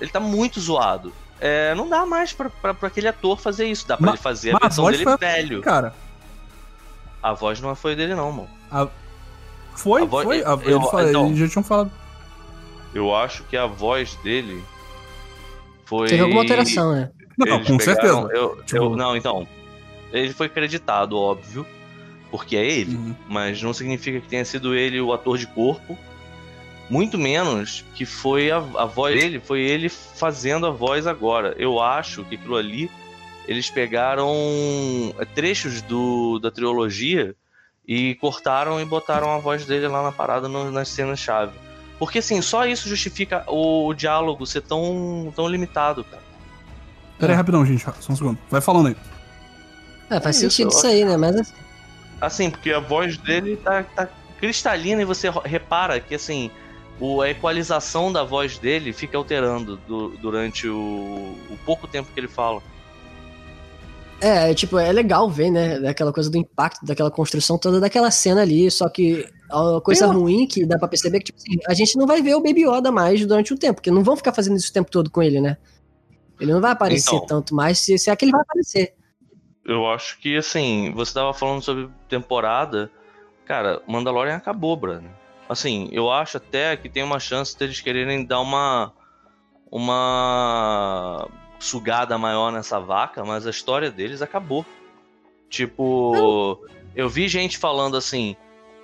[0.00, 1.12] ele tá muito zoado.
[1.40, 3.86] É, não dá mais pra, pra, pra, aquele ator fazer isso.
[3.86, 5.62] Dá pra Ma, ele fazer a versão a dele velho.
[5.62, 5.94] Cara.
[7.22, 8.50] A voz não foi dele, não, mano.
[8.70, 8.88] A...
[9.74, 10.42] Foi, a voz, foi.
[10.42, 11.90] A, eu, ele, então, eles já tinham falado.
[12.92, 14.62] Eu acho que a voz dele
[15.84, 16.08] foi.
[16.08, 17.10] Teve alguma alteração, né?
[17.36, 18.28] Não, com pegaram, certeza.
[18.32, 18.76] Eu, tipo...
[18.76, 19.46] eu, não, então.
[20.12, 21.66] Ele foi creditado, óbvio.
[22.30, 22.96] Porque é ele.
[22.96, 23.14] Uhum.
[23.28, 25.96] Mas não significa que tenha sido ele o ator de corpo
[26.90, 31.54] muito menos que foi a, a voz dele, foi ele fazendo a voz agora.
[31.58, 32.90] Eu acho que aquilo ali
[33.46, 34.30] eles pegaram
[35.18, 37.34] é, trechos do, da trilogia
[37.86, 41.52] e cortaram e botaram a voz dele lá na parada no, nas cenas-chave.
[41.98, 46.22] Porque assim, só isso justifica o, o, diálogo ser tão, tão limitado, cara.
[47.18, 48.38] Pera aí, rapidão, gente, só um segundo.
[48.50, 48.96] Vai falando aí.
[50.10, 51.16] É, faz é sentido isso, isso aí, né?
[51.16, 51.54] Mas assim...
[52.20, 54.08] assim, porque a voz dele tá, tá
[54.38, 56.50] cristalina e você repara que assim
[57.00, 62.18] o, a equalização da voz dele fica alterando do, durante o, o, pouco tempo que
[62.18, 62.62] ele fala.
[64.20, 65.78] É, tipo, é legal ver, né?
[65.78, 70.12] Daquela coisa do impacto, daquela construção toda daquela cena ali, só que A coisa eu...
[70.12, 72.42] ruim que dá pra perceber é que, tipo assim, a gente não vai ver o
[72.42, 75.08] Baby Yoda mais durante um tempo, porque não vão ficar fazendo isso o tempo todo
[75.08, 75.56] com ele, né?
[76.40, 78.94] Ele não vai aparecer então, tanto mais, se, se é que ele vai aparecer.
[79.64, 82.90] Eu acho que, assim, você tava falando sobre temporada.
[83.44, 85.10] Cara, Mandalorian acabou, Bruno.
[85.48, 88.92] Assim, eu acho até que tem uma chance deles quererem dar uma.
[89.70, 94.64] Uma sugada maior nessa vaca, mas a história deles acabou.
[95.50, 98.34] Tipo, eu vi gente falando assim: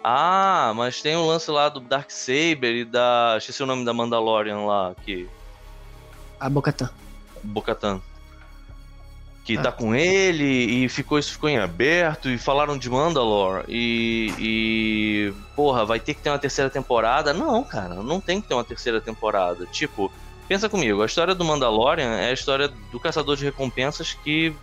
[0.03, 3.37] ah, mas tem um lance lá do Dark Saber e da.
[3.39, 5.27] Esqueci o nome da Mandalorian lá, que.
[6.39, 6.91] A Bocatan.
[7.43, 8.03] Bocatan.
[9.45, 9.63] Que ah.
[9.63, 10.45] tá com ele
[10.85, 15.35] e ficou, isso ficou em aberto e falaram de Mandalore e, e.
[15.55, 17.35] Porra, vai ter que ter uma terceira temporada?
[17.35, 19.67] Não, cara, não tem que ter uma terceira temporada.
[19.67, 20.11] Tipo,
[20.49, 24.55] pensa comigo, a história do Mandalorian é a história do caçador de recompensas que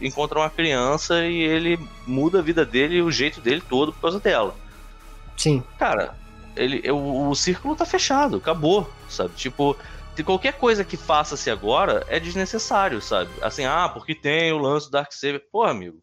[0.00, 4.00] encontra uma criança e ele muda a vida dele e o jeito dele todo por
[4.00, 4.54] causa dela.
[5.36, 5.62] Sim.
[5.78, 6.16] Cara,
[6.56, 9.30] ele, o, o círculo tá fechado, acabou, sabe?
[9.36, 9.76] Tipo,
[10.14, 13.30] de qualquer coisa que faça-se agora é desnecessário, sabe?
[13.40, 15.42] Assim, ah, porque tem o lance do Darksaber.
[15.50, 15.98] Pô, amigo,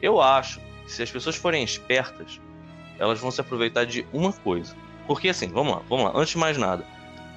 [0.00, 2.40] eu acho que se as pessoas forem espertas,
[2.98, 4.74] elas vão se aproveitar de uma coisa.
[5.06, 6.84] Porque assim, vamos lá, vamos lá, antes de mais nada.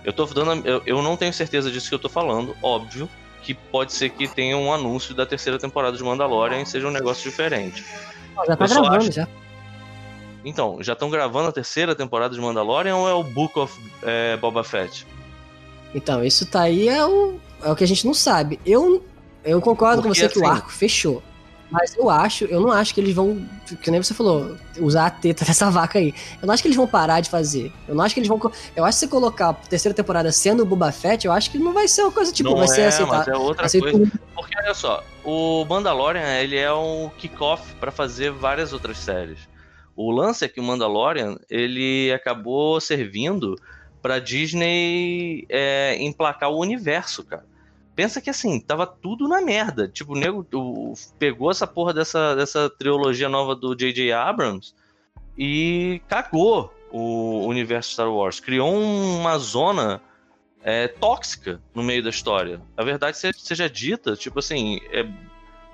[0.04, 0.68] Eu tô dando.
[0.68, 3.10] Eu, eu não tenho certeza disso que eu tô falando, óbvio
[3.42, 6.92] que pode ser que tenha um anúncio da terceira temporada de Mandalorian e seja um
[6.92, 7.84] negócio diferente.
[8.46, 9.12] já tá gravando, acho...
[9.12, 9.28] já.
[10.44, 14.38] Então, já estão gravando a terceira temporada de Mandalorian ou é o Book of é,
[14.38, 15.06] Boba Fett?
[15.94, 18.60] Então, isso tá aí é o, é o que a gente não sabe.
[18.66, 19.04] Eu,
[19.44, 21.24] eu concordo Porque, com você assim, que o assim, arco fechou.
[21.72, 23.48] Mas eu acho, eu não acho que eles vão,
[23.82, 26.14] que nem você falou, usar a teta dessa vaca aí.
[26.42, 27.72] Eu não acho que eles vão parar de fazer.
[27.88, 28.40] Eu não acho que eles vão.
[28.76, 31.58] Eu acho que se colocar a terceira temporada sendo o Boba Fett, eu acho que
[31.58, 33.20] não vai ser uma coisa tipo, não vai ser é, aceitar.
[33.20, 34.12] Mas é outra coisa.
[34.36, 39.40] Porque olha só, o Mandalorian, ele é um kickoff para fazer várias outras séries.
[39.96, 43.56] O lance é que o Mandalorian, ele acabou servindo
[44.02, 47.46] pra Disney é, emplacar o universo, cara
[47.96, 49.88] pensa que assim, tava tudo na merda.
[49.88, 54.12] Tipo, o nego o, pegou essa porra dessa, dessa trilogia nova do J.J.
[54.12, 54.74] Abrams
[55.38, 58.40] e cagou o universo Star Wars.
[58.40, 60.02] Criou uma zona
[60.64, 62.62] é, tóxica no meio da história.
[62.76, 65.06] A verdade seja dita, tipo assim, é,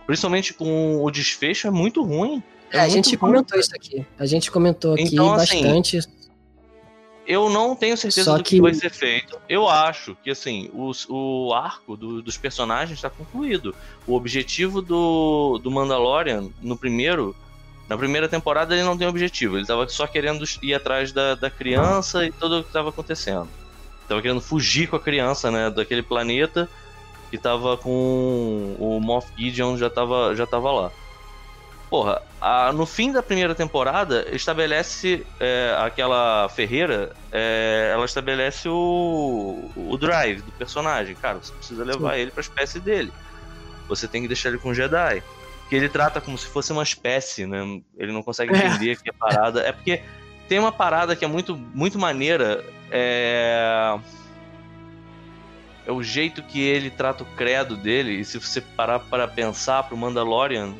[0.06, 2.44] principalmente com o desfecho, é muito ruim.
[2.72, 3.62] É, é a gente ruim, comentou cara.
[3.62, 4.06] isso aqui.
[4.20, 5.98] A gente comentou aqui então, assim, bastante.
[5.98, 6.10] Assim,
[7.28, 8.56] eu não tenho certeza Só do que...
[8.56, 9.38] que vai ser feito.
[9.50, 13.76] Eu acho que, assim, os, o arco do, dos personagens está concluído.
[14.08, 17.36] O objetivo do, do Mandalorian, no primeiro...
[17.90, 19.56] Na primeira temporada ele não tem objetivo.
[19.56, 23.48] Ele estava só querendo ir atrás da, da criança e tudo o que estava acontecendo.
[24.10, 25.70] Tava querendo fugir com a criança, né?
[25.70, 26.70] Daquele planeta
[27.30, 30.92] que tava com o Moff Gideon já tava, já tava lá.
[31.90, 39.72] Porra, a, no fim da primeira temporada, estabelece é, aquela Ferreira, é, ela estabelece o,
[39.76, 41.16] o drive do personagem.
[41.16, 42.20] Cara, você precisa levar Sim.
[42.20, 43.12] ele pra espécie dele.
[43.88, 45.24] Você tem que deixar ele com o Jedi.
[45.70, 47.82] Que ele trata como se fosse uma espécie, né?
[47.98, 48.58] Ele não consegue é.
[48.58, 48.96] entender é.
[48.96, 49.62] que a parada.
[49.62, 50.02] É porque
[50.48, 52.64] tem uma parada que é muito, muito maneira.
[52.92, 53.98] É
[55.88, 58.20] é o jeito que ele trata o credo dele.
[58.20, 60.74] E se você parar para pensar pro Mandalorian,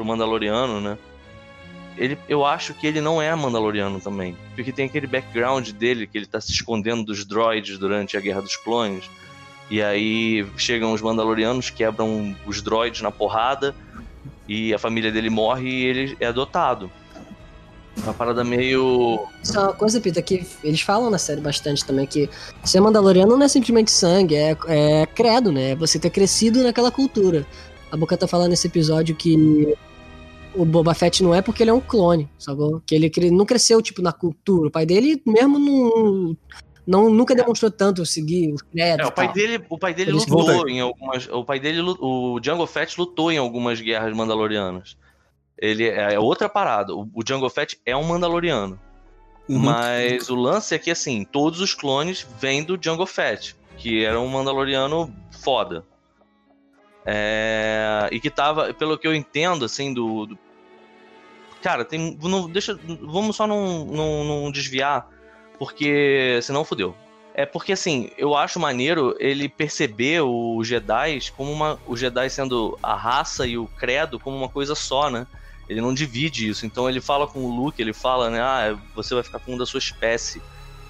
[0.00, 0.96] pro Mandaloriano, né?
[1.98, 4.34] Ele, eu acho que ele não é Mandaloriano também.
[4.54, 8.40] Porque tem aquele background dele que ele tá se escondendo dos droids durante a Guerra
[8.40, 9.04] dos Clones.
[9.70, 13.74] E aí chegam os Mandalorianos, quebram os droids na porrada.
[14.48, 16.90] E a família dele morre e ele é adotado.
[17.98, 19.26] Uma parada meio.
[19.42, 22.30] Isso é uma coisa, Pita, que eles falam na série bastante também, que
[22.64, 25.72] ser Mandaloriano não é simplesmente sangue, é, é credo, né?
[25.72, 27.46] É você ter crescido naquela cultura.
[27.92, 29.76] A Boca tá falando nesse episódio que
[30.54, 32.60] o Boba Fett não é porque ele é um clone, sabe?
[32.86, 34.68] Que ele, que ele não cresceu, tipo, na cultura.
[34.68, 36.36] O pai dele mesmo não,
[36.86, 39.06] não nunca demonstrou tanto seguir os créditos.
[39.06, 41.28] É, o pai dele, o pai dele lutou em algumas.
[41.28, 44.96] O pai dele, o Django Fett lutou em algumas guerras mandalorianas.
[45.56, 46.94] Ele é, é outra parada.
[46.94, 48.78] O, o Django Fett é um mandaloriano.
[49.48, 49.58] Uhum.
[49.58, 54.20] Mas o lance é que, assim, todos os clones vêm do Django Fett, que era
[54.20, 55.84] um mandaloriano foda.
[57.04, 60.26] É, e que tava, pelo que eu entendo, assim, do.
[60.26, 60.38] do
[61.62, 62.18] cara, tem.
[62.22, 65.08] Não, deixa, vamos só não, desviar,
[65.58, 66.94] porque senão fodeu.
[67.32, 71.78] É porque, assim, eu acho maneiro ele perceber os Jedi como uma.
[71.86, 75.26] Os Jedi sendo a raça e o credo como uma coisa só, né?
[75.68, 76.66] Ele não divide isso.
[76.66, 78.40] Então ele fala com o Luke, ele fala, né?
[78.40, 80.42] Ah, você vai ficar com um da sua espécie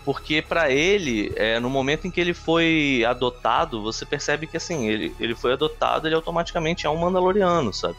[0.04, 4.88] porque para ele, é, no momento em que ele foi adotado, você percebe que assim,
[4.88, 7.96] ele, ele foi adotado, ele automaticamente é um Mandaloriano, sabe?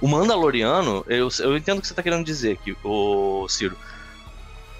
[0.00, 3.76] O Mandaloriano, eu, eu entendo o que você tá querendo dizer, que, o Ciro.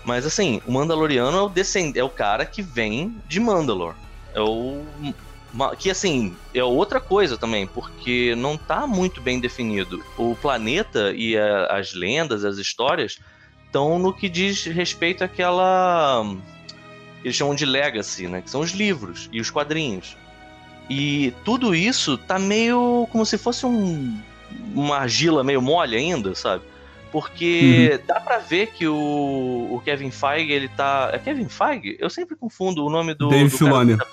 [0.05, 1.99] Mas assim, o Mandaloriano é o descend...
[1.99, 3.95] é o cara que vem de Mandalor.
[4.35, 4.85] É o
[5.79, 10.03] que assim, é outra coisa também, porque não tá muito bem definido.
[10.19, 13.19] O planeta e a, as lendas, as histórias,
[13.67, 16.25] estão no que diz respeito àquela.
[17.25, 18.43] Eles chamam de legacy, né?
[18.43, 20.17] Que são os livros e os quadrinhos.
[20.89, 24.21] E tudo isso tá meio como se fosse um,
[24.75, 26.63] uma argila meio mole ainda, sabe?
[27.11, 28.07] Porque uhum.
[28.07, 31.11] dá pra ver que o, o Kevin Feige, ele tá.
[31.13, 31.97] É Kevin Feige?
[31.99, 33.29] Eu sempre confundo o nome do.
[33.29, 33.97] Dave Filoni.
[33.97, 34.07] Tá...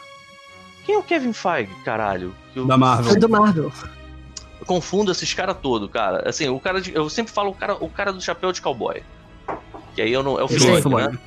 [0.86, 2.34] Quem é o Kevin Feige, caralho?
[2.56, 2.66] Eu...
[2.66, 3.14] Da Marvel.
[3.14, 3.72] É do Marvel.
[4.60, 6.30] Eu confundo esses caras todo, cara.
[6.30, 6.94] Assim, o cara de...
[6.94, 9.02] eu sempre falo o cara, o cara do chapéu de cowboy.
[9.96, 11.20] Que aí eu não, é o Filoni, né?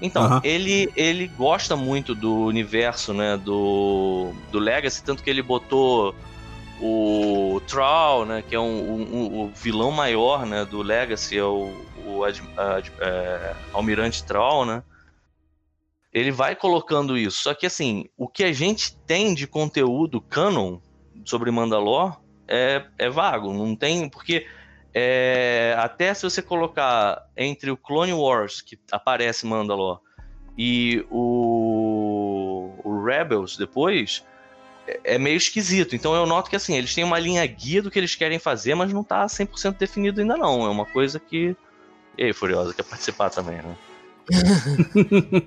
[0.00, 6.14] Então, ele, ele gosta muito do universo, né, do, do Legacy, tanto que ele botou
[6.80, 11.70] o Troll, né, que é um, um, o vilão maior, né, do Legacy, é o,
[12.06, 14.82] o ad, ad, é, Almirante Troll, né,
[16.12, 17.42] ele vai colocando isso.
[17.42, 20.78] Só que assim, o que a gente tem de conteúdo canon
[21.24, 22.18] sobre Mandalor
[22.48, 24.46] é, é vago, não tem, porque
[24.92, 30.00] é, até se você colocar entre o Clone Wars, que aparece Mandalor,
[30.58, 34.24] e o, o Rebels depois,
[34.86, 35.94] é, é meio esquisito.
[35.94, 38.74] Então eu noto que assim, eles têm uma linha guia do que eles querem fazer,
[38.74, 40.66] mas não tá 100% definido ainda não.
[40.66, 41.56] É uma coisa que...
[42.18, 43.76] E aí, Furiosa, quer participar também, né?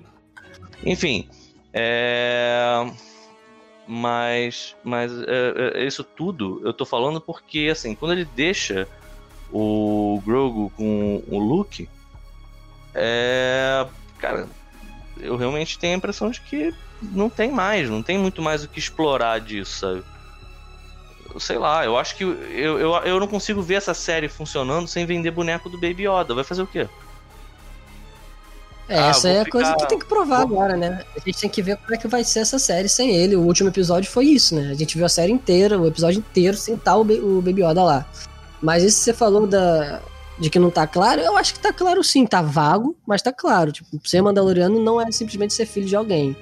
[0.86, 1.30] Enfim,
[1.72, 2.86] é...
[3.88, 8.88] mas, mas é, é, isso tudo eu tô falando porque, assim, quando ele deixa
[9.54, 11.88] o Grogu com o Luke,
[12.94, 13.86] é...
[14.18, 14.48] cara,
[15.20, 18.68] eu realmente tenho a impressão de que não tem mais, não tem muito mais o
[18.68, 20.04] que explorar disso, sabe?
[21.40, 25.06] Sei lá, eu acho que eu, eu, eu não consigo ver essa série funcionando sem
[25.06, 26.36] vender boneco do Baby Yoda.
[26.36, 26.88] Vai fazer o quê?
[28.88, 29.52] É, ah, essa é a ficar...
[29.60, 31.04] coisa que tem que provar agora, né?
[31.16, 33.36] A gente tem que ver como é que vai ser essa série sem ele.
[33.36, 34.70] O último episódio foi isso, né?
[34.70, 38.06] A gente viu a série inteira, o episódio inteiro, sem o, o Baby Yoda lá.
[38.64, 40.02] Mas isso que você falou da,
[40.40, 43.34] de que não tá claro, eu acho que tá claro sim, tá vago, mas tá
[43.34, 43.74] claro.
[43.74, 46.34] Tipo, ser Mandaloriano não é simplesmente ser filho de alguém.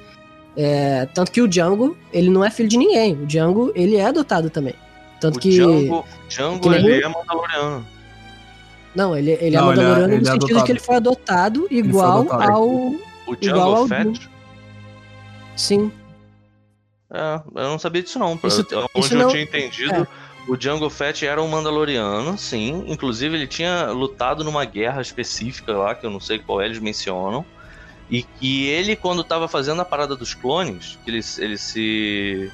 [0.55, 3.13] É, tanto que o Django, ele não é filho de ninguém.
[3.13, 4.75] O Django, ele é adotado também.
[5.19, 5.49] Tanto o que.
[5.49, 7.87] Django, Django ele é Mandaloriano.
[8.93, 10.95] Não, ele, ele é não, é Mandaloriano ele é, no sentido de que ele foi
[10.97, 12.51] adotado igual foi adotado.
[12.51, 12.69] ao.
[12.69, 14.29] O igual ao Fett?
[15.55, 15.91] Sim.
[17.11, 18.39] É, eu não sabia disso não.
[18.43, 18.61] Isso,
[18.95, 19.29] onde isso eu não...
[19.29, 20.07] tinha entendido, é.
[20.47, 22.83] O Django Fett era um Mandaloriano, sim.
[22.87, 26.79] Inclusive ele tinha lutado numa guerra específica lá, que eu não sei qual é, eles
[26.79, 27.45] mencionam.
[28.09, 32.51] E, e ele, quando estava fazendo a parada dos clones, que ele, ele se.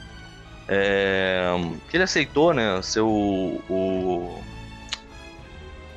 [0.68, 1.50] É,
[1.90, 2.82] que ele aceitou, né?
[2.82, 4.42] Ser o, o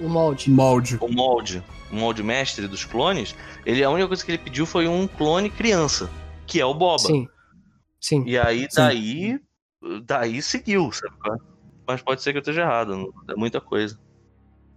[0.00, 0.50] o molde.
[0.50, 0.98] Molde.
[1.00, 1.62] O molde.
[1.92, 3.34] O molde mestre dos clones.
[3.66, 6.10] Ele, a única coisa que ele pediu foi um clone criança,
[6.46, 6.98] que é o Boba.
[6.98, 7.28] Sim.
[8.00, 8.24] Sim.
[8.26, 9.38] E aí, daí.
[9.38, 9.40] Sim.
[10.04, 11.14] Daí seguiu, sabe?
[11.86, 13.12] Mas pode ser que eu esteja errado.
[13.28, 13.98] É muita coisa.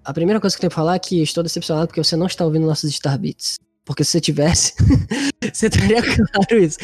[0.04, 2.28] A primeira coisa que eu tenho que falar é que estou decepcionado porque você não
[2.28, 3.58] está ouvindo nossos Starbits.
[3.86, 4.74] Porque se você tivesse,
[5.54, 6.78] você teria claro isso.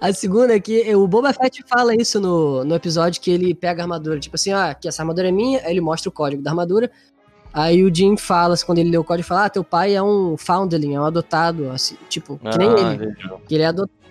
[0.00, 3.82] A segunda é que o Boba Fett fala isso no, no episódio que ele pega
[3.82, 4.20] a armadura.
[4.20, 6.90] Tipo assim, ah, que essa armadura é minha, aí ele mostra o código da armadura.
[7.52, 10.36] Aí o Jim fala, quando ele lê o código, fala: Ah, teu pai é um
[10.36, 13.14] foundling, é um adotado, assim, tipo, que nem ah, ele.
[13.46, 14.03] Que ele é adotado.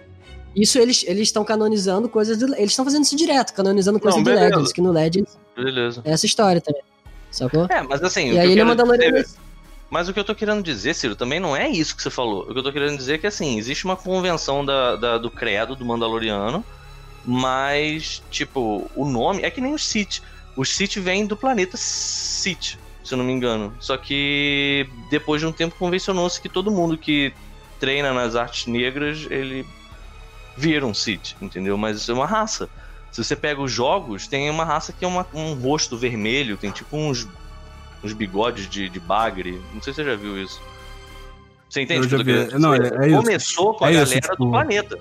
[0.56, 2.54] Isso eles estão canonizando coisas do.
[2.56, 5.38] Eles estão fazendo isso direto, canonizando coisas Não, do Legends, que no Legends.
[5.56, 6.02] Beleza.
[6.06, 6.82] É essa história também.
[7.32, 7.66] Sacou?
[7.70, 8.32] É, mas assim.
[8.32, 9.24] E aí ele é Mandaloriano.
[9.24, 9.38] Dizer,
[9.90, 12.44] mas o que eu tô querendo dizer, Ciro, também não é isso que você falou.
[12.44, 15.30] O que eu tô querendo dizer é que, assim, existe uma convenção da, da do
[15.30, 16.64] credo do Mandaloriano,
[17.26, 19.44] mas, tipo, o nome.
[19.44, 20.22] É que nem o Sith.
[20.56, 23.74] O Sith vem do planeta Sith se eu não me engano.
[23.80, 27.34] Só que depois de um tempo convencionou-se que todo mundo que
[27.80, 29.66] treina nas artes negras, ele
[30.56, 31.78] vira um Sith, entendeu?
[31.78, 32.70] Mas isso é uma raça.
[33.12, 36.72] Se você pega os jogos, tem uma raça que é uma, um rosto vermelho, tem
[36.72, 37.28] tipo uns,
[38.04, 39.62] uns bigodes de, de bagre.
[39.74, 40.62] Não sei se você já viu isso.
[41.70, 42.06] Você entende?
[42.06, 42.60] Eu já vi.
[42.60, 44.46] Não, é, é Começou com a é galera isso, tipo...
[44.46, 45.00] do planeta.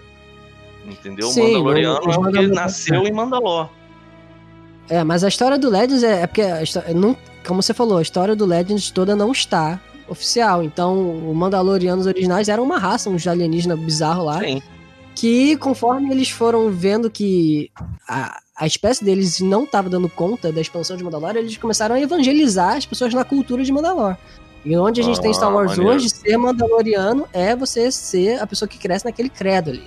[0.87, 1.29] Entendeu?
[1.29, 3.69] Sim, o Mandaloriano é o que nasceu em Mandalor.
[4.89, 7.17] É, mas a história do Legends é, é porque história, não,
[7.47, 10.63] como você falou, a história do Legends toda não está oficial.
[10.63, 14.41] Então, os Mandalorianos originais eram uma raça, uns alienígenas bizarros lá.
[14.41, 14.63] Sim.
[15.15, 17.71] Que conforme eles foram vendo que
[18.09, 22.01] a, a espécie deles não estava dando conta da expansão de Mandalor, eles começaram a
[22.01, 24.17] evangelizar as pessoas na cultura de Mandalor.
[24.65, 25.97] E onde a gente ah, tem Star Wars maneiro.
[25.97, 29.85] hoje, ser Mandaloriano é você ser a pessoa que cresce naquele credo ali.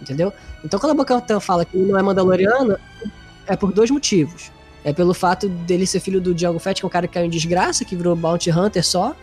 [0.00, 0.32] Entendeu?
[0.64, 2.78] Então quando a Boca fala que ele não é Mandaloriano,
[3.46, 4.50] é por dois motivos.
[4.84, 7.26] É pelo fato dele ser filho do Django Fett, que é um cara que caiu
[7.26, 9.14] em desgraça, que virou Bounty Hunter só.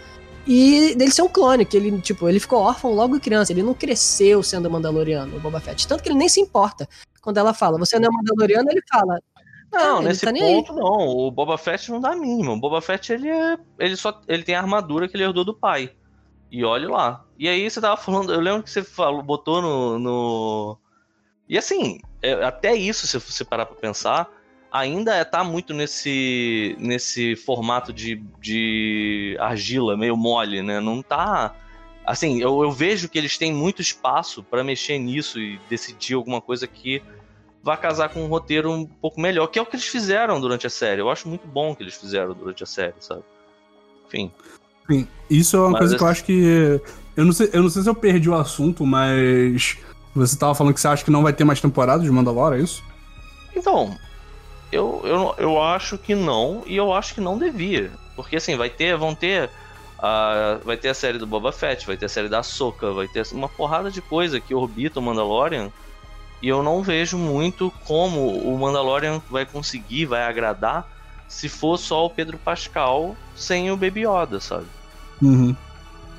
[0.51, 3.75] E dele ser um clone, que ele, tipo, ele ficou órfão logo criança, ele não
[3.75, 5.87] cresceu sendo Mandaloriano, o Boba Fett.
[5.87, 6.89] Tanto que ele nem se importa.
[7.21, 9.21] Quando ela fala, você não é Mandaloriano, ele fala.
[9.71, 11.07] Não, ah, nesse tá ponto não.
[11.07, 12.53] O Boba Fett não dá mínimo.
[12.53, 15.53] O Boba Fett ele é, ele só ele tem a armadura que ele herdou do
[15.53, 15.91] pai.
[16.51, 17.23] E olhe lá.
[17.37, 20.79] E aí você tava falando, eu lembro que você falou, botou no, no...
[21.47, 24.27] E assim, é, até isso se você parar para pensar,
[24.71, 30.79] ainda é, tá muito nesse nesse formato de, de argila, meio mole, né?
[30.79, 31.55] Não tá
[32.05, 36.41] assim, eu, eu vejo que eles têm muito espaço para mexer nisso e decidir alguma
[36.41, 37.03] coisa que
[37.63, 40.65] vai casar com um roteiro um pouco melhor, que é o que eles fizeram durante
[40.65, 41.01] a série.
[41.01, 43.23] Eu acho muito bom o que eles fizeram durante a série, sabe?
[44.07, 44.31] Enfim.
[44.89, 46.81] Sim, isso é uma mas coisa que eu acho que.
[47.15, 49.77] Eu não, sei, eu não sei se eu perdi o assunto, mas.
[50.15, 52.63] Você tava falando que você acha que não vai ter mais temporada de Mandalorian, é
[52.63, 52.83] isso?
[53.55, 53.95] Então,
[54.71, 57.91] eu, eu, eu acho que não, e eu acho que não devia.
[58.15, 59.49] Porque assim, vai ter, vão ter.
[59.97, 63.07] Uh, vai ter a série do Boba Fett, vai ter a série da Soca, vai
[63.07, 65.69] ter uma porrada de coisa que orbita o Mandalorian
[66.41, 70.89] e eu não vejo muito como o Mandalorian vai conseguir, vai agradar,
[71.27, 74.65] se for só o Pedro Pascal sem o Baby Yoda, sabe?
[75.21, 75.55] Uhum.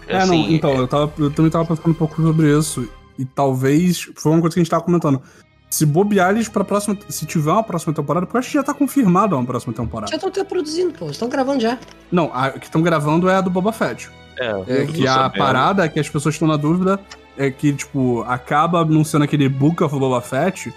[0.07, 0.79] É, assim, não, então, é...
[0.79, 2.89] eu, tava, eu também tava pensando um pouco sobre isso.
[3.19, 4.11] E talvez.
[4.17, 5.23] Foi uma coisa que a gente tava comentando.
[5.71, 6.99] Se bobear eles pra próxima.
[7.09, 10.11] Se tiver uma próxima temporada, porque eu acho que já tá confirmado uma próxima temporada.
[10.11, 11.09] Já estão produzindo, pô.
[11.11, 11.79] Estão gravando já.
[12.11, 14.11] Não, a que estão gravando é a do Boba Fett.
[14.39, 15.39] É, é que a sabendo.
[15.39, 16.99] parada é que as pessoas estão na dúvida
[17.37, 20.71] é que, tipo, acaba anunciando aquele Book of Boba Fett.
[20.71, 20.73] Sim.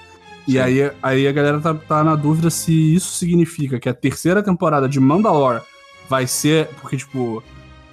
[0.48, 4.44] E aí, aí a galera tá, tá na dúvida se isso significa que a terceira
[4.44, 5.62] temporada de Mandalore
[6.08, 6.68] vai ser.
[6.82, 7.44] Porque, tipo,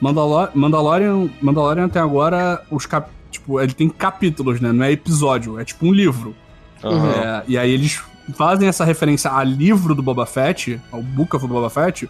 [0.01, 4.73] Mandalor, Mandalorian, Mandalorian até agora, os cap, tipo, ele tem capítulos, né?
[4.73, 6.35] Não é episódio, é tipo um livro.
[6.82, 7.11] Uhum.
[7.11, 8.02] É, e aí eles
[8.35, 12.09] fazem essa referência a livro do Boba Fett, ao Book of Boba Fett.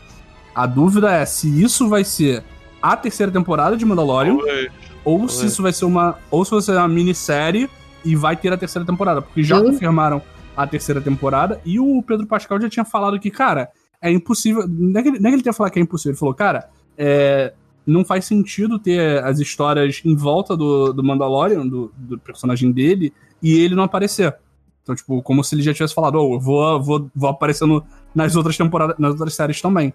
[0.54, 2.42] A dúvida é se isso vai ser
[2.82, 4.34] a terceira temporada de Mandalorian.
[4.34, 4.68] Oi
[5.04, 6.18] ou se isso vai ser uma.
[6.30, 7.68] Ou se vai ser uma minissérie
[8.04, 9.22] e vai ter a terceira temporada.
[9.22, 9.72] Porque já uhum.
[9.72, 10.22] confirmaram
[10.56, 13.70] a terceira temporada e o Pedro Pascal já tinha falado que, cara,
[14.00, 14.66] é impossível.
[14.68, 16.34] Não é que ele, não é que ele tinha falado que é impossível, ele falou,
[16.34, 16.68] cara,
[16.98, 17.52] é,
[17.86, 23.12] não faz sentido ter as histórias em volta do, do Mandalorian, do, do personagem dele,
[23.42, 24.34] e ele não aparecer.
[24.82, 27.84] Então, tipo, como se ele já tivesse falado, oh, eu vou, vou, vou aparecendo
[28.14, 29.92] nas outras temporadas, nas outras séries também.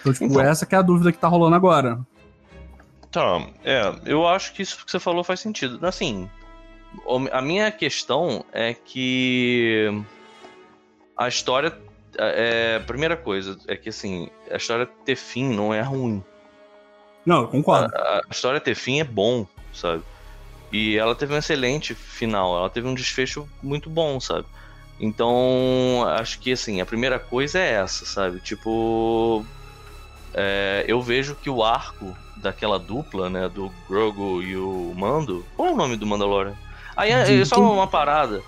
[0.00, 2.00] Então, tipo, então, essa que é a dúvida que tá rolando agora.
[3.10, 5.84] Tá, é, eu acho que isso que você falou faz sentido.
[5.86, 6.28] Assim,
[7.32, 10.02] a minha questão é que
[11.16, 11.76] a história.
[12.18, 16.22] É, a primeira coisa é que, assim, a história ter fim não é ruim.
[17.24, 17.94] Não, eu concordo.
[17.94, 20.02] A, a história ter fim é bom, sabe?
[20.72, 24.46] E ela teve um excelente final, ela teve um desfecho muito bom, sabe?
[25.00, 28.40] Então, acho que, assim, a primeira coisa é essa, sabe?
[28.40, 29.44] Tipo.
[30.32, 33.48] É, eu vejo que o arco daquela dupla, né?
[33.48, 35.44] Do Grogu e o Mando.
[35.56, 36.54] Qual é o nome do Mandalorian?
[36.96, 38.42] Aí é, é só uma parada.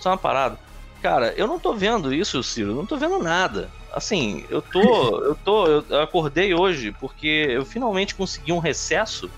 [0.00, 0.58] Só uma parada.
[1.02, 2.74] Cara, eu não tô vendo isso, Ciro.
[2.74, 3.70] Não tô vendo nada.
[3.92, 5.24] Assim, eu tô.
[5.24, 5.66] Eu tô.
[5.66, 9.30] Eu acordei hoje porque eu finalmente consegui um recesso.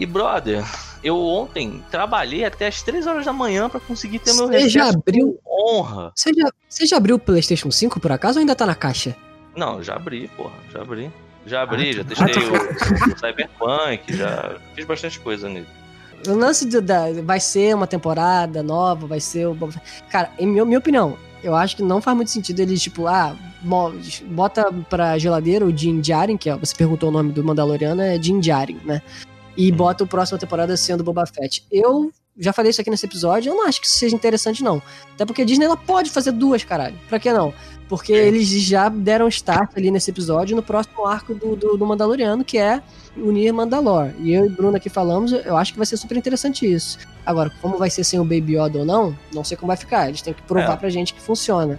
[0.00, 0.64] E, brother,
[1.04, 4.46] eu ontem trabalhei até as 3 horas da manhã para conseguir ter meu.
[4.46, 5.38] Você já abriu.
[5.46, 6.10] Honra.
[6.16, 9.14] Você já, você já abriu o PlayStation 5 por acaso ou ainda tá na caixa?
[9.54, 10.54] Não, já abri, porra.
[10.72, 11.12] Já abri.
[11.44, 15.66] Já abri, ah, já testei ah, o, o, Cyberpunk, já fiz bastante coisa nele.
[16.26, 19.56] O lance de, da, vai ser uma temporada nova, vai ser o.
[20.10, 23.34] Cara, em minha, minha opinião, eu acho que não faz muito sentido eles, tipo, ah,
[24.26, 28.16] bota pra geladeira o Din Djarin, que é, você perguntou o nome do Mandaloriano, é
[28.16, 29.02] Din Djarin, né?
[29.60, 31.66] E bota o próximo temporada sendo Boba Fett.
[31.70, 34.80] Eu já falei isso aqui nesse episódio, eu não acho que isso seja interessante, não.
[35.12, 36.96] Até porque a Disney ela pode fazer duas, caralho.
[37.10, 37.52] Pra que não?
[37.86, 38.26] Porque é.
[38.26, 42.56] eles já deram start ali nesse episódio no próximo arco do, do, do Mandaloriano, que
[42.56, 42.82] é
[43.14, 44.12] unir Mandalor.
[44.18, 46.98] E eu e Bruno aqui falamos, eu acho que vai ser super interessante isso.
[47.26, 50.08] Agora, como vai ser sem o Baby Yoda ou não, não sei como vai ficar.
[50.08, 50.76] Eles têm que provar é.
[50.76, 51.78] pra gente que funciona.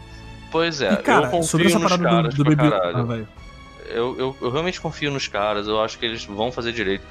[0.52, 2.78] Pois é, e, cara, eu confio sobre essa parada caras do, do Baby Yoda.
[2.78, 3.42] Ah,
[3.90, 7.04] eu, eu, eu realmente confio nos caras, eu acho que eles vão fazer direito.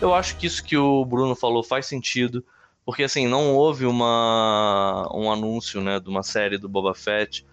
[0.00, 2.44] Eu acho que isso que o Bruno falou faz sentido,
[2.84, 7.44] porque assim, não houve uma, um anúncio né, de uma série do Boba Fett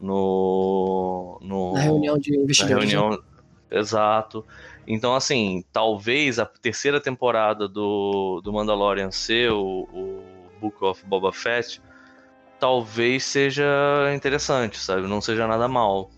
[0.00, 2.90] no, no na reunião de investigadores.
[2.90, 3.22] Reunião,
[3.70, 4.44] exato.
[4.86, 10.22] Então, assim, talvez a terceira temporada do, do Mandalorian ser o, o
[10.60, 11.80] Book of Boba Fett
[12.58, 13.64] talvez seja
[14.14, 15.06] interessante, sabe?
[15.06, 16.10] Não seja nada mal.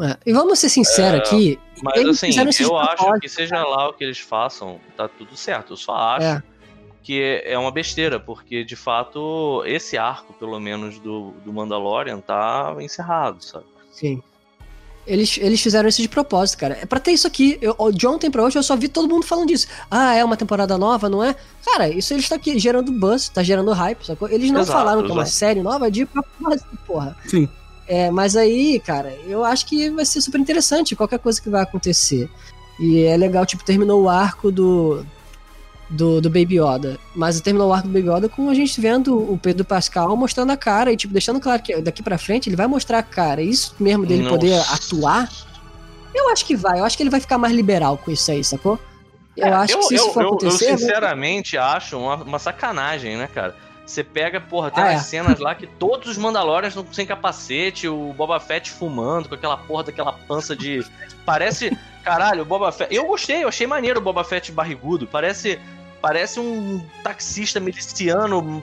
[0.00, 1.60] É, e vamos ser sinceros é, aqui.
[1.82, 5.74] Mas assim, eu acho que seja lá o que eles façam, tá tudo certo.
[5.74, 6.42] Eu só acho é
[7.02, 12.74] que é uma besteira, porque de fato esse arco, pelo menos do, do Mandalorian, tá
[12.80, 13.66] encerrado, sabe?
[13.92, 14.22] Sim.
[15.04, 16.78] Eles, eles fizeram isso de propósito, cara.
[16.80, 17.58] É pra ter isso aqui.
[17.60, 19.66] Eu, de ontem pra hoje eu só vi todo mundo falando disso.
[19.90, 21.34] Ah, é uma temporada nova, não é?
[21.64, 24.28] Cara, isso eles estão aqui gerando buzz, tá gerando hype, sacou?
[24.28, 27.16] Eles não exato, falaram que é uma série nova de propósito, porra.
[27.26, 27.48] Sim.
[27.92, 31.60] É, mas aí, cara, eu acho que vai ser super interessante qualquer coisa que vai
[31.60, 32.26] acontecer.
[32.80, 35.04] E é legal, tipo, terminou o arco do,
[35.90, 36.98] do, do Baby Yoda.
[37.14, 40.52] Mas terminou o arco do Baby Yoda com a gente vendo o Pedro Pascal mostrando
[40.52, 43.42] a cara e, tipo, deixando claro que daqui pra frente ele vai mostrar a cara.
[43.42, 44.38] Isso mesmo dele Nossa.
[44.38, 45.30] poder atuar,
[46.14, 46.80] eu acho que vai.
[46.80, 48.78] Eu acho que ele vai ficar mais liberal com isso aí, sacou?
[49.36, 50.72] Eu é, acho eu, que se isso eu, for acontecer...
[50.72, 53.54] Eu, sinceramente acho uma, uma sacanagem, né, cara?
[53.84, 55.04] Você pega, porra, tem ah, umas é.
[55.04, 59.56] cenas lá que todos os Mandalorians estão sem capacete, o Boba Fett fumando com aquela
[59.56, 60.84] porra daquela pança de.
[61.26, 61.76] Parece.
[62.04, 62.94] Caralho, o Boba Fett.
[62.94, 65.06] Eu gostei, eu achei maneiro o Boba Fett barrigudo.
[65.06, 65.60] Parece
[66.02, 68.62] Parece um taxista miliciano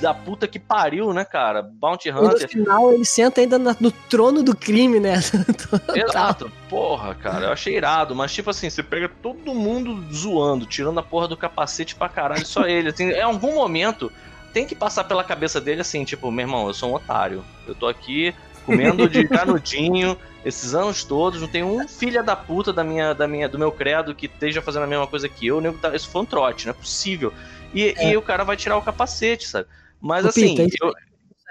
[0.00, 1.62] da puta que pariu, né, cara?
[1.62, 2.38] Bounty Hunter.
[2.38, 5.20] E no final ele senta ainda no trono do crime, né?
[5.94, 6.50] Exato.
[6.68, 11.02] Porra, cara, eu achei irado, mas tipo assim, você pega todo mundo zoando, tirando a
[11.02, 12.88] porra do capacete pra caralho, só ele.
[12.88, 14.10] Assim, em algum momento
[14.52, 17.44] tem que passar pela cabeça dele assim, tipo, meu irmão, eu sou um otário.
[17.66, 18.34] Eu tô aqui
[18.66, 23.28] comendo de canudinho esses anos todos, não tem um filho da puta da minha, da
[23.28, 26.08] minha, do meu credo que esteja fazendo a mesma coisa que eu, nego tá, isso
[26.08, 27.32] foi um trote, não é possível.
[27.74, 28.10] E, é.
[28.10, 29.68] e o cara vai tirar o capacete, sabe?
[30.00, 30.54] Mas o assim.
[30.54, 30.92] Pita, eu...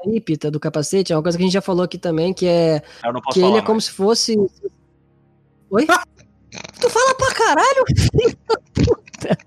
[0.05, 2.47] aí, Pita, do capacete, é uma coisa que a gente já falou aqui também, que
[2.47, 2.81] é.
[3.31, 4.35] que ele é como se fosse.
[5.69, 5.85] Oi?
[6.81, 8.37] tu fala pra caralho, filho
[8.73, 9.37] puta.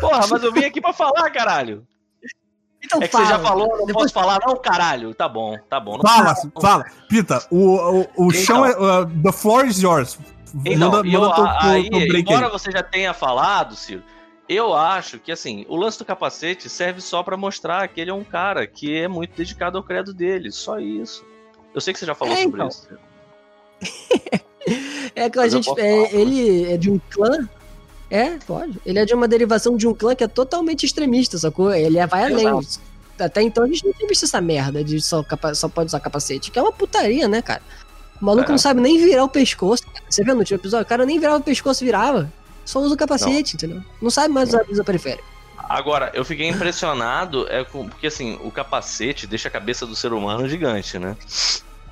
[0.00, 1.86] Porra, mas eu vim aqui pra falar, caralho.
[2.82, 3.24] Então é que fala.
[3.24, 4.10] você já falou, não Depois...
[4.10, 5.14] posso falar, não, caralho.
[5.14, 6.00] Tá bom, tá bom.
[6.00, 6.84] fala, fala.
[7.08, 8.70] Pita, o, o, o então, chão é.
[8.70, 10.18] Uh, the floor is yours.
[10.64, 12.52] Então, manda, eu, manda aí, embora aí.
[12.52, 14.02] você já tenha falado, Ciro,
[14.48, 18.14] eu acho que assim, o lance do capacete serve só para mostrar que ele é
[18.14, 20.50] um cara que é muito dedicado ao credo dele.
[20.50, 21.24] Só isso.
[21.72, 22.68] Eu sei que você já falou é, sobre então.
[22.68, 22.88] isso.
[25.14, 25.70] é que a gente.
[25.78, 27.48] É, ele é de um clã
[28.10, 28.80] é, pode.
[28.84, 31.72] Ele é de uma derivação de um clã que é totalmente extremista, sacou?
[31.72, 32.46] Ele é, vai além.
[32.46, 32.80] Exato.
[33.18, 35.24] Até então a gente não tinha visto essa merda de só,
[35.54, 37.62] só pode usar capacete, que é uma putaria, né, cara?
[38.20, 38.50] O maluco é.
[38.50, 39.84] não sabe nem virar o pescoço.
[40.08, 40.84] Você viu no último episódio?
[40.84, 42.32] O cara nem virava o pescoço, virava.
[42.64, 43.68] Só usa o capacete, não.
[43.70, 43.90] entendeu?
[44.00, 45.24] Não sabe mais usar a visão periférica.
[45.56, 50.12] Agora, eu fiquei impressionado, é com, porque assim, o capacete deixa a cabeça do ser
[50.12, 51.16] humano gigante, né?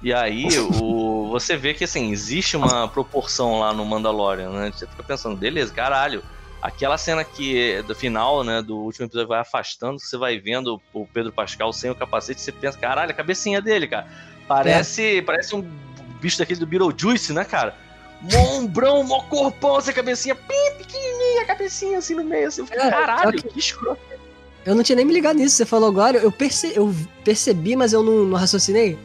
[0.02, 0.46] E aí,
[0.80, 4.72] o, você vê que assim, existe uma proporção lá no Mandalorian, né?
[4.72, 6.22] Você fica pensando, beleza, caralho.
[6.60, 11.06] Aquela cena que do final, né, do último episódio vai afastando, você vai vendo o
[11.06, 14.08] Pedro Pascal sem o capacete, você pensa, caralho, a cabecinha dele, cara.
[14.48, 15.22] Parece, é.
[15.22, 15.62] parece um
[16.20, 17.76] bicho daquele do Beetlejuice, né, cara?
[18.20, 22.62] Mombrão, mó corpão, essa cabecinha bem pequenininha, a cabecinha assim no meio, assim.
[22.62, 24.00] Eu fiquei, é, caralho, que escroto.
[24.66, 26.92] Eu não tinha nem me ligado nisso, você falou agora, eu, perce, eu
[27.24, 28.98] percebi, mas eu não, não raciocinei.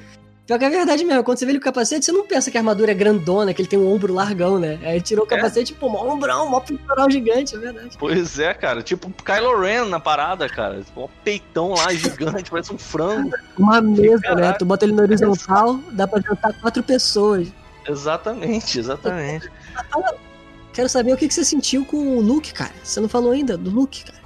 [0.45, 2.51] Pior que é verdade mesmo, quando você vê ele com o capacete, você não pensa
[2.51, 4.77] que a armadura é grandona, que ele tem um ombro largão, né?
[4.83, 5.29] Aí tirou o é.
[5.29, 5.75] capacete, é.
[5.79, 7.95] pô, mó ombrão, mó peitoral gigante, é verdade.
[7.97, 10.81] Pois é, cara, tipo Kylo Ren na parada, cara.
[10.97, 13.31] Um peitão lá gigante, parece um frango.
[13.57, 14.51] Uma mesa, né?
[14.51, 17.47] Tu bota ele no horizontal, dá pra jantar quatro pessoas.
[17.87, 19.49] Exatamente, exatamente.
[20.73, 22.73] Quero saber o que você sentiu com o Luke, cara.
[22.83, 24.23] Você não falou ainda do Luke, cara.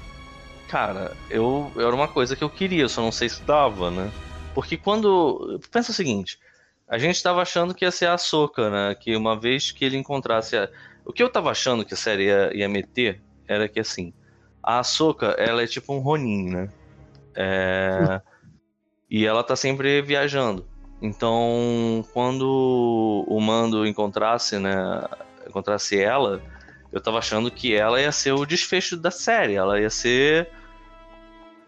[0.67, 4.09] Cara, eu era uma coisa que eu queria, só não sei se dava, né?
[4.57, 5.59] Porque quando.
[5.71, 6.39] Pensa o seguinte:
[6.87, 8.95] a gente estava achando que ia ser a Soca, né?
[8.95, 10.57] Que uma vez que ele encontrasse.
[10.57, 10.67] A...
[11.05, 14.11] O que eu estava achando que a série ia, ia meter era que assim.
[14.63, 16.69] A Soca, ela é tipo um Ronin, né?
[17.35, 18.19] É...
[19.07, 20.67] e ela tá sempre viajando.
[21.03, 24.75] Então, quando o Mando encontrasse, né?
[25.47, 26.41] Encontrasse ela,
[26.91, 29.53] eu tava achando que ela ia ser o desfecho da série.
[29.53, 30.49] Ela ia ser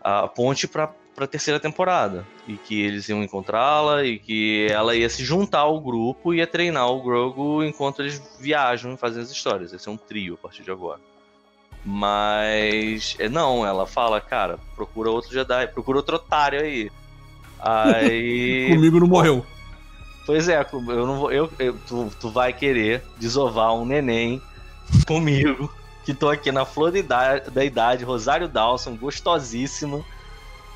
[0.02, 4.96] a ponte para para a terceira temporada e que eles iam encontrá-la e que ela
[4.96, 9.22] ia se juntar ao grupo e ia treinar o Grogu enquanto eles viajam e fazem
[9.22, 9.74] as histórias.
[9.74, 11.02] Ia ser um trio a partir de agora.
[11.84, 16.90] Mas é, não, ela fala, cara, procura outro Jedi, procura outro otário aí.
[17.60, 18.70] Aí.
[18.72, 19.46] Comigo não morreu.
[20.26, 21.34] Pois é, eu não vou.
[21.34, 24.42] Eu, eu, tu, tu vai querer desovar um neném
[25.06, 25.70] comigo,
[26.06, 30.02] que tô aqui na flor da idade, da idade Rosário Dawson, gostosíssima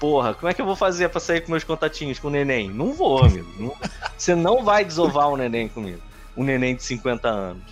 [0.03, 2.69] porra, como é que eu vou fazer pra sair com meus contatinhos com o neném?
[2.69, 3.47] Não vou, amigo.
[3.57, 3.73] Não,
[4.17, 6.01] você não vai desovar um neném comigo.
[6.35, 7.63] Um neném de 50 anos.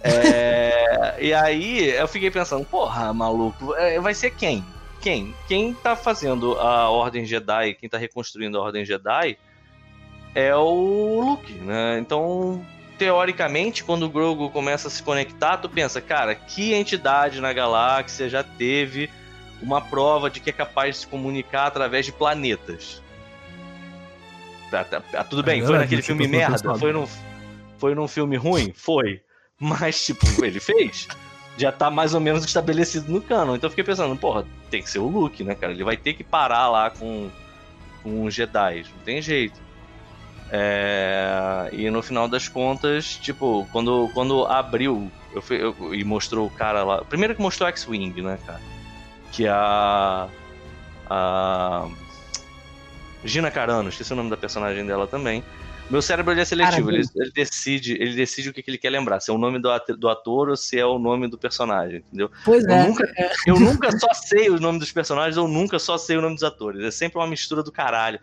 [0.00, 4.64] É, e aí eu fiquei pensando, porra, maluco, é, vai ser quem?
[5.00, 5.34] Quem?
[5.48, 9.36] Quem tá fazendo a Ordem Jedi, quem tá reconstruindo a Ordem Jedi
[10.36, 11.98] é o Luke, né?
[11.98, 12.64] Então,
[12.96, 18.28] teoricamente, quando o Grogu começa a se conectar, tu pensa, cara, que entidade na galáxia
[18.28, 19.10] já teve
[19.62, 23.02] uma prova de que é capaz de se comunicar através de planetas.
[24.70, 27.08] Tá, tá, tá tudo bem, é foi naquele filme merda, foi no,
[27.78, 28.72] Foi num filme ruim?
[28.74, 29.20] Foi.
[29.58, 31.06] Mas, tipo, ele fez.
[31.56, 33.54] Já tá mais ou menos estabelecido no canon.
[33.54, 35.72] Então eu fiquei pensando, porra, tem que ser o Luke, né, cara?
[35.72, 37.30] Ele vai ter que parar lá com,
[38.02, 38.86] com os Jedi.
[38.96, 39.60] Não tem jeito.
[40.50, 41.68] É...
[41.72, 46.50] E no final das contas, tipo, quando, quando abriu eu, fui, eu, e mostrou o
[46.50, 47.04] cara lá.
[47.04, 48.60] Primeiro que mostrou X-Wing, né, cara?
[49.32, 50.28] Que a.
[51.10, 51.88] A.
[53.24, 55.42] Gina Carano, esqueci o nome da personagem dela também.
[55.90, 59.20] Meu cérebro é seletivo, ele, ele, decide, ele decide o que, que, ele quer lembrar,
[59.20, 61.98] se é o nome do ator, do ator ou se é o nome do personagem,
[61.98, 62.30] entendeu?
[62.44, 62.86] Pois eu é.
[62.86, 63.30] Nunca, é.
[63.46, 66.44] Eu nunca só sei o nome dos personagens ou nunca só sei o nome dos
[66.44, 66.82] atores.
[66.82, 68.18] É sempre uma mistura do caralho.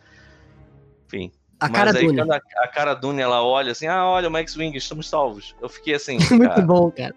[1.06, 1.32] Enfim.
[1.60, 2.18] A cara aí, Dune.
[2.18, 5.56] quando a, a, cara Dune ela olha assim, ah, olha, o Max Wing, estamos salvos.
[5.62, 6.18] Eu fiquei assim.
[6.32, 7.14] Muito cara, bom, cara.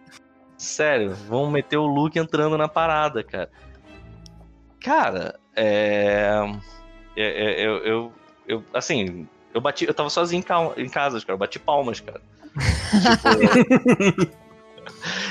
[0.58, 3.50] Sério, vão meter o Luke entrando na parada, cara.
[4.82, 6.40] Cara, é.
[7.16, 8.12] é, é eu, eu,
[8.46, 12.00] eu, assim, eu bati, eu tava sozinho em, cal, em casa, cara, eu bati palmas,
[12.00, 12.20] cara.
[14.22, 14.32] tipo,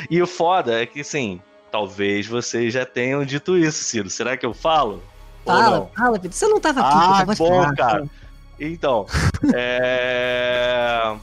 [0.09, 1.41] e o foda é que, assim,
[1.71, 4.09] talvez vocês já tenham dito isso, Ciro.
[4.09, 5.03] Será que eu falo?
[5.45, 6.37] Fala, fala, Pedro.
[6.37, 8.05] Você não tava aqui, ah, tava bom, falar, cara.
[8.59, 9.07] Então,
[9.55, 11.15] é...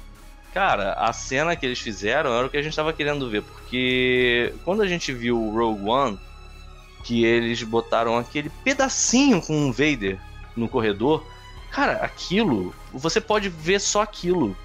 [0.52, 4.52] Cara, a cena que eles fizeram era o que a gente tava querendo ver, porque
[4.64, 6.18] quando a gente viu o Rogue One,
[7.04, 10.18] que eles botaram aquele pedacinho com o Vader
[10.56, 11.24] no corredor,
[11.70, 14.56] cara, aquilo, você pode ver só aquilo.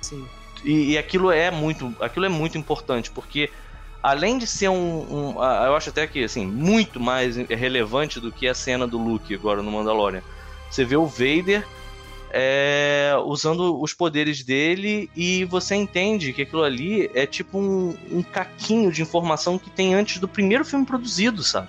[0.00, 0.26] Sim.
[0.64, 3.50] E, e aquilo é muito, aquilo é muito importante, porque
[4.02, 8.48] além de ser um, um, eu acho até que assim muito mais relevante do que
[8.48, 10.22] a cena do Luke agora no Mandalorian.
[10.70, 11.66] Você vê o Vader
[12.34, 18.22] é, usando os poderes dele e você entende que aquilo ali é tipo um, um,
[18.22, 21.68] caquinho de informação que tem antes do primeiro filme produzido, sabe?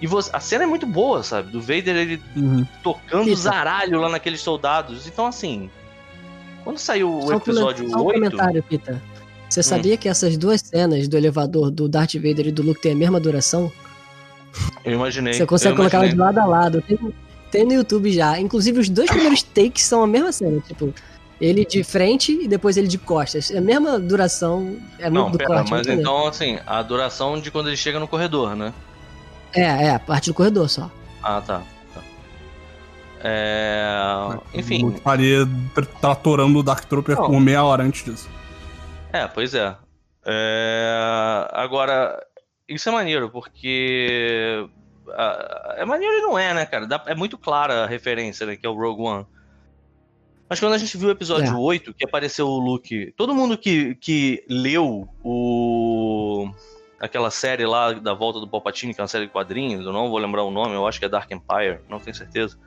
[0.00, 1.52] E você, a cena é muito boa, sabe?
[1.52, 2.66] Do Vader ele uhum.
[2.82, 3.36] tocando Pita.
[3.36, 5.06] zaralho lá naqueles soldados.
[5.06, 5.70] Então, assim,
[6.64, 8.14] quando saiu o só episódio um 8.
[8.14, 9.00] comentário, Pita.
[9.48, 9.98] Você sabia hum.
[9.98, 13.20] que essas duas cenas do elevador do Darth Vader e do Luke têm a mesma
[13.20, 13.70] duração?
[14.84, 15.34] Eu imaginei.
[15.34, 15.76] Você consegue
[16.08, 16.82] de lado a lado.
[16.82, 16.98] Tem,
[17.50, 18.38] tem no YouTube já.
[18.38, 20.60] Inclusive, os dois primeiros takes são a mesma cena.
[20.60, 20.94] Tipo,
[21.40, 23.50] ele de frente e depois ele de costas.
[23.50, 24.76] É a mesma duração.
[24.98, 25.70] É Não, muito do pera, corte.
[25.70, 28.72] mas então, assim, a duração de quando ele chega no corredor, né?
[29.52, 30.90] É, é, a parte do corredor só.
[31.22, 31.62] Ah, tá.
[31.94, 32.02] tá.
[33.22, 34.38] É...
[34.54, 34.90] Enfim.
[34.94, 35.48] Estaria
[36.00, 37.26] tratorando o Dark Trooper Não.
[37.26, 38.28] por meia hora antes disso.
[39.12, 39.74] É, pois é.
[40.24, 41.48] é...
[41.52, 42.16] Agora,
[42.68, 44.68] isso é maneiro, porque.
[45.76, 46.86] É maneiro não é, né, cara?
[46.86, 49.26] Dá- É muito clara a referência, né, que é o Rogue One.
[50.48, 51.56] Mas quando a gente viu o episódio É.
[51.56, 53.12] 8, que apareceu o Luke.
[53.16, 56.50] Todo mundo que, que leu o.
[56.98, 60.10] Aquela série lá da volta do Palpatine, que é uma série de quadrinhos, eu não
[60.10, 62.58] vou lembrar o nome, eu acho que é Dark Empire, não tenho certeza.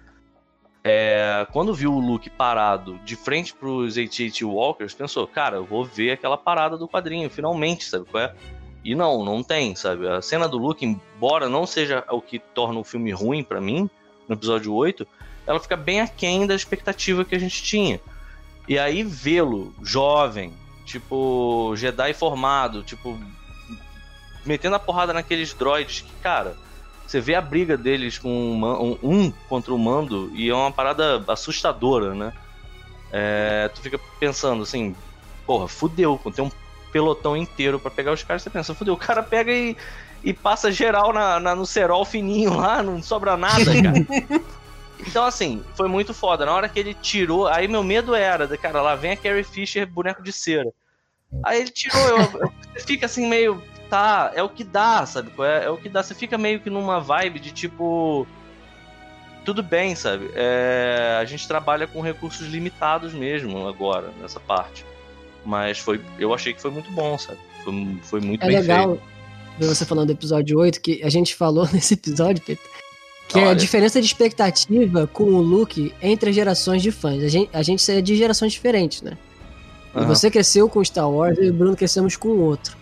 [0.83, 5.85] É, quando viu o Luke parado de frente pros AT-AT Walkers, pensou, cara, eu vou
[5.85, 8.35] ver aquela parada do quadrinho, finalmente, sabe qual é?
[8.83, 10.07] E não, não tem, sabe?
[10.07, 13.89] A cena do Luke, embora não seja o que torna o filme ruim pra mim,
[14.27, 15.07] no episódio 8,
[15.47, 17.99] ela fica bem aquém da expectativa que a gente tinha.
[18.67, 20.53] E aí vê-lo jovem,
[20.85, 23.17] tipo, Jedi formado, tipo,
[24.45, 26.55] metendo a porrada naqueles droids que, cara,
[27.05, 30.71] você vê a briga deles com um, um- um contra o mando e é uma
[30.71, 32.33] parada assustadora, né?
[33.11, 34.95] É, tu fica pensando assim,
[35.45, 36.51] porra, fudeu, tem um
[36.93, 39.75] pelotão inteiro pra pegar os caras, você pensa, fudeu, o cara pega e,
[40.23, 44.05] e passa geral na, na- no cerol fininho lá, não sobra nada, cara.
[44.99, 46.45] Então, assim, foi muito foda.
[46.45, 49.43] Na hora que ele tirou, aí meu medo era, de, cara, lá vem a Carrie
[49.43, 50.69] Fisher, boneco de cera.
[51.43, 55.31] Aí ele tirou, eu, eu- você fica assim meio, tá, é o que dá, sabe?
[55.39, 56.01] É, é o que dá.
[56.03, 58.25] Você fica meio que numa vibe de tipo.
[59.43, 60.31] Tudo bem, sabe?
[60.35, 64.85] É, a gente trabalha com recursos limitados mesmo agora, nessa parte.
[65.45, 67.37] Mas foi, eu achei que foi muito bom, sabe?
[67.63, 69.03] Foi, foi muito É bem legal feito.
[69.59, 72.63] ver você falando do episódio 8, que a gente falou nesse episódio, Pedro,
[73.27, 73.55] que é a Olha.
[73.55, 77.21] diferença de expectativa com o Luke entre as gerações de fãs.
[77.23, 79.17] A gente, a gente é de gerações diferentes, né?
[79.95, 80.07] E Aham.
[80.07, 82.75] você cresceu com Star Wars e o Bruno crescemos com outro.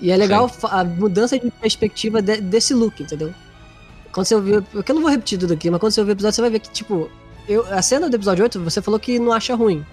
[0.00, 0.66] E é legal Sim.
[0.70, 3.32] a mudança de perspectiva de- desse look, entendeu?
[4.12, 4.62] Quando você ouviu.
[4.62, 6.50] Porque eu não vou repetir tudo aqui, mas quando você ouvir o episódio, você vai
[6.50, 7.08] ver que, tipo,
[7.48, 9.86] eu, a cena do episódio 8, você falou que não acha ruim.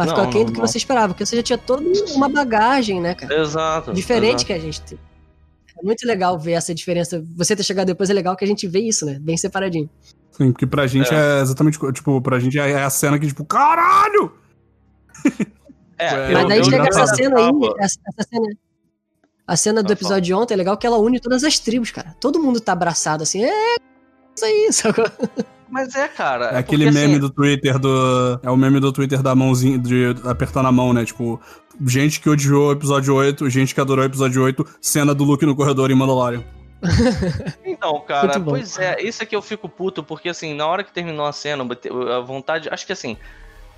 [0.00, 0.66] Mas Não, ficou aquém não, do que não.
[0.66, 1.82] você esperava, porque você já tinha toda
[2.14, 3.38] uma bagagem, né, cara?
[3.38, 3.92] Exato.
[3.92, 4.46] Diferente exato.
[4.46, 4.98] que a gente tem.
[5.78, 7.22] É muito legal ver essa diferença.
[7.36, 9.18] Você ter chegado depois é legal que a gente vê isso, né?
[9.20, 9.90] Bem separadinho.
[10.30, 14.32] Sim, porque pra gente é, exatamente, tipo, pra gente é a cena que, tipo, caralho!
[15.98, 18.46] É, Mas eu- daí eu chega essa cena aí, essa, essa cena.
[19.46, 22.16] A cena do episódio de ontem é legal que ela une todas as tribos, cara.
[22.18, 23.76] Todo mundo tá abraçado assim, é
[24.34, 25.04] isso aí, sacou?
[25.70, 26.50] Mas é, cara.
[26.50, 27.20] É, é aquele porque, meme assim...
[27.20, 28.40] do Twitter do.
[28.42, 31.04] É o meme do Twitter da mãozinha, de apertando a mão, né?
[31.04, 31.40] Tipo,
[31.86, 35.46] gente que odiou o episódio 8, gente que adorou o episódio 8, cena do Luke
[35.46, 36.42] no corredor em Mandalorian.
[37.64, 40.92] então, cara, pois é, isso é que eu fico puto, porque assim, na hora que
[40.92, 41.64] terminou a cena,
[42.16, 42.68] a vontade.
[42.70, 43.16] Acho que assim,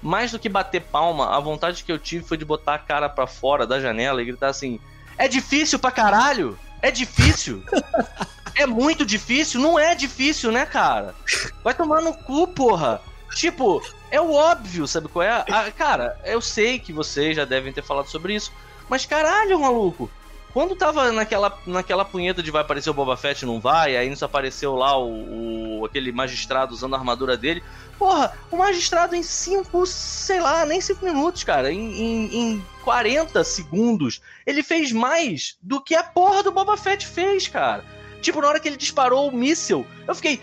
[0.01, 3.09] mais do que bater palma, a vontade que eu tive foi de botar a cara
[3.09, 4.81] para fora da janela e gritar assim:
[5.19, 6.59] É difícil pra caralho!
[6.81, 7.63] É difícil!
[8.55, 9.61] é muito difícil?
[9.61, 11.15] Não é difícil, né, cara?
[11.63, 13.01] Vai tomar no cu, porra!
[13.35, 15.45] Tipo, é o óbvio, sabe qual é?
[15.49, 18.53] Ah, cara, eu sei que vocês já devem ter falado sobre isso,
[18.89, 20.11] mas caralho, maluco!
[20.53, 24.23] Quando tava naquela, naquela punheta de vai aparecer o Boba Fett não vai, aí nos
[24.23, 27.65] apareceu lá o, o, aquele magistrado usando a armadura dele.
[27.99, 31.73] Porra, o magistrado em 5, sei lá, nem 5 minutos, cara.
[31.73, 37.07] Em, em, em 40 segundos, ele fez mais do que a porra do Boba Fett
[37.07, 37.83] fez, cara.
[38.23, 40.41] Tipo, na hora que ele disparou o míssil, eu fiquei.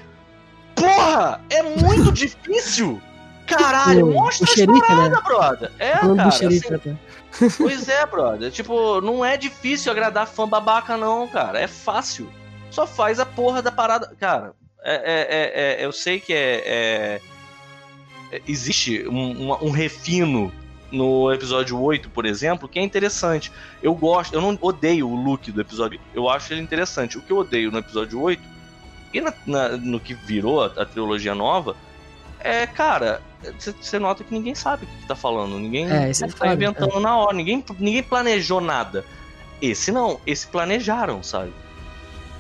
[0.76, 1.42] Porra!
[1.50, 3.02] É muito difícil!
[3.48, 5.22] Caralho, mostra as paradas, né?
[5.24, 5.72] brother.
[5.80, 6.28] É, cara.
[6.28, 6.98] Assim,
[7.58, 8.52] Pois é, brother.
[8.52, 11.60] Tipo, não é difícil agradar fã babaca, não, cara.
[11.60, 12.32] É fácil.
[12.70, 14.14] Só faz a porra da parada.
[14.20, 14.54] Cara,
[14.84, 16.62] é, é, é, é eu sei que é.
[16.66, 17.22] é
[18.48, 20.54] existe um, um, um, refino
[20.92, 23.52] no episódio 8, por exemplo, que é interessante.
[23.82, 27.18] Eu gosto, eu não odeio o look do episódio, eu acho ele interessante.
[27.18, 28.42] O que eu odeio no episódio 8
[29.14, 31.76] e na, na, no que virou a, a trilogia nova
[32.40, 33.22] é, cara,
[33.60, 35.60] você nota que ninguém sabe o que, que tá falando.
[35.60, 37.00] Ninguém é, tá foda, inventando é.
[37.00, 37.36] na hora.
[37.36, 39.06] Ninguém, ninguém planejou nada.
[39.62, 41.54] Esse não, esse planejaram, sabe?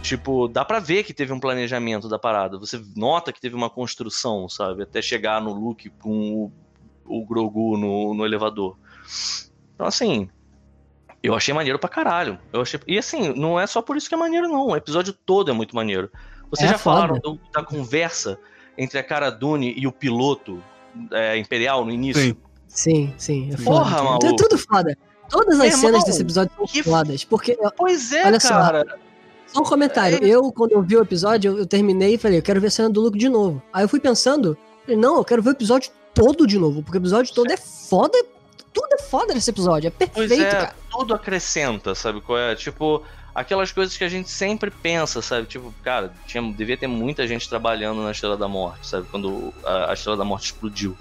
[0.01, 2.57] Tipo, dá pra ver que teve um planejamento da parada.
[2.57, 4.84] Você nota que teve uma construção, sabe?
[4.84, 6.51] Até chegar no look com o,
[7.10, 8.77] o Grogu no, no elevador.
[9.73, 10.30] Então, assim,
[11.22, 12.40] eu achei maneiro pra caralho.
[12.53, 12.80] Eu achei...
[12.88, 14.68] E assim, não é só por isso que é maneiro, não.
[14.68, 16.10] O episódio todo é muito maneiro.
[16.49, 16.95] Vocês é já foda.
[16.95, 18.40] falaram do, da conversa
[18.77, 20.64] entre a Cara Dune e o piloto
[21.11, 22.22] é, Imperial no início?
[22.22, 22.38] Sim.
[22.69, 23.49] Sim, sim.
[23.52, 24.03] É Porra, foda.
[24.03, 24.26] maluco.
[24.27, 24.98] É tudo foda.
[25.27, 26.84] Todas as cenas desse episódio são que...
[26.84, 27.23] fodas.
[27.23, 27.57] Porque.
[27.76, 28.86] Pois é, olha cara.
[29.48, 30.23] Só, só um comentário.
[30.23, 30.27] É...
[30.27, 32.90] Eu, quando eu vi o episódio, eu, terminei e falei, eu quero ver a cena
[32.90, 33.61] do Luke de novo.
[33.73, 36.98] Aí eu fui pensando, falei, não, eu quero ver o episódio todo de novo, porque
[36.98, 38.18] o episódio todo é foda.
[38.73, 39.88] Tudo é foda nesse episódio.
[39.88, 40.76] É perfeito, pois é, cara.
[40.91, 42.56] Tudo acrescenta, sabe qual é?
[42.56, 43.03] Tipo,
[43.34, 45.48] aquelas coisas que a gente sempre pensa, sabe?
[45.48, 49.07] Tipo, cara, tinha, devia ter muita gente trabalhando na Estrela da Morte, sabe?
[49.10, 50.95] Quando a, a Estrela da Morte explodiu.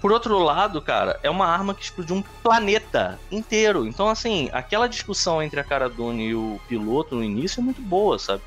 [0.00, 3.86] Por outro lado, cara, é uma arma que explodiu um planeta inteiro.
[3.86, 7.82] Então, assim, aquela discussão entre a Cara Dune e o piloto no início é muito
[7.82, 8.42] boa, sabe?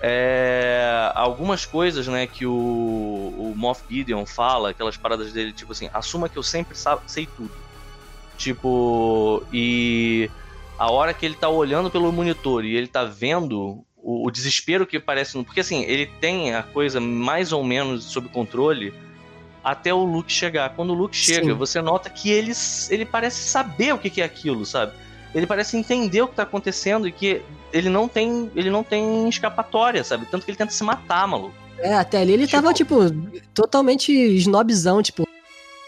[0.00, 5.90] É, algumas coisas, né, que o, o Moff Gideon fala, aquelas paradas dele, tipo assim,
[5.92, 6.76] assuma que eu sempre
[7.06, 7.50] sei tudo.
[8.36, 10.30] Tipo, e
[10.78, 14.86] a hora que ele tá olhando pelo monitor e ele tá vendo o, o desespero
[14.86, 15.42] que parece.
[15.42, 18.94] Porque assim, ele tem a coisa mais ou menos sob controle
[19.64, 20.70] até o Luke chegar.
[20.70, 21.52] Quando o Luke chega, Sim.
[21.54, 22.52] você nota que ele,
[22.90, 24.92] ele parece saber o que, que é aquilo, sabe?
[25.34, 27.42] Ele parece entender o que tá acontecendo e que
[27.72, 30.26] ele não tem, ele não tem escapatória, sabe?
[30.26, 31.54] Tanto que ele tenta se matar, maluco.
[31.78, 32.60] É, até ali ele tipo...
[32.60, 32.98] tava, tipo,
[33.54, 35.28] totalmente snobzão, tipo,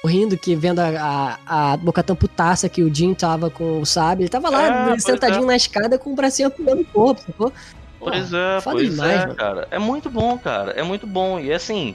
[0.04, 4.22] rindo que vendo a, a, a Bocatã putaça que o Jim tava com o Sabe.
[4.22, 5.46] Ele tava lá, é, sentadinho é.
[5.46, 7.52] na escada com o bracinho pulando o corpo, sacou?
[7.98, 9.34] Pois é, pois demais, é, mano.
[9.34, 9.68] cara.
[9.70, 10.72] É muito bom, cara.
[10.72, 11.38] É muito bom.
[11.38, 11.94] E assim,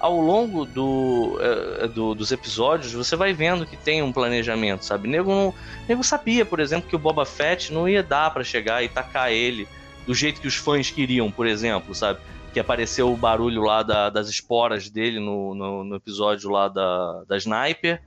[0.00, 5.06] ao longo do, é, do, dos episódios, você vai vendo que tem um planejamento, sabe?
[5.06, 5.54] Nego, não,
[5.86, 9.30] nego sabia, por exemplo, que o Boba Fett não ia dar para chegar e tacar
[9.30, 9.68] ele
[10.06, 12.18] do jeito que os fãs queriam, por exemplo, sabe?
[12.52, 17.22] que apareceu o barulho lá da, das esporas dele no, no, no, episódio lá da,
[17.24, 18.02] da Sniper.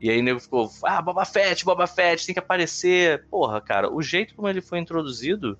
[0.00, 3.24] E aí o nego ficou, ah, Boba Fett, Boba Fett, tem que aparecer.
[3.30, 5.56] Porra, cara, o jeito como ele foi introduzido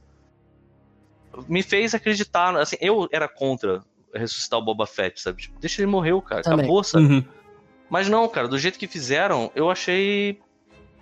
[1.48, 2.56] me fez acreditar.
[2.56, 5.42] Assim, eu era contra ressuscitar o Boba Fett, sabe?
[5.42, 6.60] Tipo, deixa ele morrer, cara, Também.
[6.60, 7.04] acabou, sabe?
[7.04, 7.24] Uhum.
[7.88, 10.40] Mas não, cara, do jeito que fizeram, eu achei.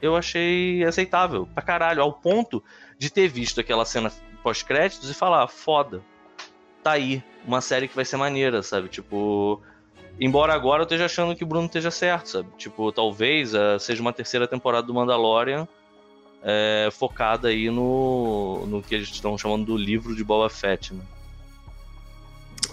[0.00, 2.62] Eu achei aceitável pra caralho, ao ponto
[2.98, 4.10] de ter visto aquela cena
[4.42, 6.02] pós-créditos e falar, foda,
[6.82, 8.88] tá aí, uma série que vai ser maneira, sabe?
[8.88, 9.62] Tipo,
[10.18, 12.48] embora agora eu esteja achando que o Bruno esteja certo, sabe?
[12.58, 15.68] Tipo, talvez uh, seja uma terceira temporada do Mandalorian
[16.42, 21.04] é, focada aí no, no que eles estão chamando do livro de Boba Fett, né?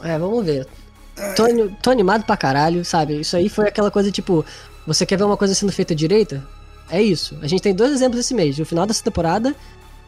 [0.03, 0.67] É, vamos ver.
[1.35, 1.43] Tô,
[1.81, 3.19] tô animado pra caralho, sabe?
[3.19, 4.45] Isso aí foi aquela coisa tipo,
[4.87, 6.45] você quer ver uma coisa sendo feita direita?
[6.89, 7.37] É isso.
[7.41, 8.57] A gente tem dois exemplos esse mês.
[8.57, 9.55] O final dessa temporada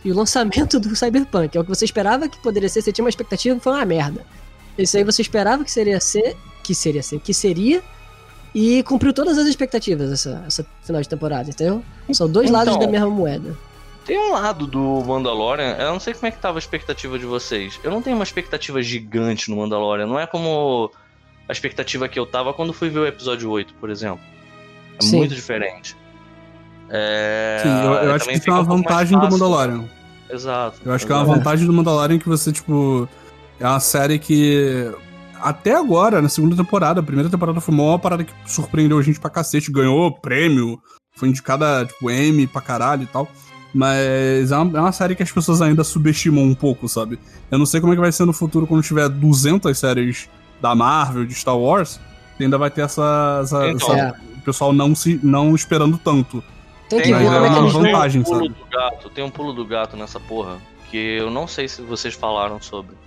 [0.03, 1.55] e o lançamento do Cyberpunk.
[1.55, 4.21] É o que você esperava que poderia ser, você tinha uma expectativa foi uma merda.
[4.77, 7.83] Isso aí você esperava que seria ser, que seria ser, que seria,
[8.55, 11.83] e cumpriu todas as expectativas essa, essa final de temporada, entendeu?
[12.13, 13.57] São dois então, lados da mesma moeda.
[14.05, 17.25] Tem um lado do Mandalorian, eu não sei como é que tava a expectativa de
[17.25, 17.79] vocês.
[17.83, 20.91] Eu não tenho uma expectativa gigante no Mandalorian, não é como
[21.47, 24.21] a expectativa que eu tava quando fui ver o episódio 8, por exemplo.
[24.99, 25.17] É Sim.
[25.17, 25.95] muito diferente.
[26.89, 27.59] É...
[27.61, 29.85] Sim, eu, eu acho que isso é uma vantagem do Mandalorian.
[30.29, 30.79] Exato.
[30.83, 33.07] Eu acho que é uma vantagem do Mandalorian que você, tipo.
[33.59, 34.91] É uma série que.
[35.39, 39.19] Até agora, na segunda temporada, a primeira temporada foi uma parada que surpreendeu a gente
[39.19, 40.79] pra cacete, ganhou prêmio,
[41.15, 43.27] foi indicada, tipo, M pra caralho e tal.
[43.73, 47.17] Mas é uma, é uma, série que as pessoas ainda subestimam um pouco, sabe?
[47.49, 50.29] Eu não sei como é que vai ser no futuro quando tiver 200 séries
[50.59, 51.99] da Marvel, de Star Wars.
[52.39, 53.41] Ainda vai ter essa.
[53.43, 54.31] essa, então, essa é.
[54.39, 56.43] O pessoal não, se, não esperando tanto.
[56.89, 58.59] Tem que ver é uma vantagem, tem um pulo sabe?
[58.59, 60.57] do gato, tem um pulo do gato nessa porra
[60.91, 62.97] que eu não sei se vocês falaram sobre,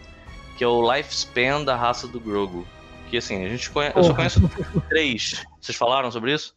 [0.56, 2.66] que é o lifespan da raça do Grogu.
[3.10, 4.40] Que assim, a gente conhece, eu só conheço
[4.88, 5.44] três.
[5.60, 6.54] Vocês falaram sobre isso?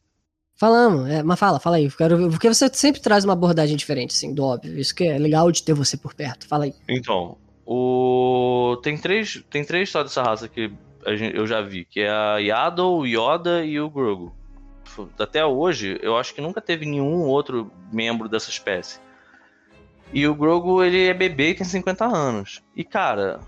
[0.58, 1.90] Falamos, é, mas fala, fala aí.
[1.92, 4.78] Quero, porque você sempre traz uma abordagem diferente, assim, do óbvio.
[4.78, 6.48] Isso que é legal de ter você por perto.
[6.48, 6.74] Fala aí.
[6.90, 8.80] Então, o...
[8.82, 10.72] tem três tem três só dessa raça que
[11.10, 14.36] gente, eu já vi, que é a Yaddle, o Yoda e o Grogu
[15.20, 19.00] até hoje, eu acho que nunca teve nenhum outro membro dessa espécie.
[20.14, 22.64] E o Grogu, ele é bebê e tem 50 anos.
[22.76, 23.42] E, cara,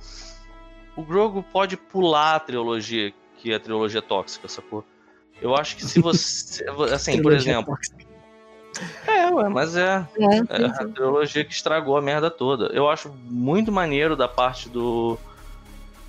[0.96, 4.84] o Grogu pode pular a trilogia, que é a trilogia tóxica, sacou?
[5.42, 6.66] Eu acho que se você.
[6.94, 7.78] Assim, por exemplo.
[9.08, 12.68] É, ué, mas é, é, é a trilogia que estragou a merda toda.
[12.68, 15.18] Eu acho muito maneiro da parte do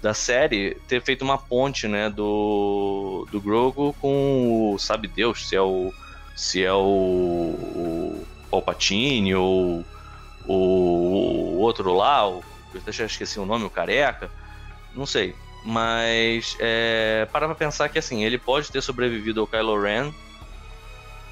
[0.00, 5.54] da série ter feito uma ponte, né, do, do Grogu com o sabe Deus, se
[5.54, 5.92] é o
[6.34, 9.84] se é o, o Palpatine ou
[10.46, 12.42] o, o outro lá, o,
[12.72, 14.30] eu já esqueci o nome, o Careca,
[14.94, 15.34] não sei.
[15.64, 20.10] Mas é, para pra pensar que assim, ele pode ter sobrevivido ao Kylo Ren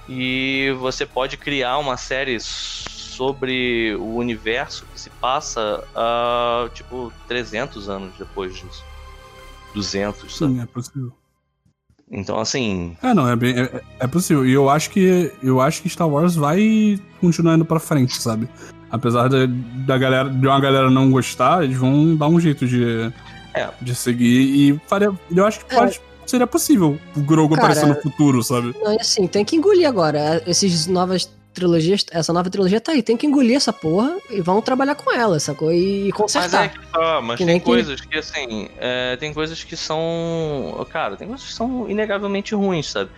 [0.09, 7.89] e você pode criar uma série sobre o universo que se passa uh, tipo 300
[7.89, 8.85] anos depois disso.
[9.75, 10.55] 200, sabe?
[10.55, 11.13] Sim, é possível.
[12.11, 12.97] Então, assim.
[13.03, 14.47] É, não, é, bem, é, é, possível.
[14.47, 18.49] E eu acho que eu acho que Star Wars vai continuar indo pra frente, sabe?
[18.91, 23.13] Apesar de, da galera, de uma galera não gostar, eles vão dar um jeito de,
[23.55, 23.69] é.
[23.81, 24.71] de seguir.
[24.71, 26.29] E faria, eu acho que pode, é.
[26.29, 28.75] seria possível o Grogu Cara, aparecer no futuro, sabe?
[28.83, 30.43] Não, assim, tem que engolir agora.
[30.47, 34.63] Esses novas trilogia, essa nova trilogia tá aí, tem que engolir essa porra e vão
[34.63, 35.73] trabalhar com ela, sacou?
[35.73, 36.51] E, consertar.
[36.51, 39.77] Mas é que tá, mas que tem coisas que, que assim, é, tem coisas que
[39.77, 40.87] são.
[40.91, 43.11] Cara, tem coisas que são inegavelmente ruins, sabe?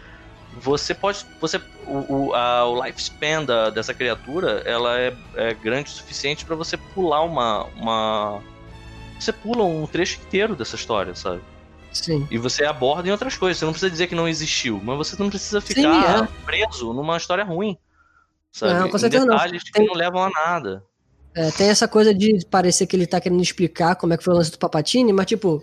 [0.60, 1.24] Você pode.
[1.40, 6.44] Você, o, o, a, o lifespan da, dessa criatura ela é, é grande o suficiente
[6.44, 8.40] para você pular uma, uma.
[9.20, 11.42] Você pula um trecho inteiro dessa história, sabe?
[11.92, 12.26] Sim.
[12.30, 13.58] E você aborda em outras coisas.
[13.58, 15.82] Você não precisa dizer que não existiu, mas você não precisa ficar
[16.18, 16.28] Sim, é.
[16.44, 17.76] preso numa história ruim.
[18.50, 18.74] Sabe?
[18.74, 19.72] Não, com certeza detalhes não.
[19.72, 19.84] Tem...
[19.84, 20.84] que não levam a nada.
[21.34, 24.34] É, tem essa coisa de parecer que ele tá querendo explicar como é que foi
[24.34, 25.62] o lance do Papatini, mas tipo,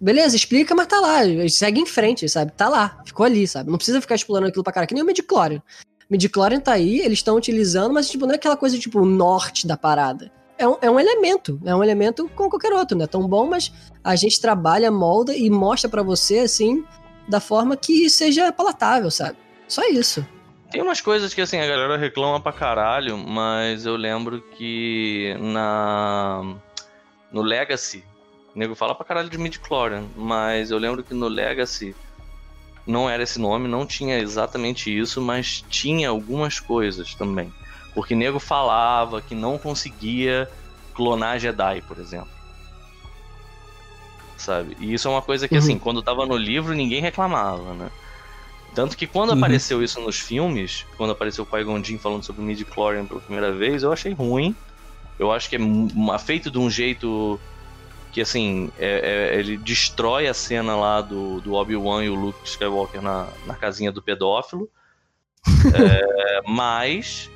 [0.00, 2.52] beleza, explica, mas tá lá, segue em frente, sabe?
[2.52, 3.70] Tá lá, ficou ali, sabe?
[3.70, 5.60] Não precisa ficar explorando aquilo pra cara, que nem o Midichlorian.
[6.08, 9.66] Midichlorian tá aí, eles estão utilizando, mas tipo, não é aquela coisa tipo o norte
[9.66, 10.30] da parada.
[10.60, 13.48] É um, é um elemento, é um elemento como qualquer outro, não é tão bom,
[13.48, 13.72] mas
[14.04, 16.84] a gente trabalha, molda e mostra para você, assim,
[17.26, 19.38] da forma que seja palatável, sabe?
[19.66, 20.22] Só isso.
[20.70, 26.42] Tem umas coisas que assim a galera reclama pra caralho, mas eu lembro que na
[27.32, 28.04] no Legacy,
[28.54, 31.96] o nego fala pra caralho de midichlorian, mas eu lembro que no Legacy
[32.86, 37.50] não era esse nome, não tinha exatamente isso, mas tinha algumas coisas também.
[37.94, 40.48] Porque nego falava que não conseguia
[40.94, 42.28] clonar Jedi, por exemplo.
[44.36, 44.76] Sabe?
[44.80, 45.76] E isso é uma coisa que, assim, uhum.
[45.76, 47.90] assim, quando tava no livro, ninguém reclamava, né?
[48.74, 49.38] Tanto que quando uhum.
[49.38, 53.52] apareceu isso nos filmes, quando apareceu o Qui-Gon Jinn falando sobre o midi-chlorian pela primeira
[53.52, 54.54] vez, eu achei ruim.
[55.18, 57.38] Eu acho que é feito de um jeito
[58.12, 62.38] que, assim, é, é, ele destrói a cena lá do, do Obi-Wan e o Luke
[62.44, 64.68] Skywalker na, na casinha do pedófilo.
[65.74, 67.30] é, mas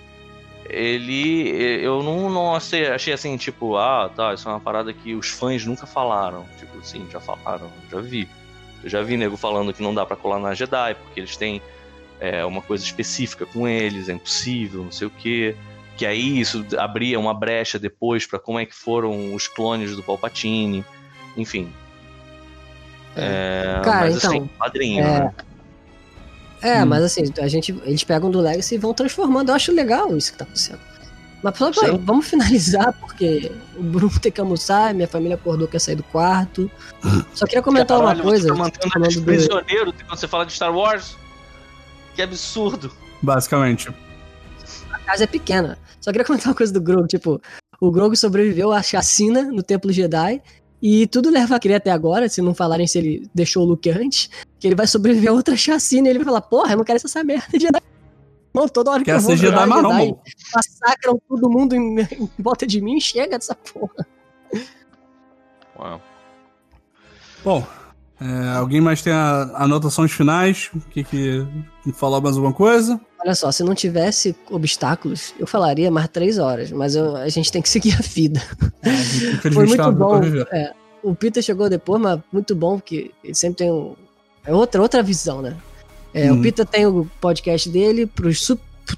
[0.68, 1.50] ele
[1.82, 5.28] eu não, não achei, achei assim tipo ah tá isso é uma parada que os
[5.28, 8.28] fãs nunca falaram tipo sim já falaram já vi
[8.84, 11.62] eu já vi nego falando que não dá para colar na Jedi, porque eles têm
[12.20, 15.56] é, uma coisa específica com eles, é impossível, não sei o quê.
[15.96, 20.02] Que aí isso abria uma brecha depois para como é que foram os clones do
[20.02, 20.84] Palpatine,
[21.34, 21.72] enfim.
[23.16, 25.18] É, Cara, mas assim, então, assim, padrinho, é...
[25.20, 25.34] né?
[26.64, 26.86] É, hum.
[26.86, 29.50] mas assim, a gente, eles pegam do Legacy e vão transformando.
[29.50, 30.80] Eu acho legal isso que tá acontecendo.
[31.42, 35.78] Mas só pra, vamos finalizar, porque o Bruno tem que almoçar, minha família acordou, quer
[35.78, 36.70] sair do quarto.
[37.34, 38.48] Só queria comentar Caralho, uma coisa.
[38.48, 39.22] Você tá mantendo do...
[39.22, 41.18] prisioneiro quando você fala de Star Wars?
[42.14, 42.90] Que absurdo.
[43.20, 43.90] Basicamente.
[44.90, 45.76] A casa é pequena.
[46.00, 47.38] Só queria comentar uma coisa do Grogu, tipo,
[47.78, 50.40] o Grogu sobreviveu à chacina no Templo Jedi
[50.86, 53.88] E tudo leva a crer até agora, se não falarem se ele deixou o Luke
[53.88, 54.28] antes,
[54.60, 57.00] que ele vai sobreviver a outra chacina e ele vai falar, porra, eu não quero
[57.02, 57.80] essa merda de Jedi.
[58.52, 60.16] Não, toda hora que Quer eu vou Jedi, Jedi
[60.54, 64.06] massacram todo mundo em, em volta de mim, chega dessa porra.
[65.78, 66.02] Uau.
[67.42, 67.66] Bom,
[68.20, 70.70] é, alguém mais tem a, anotações finais?
[70.90, 71.46] Que, que
[71.94, 73.00] falar mais alguma coisa?
[73.24, 77.50] Olha só, se não tivesse obstáculos, eu falaria mais três horas, mas eu, a gente
[77.50, 78.42] tem que seguir a vida.
[78.82, 80.22] É, Foi muito bom.
[80.52, 80.72] É,
[81.02, 83.94] o Peter chegou depois, mas muito bom, porque ele sempre tem um,
[84.44, 85.56] é outra, outra visão, né?
[86.12, 86.38] É, uhum.
[86.38, 88.46] O Peter tem o podcast dele pros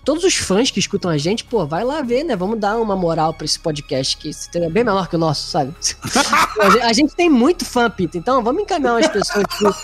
[0.04, 2.34] todos os fãs que escutam a gente, pô, vai lá ver, né?
[2.34, 5.72] Vamos dar uma moral pra esse podcast que é bem menor que o nosso, sabe?
[6.82, 9.74] a gente tem muito fã, Peter, então vamos encaminhar umas pessoas pro,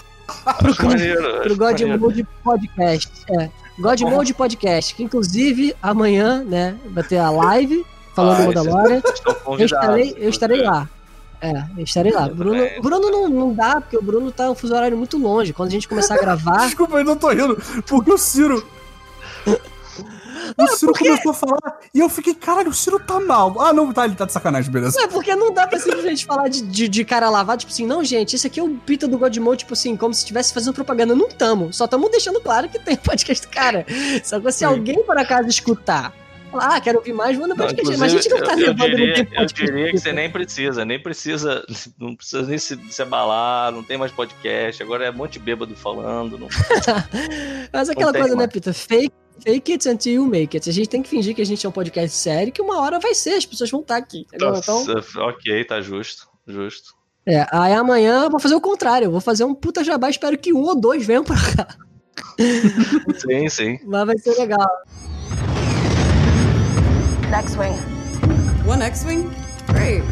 [0.75, 3.13] pro, maneiro, pro God Mode Podcast.
[3.39, 7.85] É, God Mode Podcast, que inclusive amanhã, né, vai ter a live
[8.15, 9.03] falando ah, do Mandalorian.
[9.59, 10.89] Eu estarei, eu estarei lá.
[11.41, 12.29] É, eu estarei lá.
[12.29, 15.53] Bruno, Bruno não, não dá, porque o Bruno tá um fuso horário muito longe.
[15.53, 16.59] Quando a gente começar a gravar.
[16.67, 18.65] Desculpa, eu não tô rindo, porque o Ciro.
[20.57, 21.09] O Ciro porque...
[21.09, 23.61] começou a falar e eu fiquei, caralho, o Ciro tá mal.
[23.61, 24.99] Ah, não, tá, ele tá de sacanagem, beleza.
[24.99, 27.87] Não, é porque não dá pra simplesmente falar de, de, de, cara lavado, tipo assim,
[27.87, 30.75] não, gente, esse aqui é o Pita do Godmode, tipo assim, como se estivesse fazendo
[30.75, 31.15] propaganda.
[31.15, 33.87] Não tamo, só tamo deixando claro que tem podcast do cara.
[34.25, 34.65] Só que se Sim.
[34.67, 36.13] alguém por acaso escutar
[36.59, 37.97] ah, quero ouvir mais, manda podcast.
[37.97, 41.01] Mas a gente não tá eu, levando diria, Eu diria que você nem precisa, nem
[41.01, 41.65] precisa,
[41.99, 45.39] não precisa nem se, se abalar, não tem mais podcast, agora é um monte de
[45.41, 46.39] bêbado falando.
[46.39, 46.49] Não...
[47.73, 48.49] Mas aquela coisa, né, mais.
[48.49, 48.73] né, Pita?
[48.73, 50.69] Fake Fake it until you make it.
[50.69, 53.01] A gente tem que fingir que a gente é um podcast sério, que uma hora
[53.01, 54.27] vai ser, as pessoas vão estar aqui.
[54.39, 56.95] Nossa, então, ok, tá justo, justo.
[57.27, 60.39] É, aí amanhã eu vou fazer o contrário, eu vou fazer um puta jabá, espero
[60.39, 61.69] que um ou dois venham pra cá.
[63.19, 63.79] Sim, sim.
[63.85, 64.69] Mas vai ser legal.
[67.31, 68.71] X-Wing.
[68.71, 69.31] One X-Wing?
[69.73, 70.05] Great.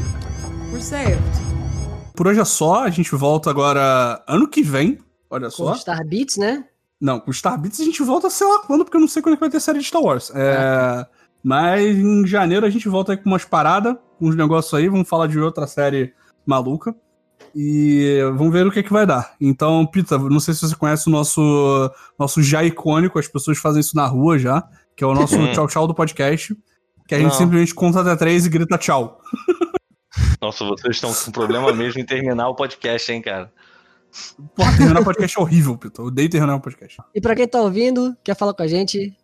[0.70, 1.20] We're saved.
[2.14, 4.98] Por hoje é só, a gente volta agora ano que vem.
[5.28, 5.74] Olha Com só.
[5.74, 6.64] Star Beats, né?
[7.00, 9.34] Não, com Star Beats a gente volta sei lá quando, porque eu não sei quando
[9.34, 10.30] é que vai ter série de Star Wars.
[10.34, 11.06] É, é.
[11.42, 15.26] Mas em janeiro a gente volta aí com umas paradas, uns negócios aí, vamos falar
[15.26, 16.12] de outra série
[16.44, 16.94] maluca.
[17.54, 19.34] E vamos ver o que, é que vai dar.
[19.40, 23.80] Então, Pita, não sei se você conhece o nosso, nosso já icônico, as pessoas fazem
[23.80, 24.62] isso na rua já,
[24.94, 26.56] que é o nosso tchau tchau do podcast.
[27.08, 27.38] Que a gente Não.
[27.38, 29.20] simplesmente conta até três e grita tchau.
[30.40, 33.52] Nossa, vocês estão com problema mesmo em terminar o podcast, hein, cara?
[34.54, 36.02] Porra, terminar o podcast é horrível, Pito.
[36.02, 36.98] Odeio terminar o podcast.
[37.14, 39.16] E pra quem tá ouvindo, quer falar com a gente,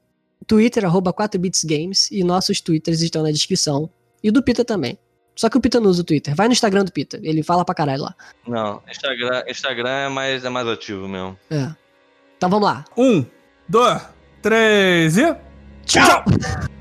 [0.47, 3.91] Twitter, arroba 4bitsgames, e nossos Twitters estão na descrição.
[4.23, 4.99] E do Pita também.
[5.35, 6.35] Só que o Pita não usa o Twitter.
[6.35, 7.21] Vai no Instagram do Pita.
[7.23, 8.15] Ele fala pra caralho lá.
[8.49, 11.39] Não, Instagram, Instagram é, mais, é mais ativo mesmo.
[11.51, 11.71] É.
[12.37, 12.85] Então vamos lá.
[12.97, 13.25] Um,
[13.69, 14.03] dois,
[14.41, 15.37] três e.
[15.85, 16.25] Tchau!
[16.25, 16.76] Tchau.